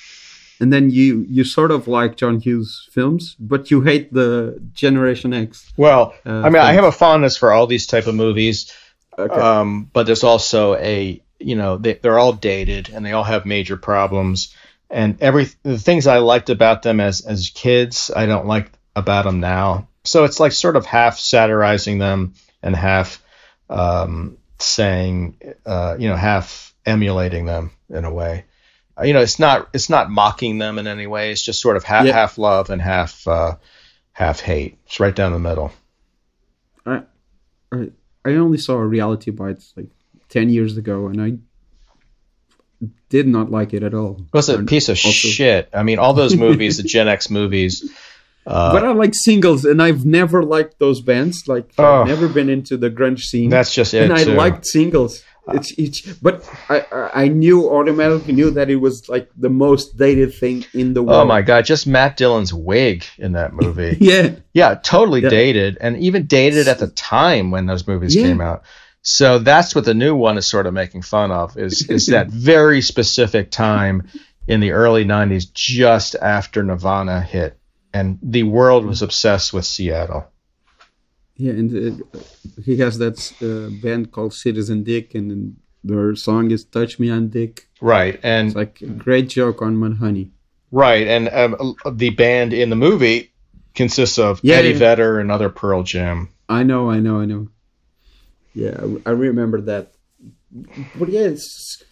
[0.61, 5.35] and then you you sort of like John Hughes films, but you hate the Generation
[5.35, 5.71] X.
[5.77, 8.73] Well, Uh, I mean, I have a fondness for all these type of movies,
[9.19, 9.35] Okay.
[9.35, 13.47] um, but there's also a you know they, they're all dated and they all have
[13.47, 14.55] major problems.
[14.89, 19.25] And every the things I liked about them as as kids, I don't like about
[19.25, 19.89] them now.
[20.05, 23.23] So it's like sort of half satirizing them and half
[23.69, 28.45] um, saying, uh, you know, half emulating them in a way.
[28.99, 31.33] Uh, You know, it's not it's not mocking them in any way.
[31.33, 33.57] It's just sort of half half love and half uh,
[34.13, 34.79] half hate.
[34.87, 35.73] It's right down the middle.
[36.87, 37.03] I,
[37.73, 37.91] I
[38.27, 39.89] I only saw a Reality Bites like
[40.29, 41.35] ten years ago, and I
[43.09, 44.17] did not like it at all.
[44.21, 45.69] It was a And piece of also- shit.
[45.73, 47.89] I mean, all those movies, the Gen X movies.
[48.47, 51.45] Uh, but I like singles, and I've never liked those bands.
[51.47, 52.03] Like Oh.
[52.03, 53.51] I've never been into the grunge scene.
[53.51, 54.03] that's just it.
[54.03, 54.33] and I too.
[54.35, 55.23] liked singles.
[55.49, 55.53] Ah.
[55.55, 59.97] It's each, but I I I knew automatically knew that it was like the most
[59.97, 61.23] dated thing in the oh world.
[61.23, 63.97] Oh my god, just Matt Dillon's wig in that movie.
[64.01, 65.29] Yeah, yeah, totally Yeah.
[65.31, 68.23] dated, and even dated at the time when those movies Yeah.
[68.25, 68.63] came out.
[69.03, 72.27] So that's what the new one is sort of making fun of is is that
[72.29, 74.09] very specific time
[74.49, 77.57] in the early '90s, just after Nirvana hit,
[77.93, 80.27] and the world was obsessed with Seattle.
[81.37, 82.19] Yeah, and uh,
[82.65, 87.29] he has that uh, band called Citizen Dick, and their song is "Touch Me on
[87.29, 90.31] Dick." Right, and It's like a great joke on Mudhoney.
[90.71, 93.33] Right, and um, the band in the movie
[93.75, 94.79] consists of Yeah, Eddie yeah.
[94.79, 96.31] Vedder and other Pearl Jam.
[96.49, 97.49] I know, I know, I know.
[98.55, 99.93] Yeah, I, I remember that.
[100.99, 101.83] But yeah, it's,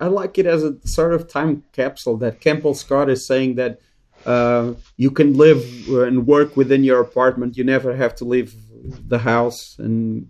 [0.00, 3.80] I like it as a sort of time capsule that Campbell Scott is saying that
[4.26, 7.56] uh, you can live and work within your apartment.
[7.56, 9.76] You never have to leave the house.
[9.78, 10.28] And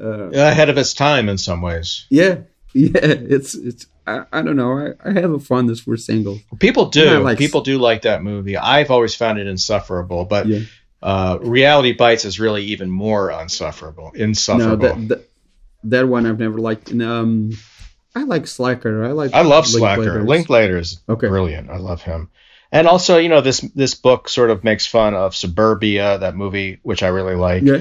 [0.00, 2.06] uh, Ahead of its time in some ways.
[2.10, 2.38] yeah,
[2.72, 3.86] yeah, it's it's.
[4.06, 4.72] I, I don't know.
[5.04, 6.40] I, I have a fondness for singles.
[6.58, 7.20] People do.
[7.20, 8.56] Like- People do like that movie.
[8.56, 10.60] I've always found it insufferable, but Yeah.
[11.02, 14.10] uh, Reality Bites is really even more unsufferable.
[14.14, 14.78] No, Insufferable.
[14.88, 15.28] that, that
[15.84, 16.90] that one I've never liked.
[16.90, 17.50] And, um,
[18.16, 19.04] I like Slacker.
[19.04, 19.32] I like.
[19.34, 20.04] I love Linklater's.
[20.06, 20.24] Slacker.
[20.24, 21.28] Linklater is Okay.
[21.28, 21.70] brilliant.
[21.70, 22.28] I love him.
[22.74, 26.78] And also, you know, this this book sort of makes fun of Suburbia, that movie,
[26.82, 27.62] which I really like.
[27.62, 27.80] Yeah.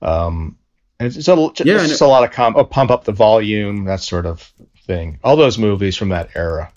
[0.00, 0.56] Um,
[0.98, 3.12] and it's, a, Yeah, I it's just a lot of com- oh, pump up the
[3.12, 4.40] volume, that sort of
[4.86, 5.18] thing.
[5.22, 6.72] All those movies from that era,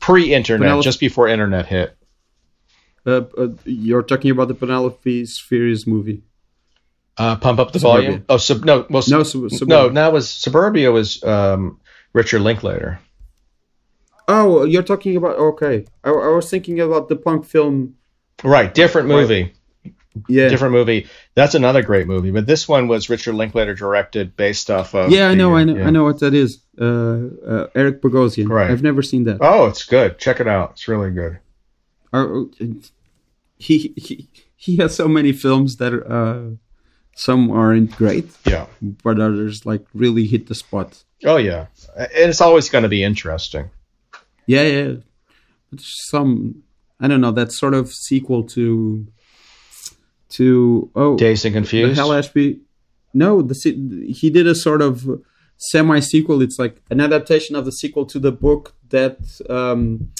[0.00, 1.96] pre-internet, Penelope- just before internet hit.
[3.06, 6.22] Uh, uh, you're talking about the Penelope Spheeris movie.
[7.16, 8.08] Uh, pump up the Suburbia.
[8.10, 8.24] volume.
[8.28, 11.80] Oh, sub, no, well, No, no, Sub- no, that was Suburbia was um,
[12.12, 13.00] Richard Linklater.
[14.28, 15.86] Oh, you're talking about okay.
[16.04, 17.94] I, I was thinking about the punk film.
[18.44, 19.54] Right, different movie.
[20.28, 21.06] Yeah, different movie.
[21.34, 22.30] That's another great movie.
[22.32, 25.10] But this one was Richard Linklater directed, based off of.
[25.10, 25.86] yeah, I the- know, I know, yeah.
[25.86, 26.58] I know what that is.
[26.80, 28.48] Uh, uh, Eric Bogosian.
[28.48, 28.70] Right.
[28.70, 29.38] I've never seen that.
[29.40, 30.18] Oh, it's good.
[30.18, 30.72] Check it out.
[30.72, 31.38] It's really good.
[32.12, 32.44] Uh,
[33.58, 36.56] he he he has so many films that uh,
[37.14, 38.66] some aren't great, Yeah.
[38.80, 41.02] but others like really hit the spot.
[41.24, 43.70] Oh yeah, and it's always going to be interesting.
[44.48, 44.92] Yeah, yeah.
[45.70, 46.62] But some
[46.98, 49.06] I don't know that sort of sequel to
[50.30, 51.98] to oh Dazed and the Confused.
[51.98, 52.60] Hal Ashby.
[53.12, 53.54] No, the
[54.20, 55.06] he did a sort of
[55.58, 56.40] semi sequel.
[56.42, 59.18] It's like an adaptation of the sequel to the book that
[59.50, 60.10] um,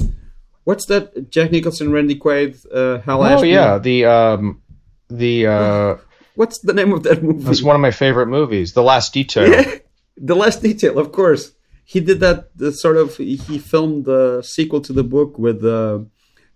[0.64, 1.30] what's that?
[1.30, 3.48] Jack Nicholson, Randy Quaid, uh, Hal oh Ashby.
[3.48, 4.62] yeah, the um,
[5.09, 5.96] the uh,
[6.34, 7.50] What's the name of that movie?
[7.50, 8.74] It's one of my favorite movies.
[8.74, 9.50] The Last Detail.
[9.52, 9.78] Yeah,
[10.20, 11.52] the last detail, of course.
[11.93, 12.55] He did that.
[12.55, 16.01] The sort of he filmed the sequel to the book with uh,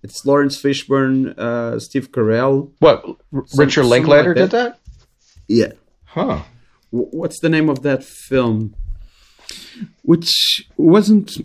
[0.02, 2.70] it's Laurence Fishburne, uh, Steve Carell.
[2.80, 3.02] What?
[3.02, 3.16] Some-
[3.58, 4.78] Richard something Linklater like did that?
[5.48, 5.72] Yeah.
[6.04, 6.42] Huh.
[6.92, 8.74] W- What's the name of that film?
[10.02, 10.30] Which
[10.76, 11.38] wasn't.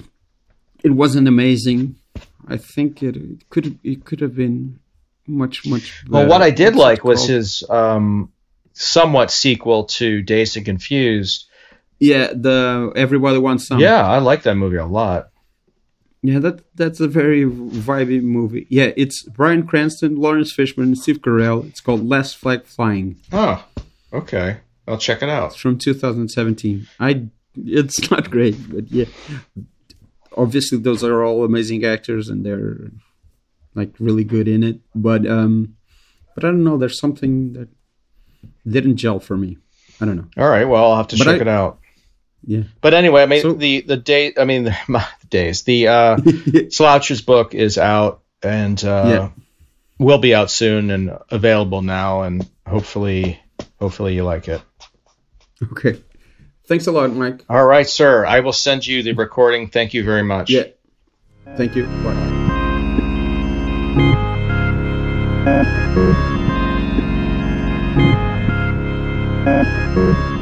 [0.83, 1.95] It wasn't amazing.
[2.45, 4.79] I think it, it could it could have been
[5.25, 6.03] much much.
[6.03, 6.11] Better.
[6.11, 8.33] Well, what I did What's like was his um,
[8.73, 11.45] somewhat sequel to Dazed and Confused.
[11.99, 13.79] Yeah the Everybody Wants Some.
[13.79, 15.29] Yeah, I like that movie a lot.
[16.23, 18.67] Yeah, that that's a very vibey movie.
[18.69, 21.67] Yeah, it's Bryan Cranston, Laurence Fishburne, and Steve Carell.
[21.67, 23.17] It's called Last Flag Flying.
[23.31, 23.63] Oh,
[24.11, 24.57] okay.
[24.87, 25.51] I'll check it out.
[25.51, 26.87] It's from 2017.
[26.99, 29.05] I it's not great, but yeah.
[30.35, 32.91] Obviously those are all amazing actors and they're
[33.75, 35.75] like really good in it, but um
[36.35, 37.69] but I don't know, there's something that
[38.67, 39.57] didn't gel for me.
[39.99, 40.27] I don't know.
[40.37, 40.65] All right.
[40.65, 41.79] Well, I'll have to But check I- it out.
[42.47, 42.63] Yeah.
[42.79, 44.39] But anyway, I mean so, the the date.
[44.39, 46.17] I mean my days the uh,
[46.69, 49.29] Sloucher's book is out and uh, yeah.
[49.99, 53.39] will be out soon and available now and hopefully
[53.79, 54.61] hopefully you like it.
[55.71, 56.01] Okay.
[56.67, 57.43] Thanks a lot, Mike.
[57.49, 58.25] All right, sir.
[58.25, 59.69] I will send you the recording.
[59.69, 60.49] Thank you very much.
[60.49, 60.63] Yeah.
[61.55, 61.85] Thank you.
[69.45, 70.33] Bye.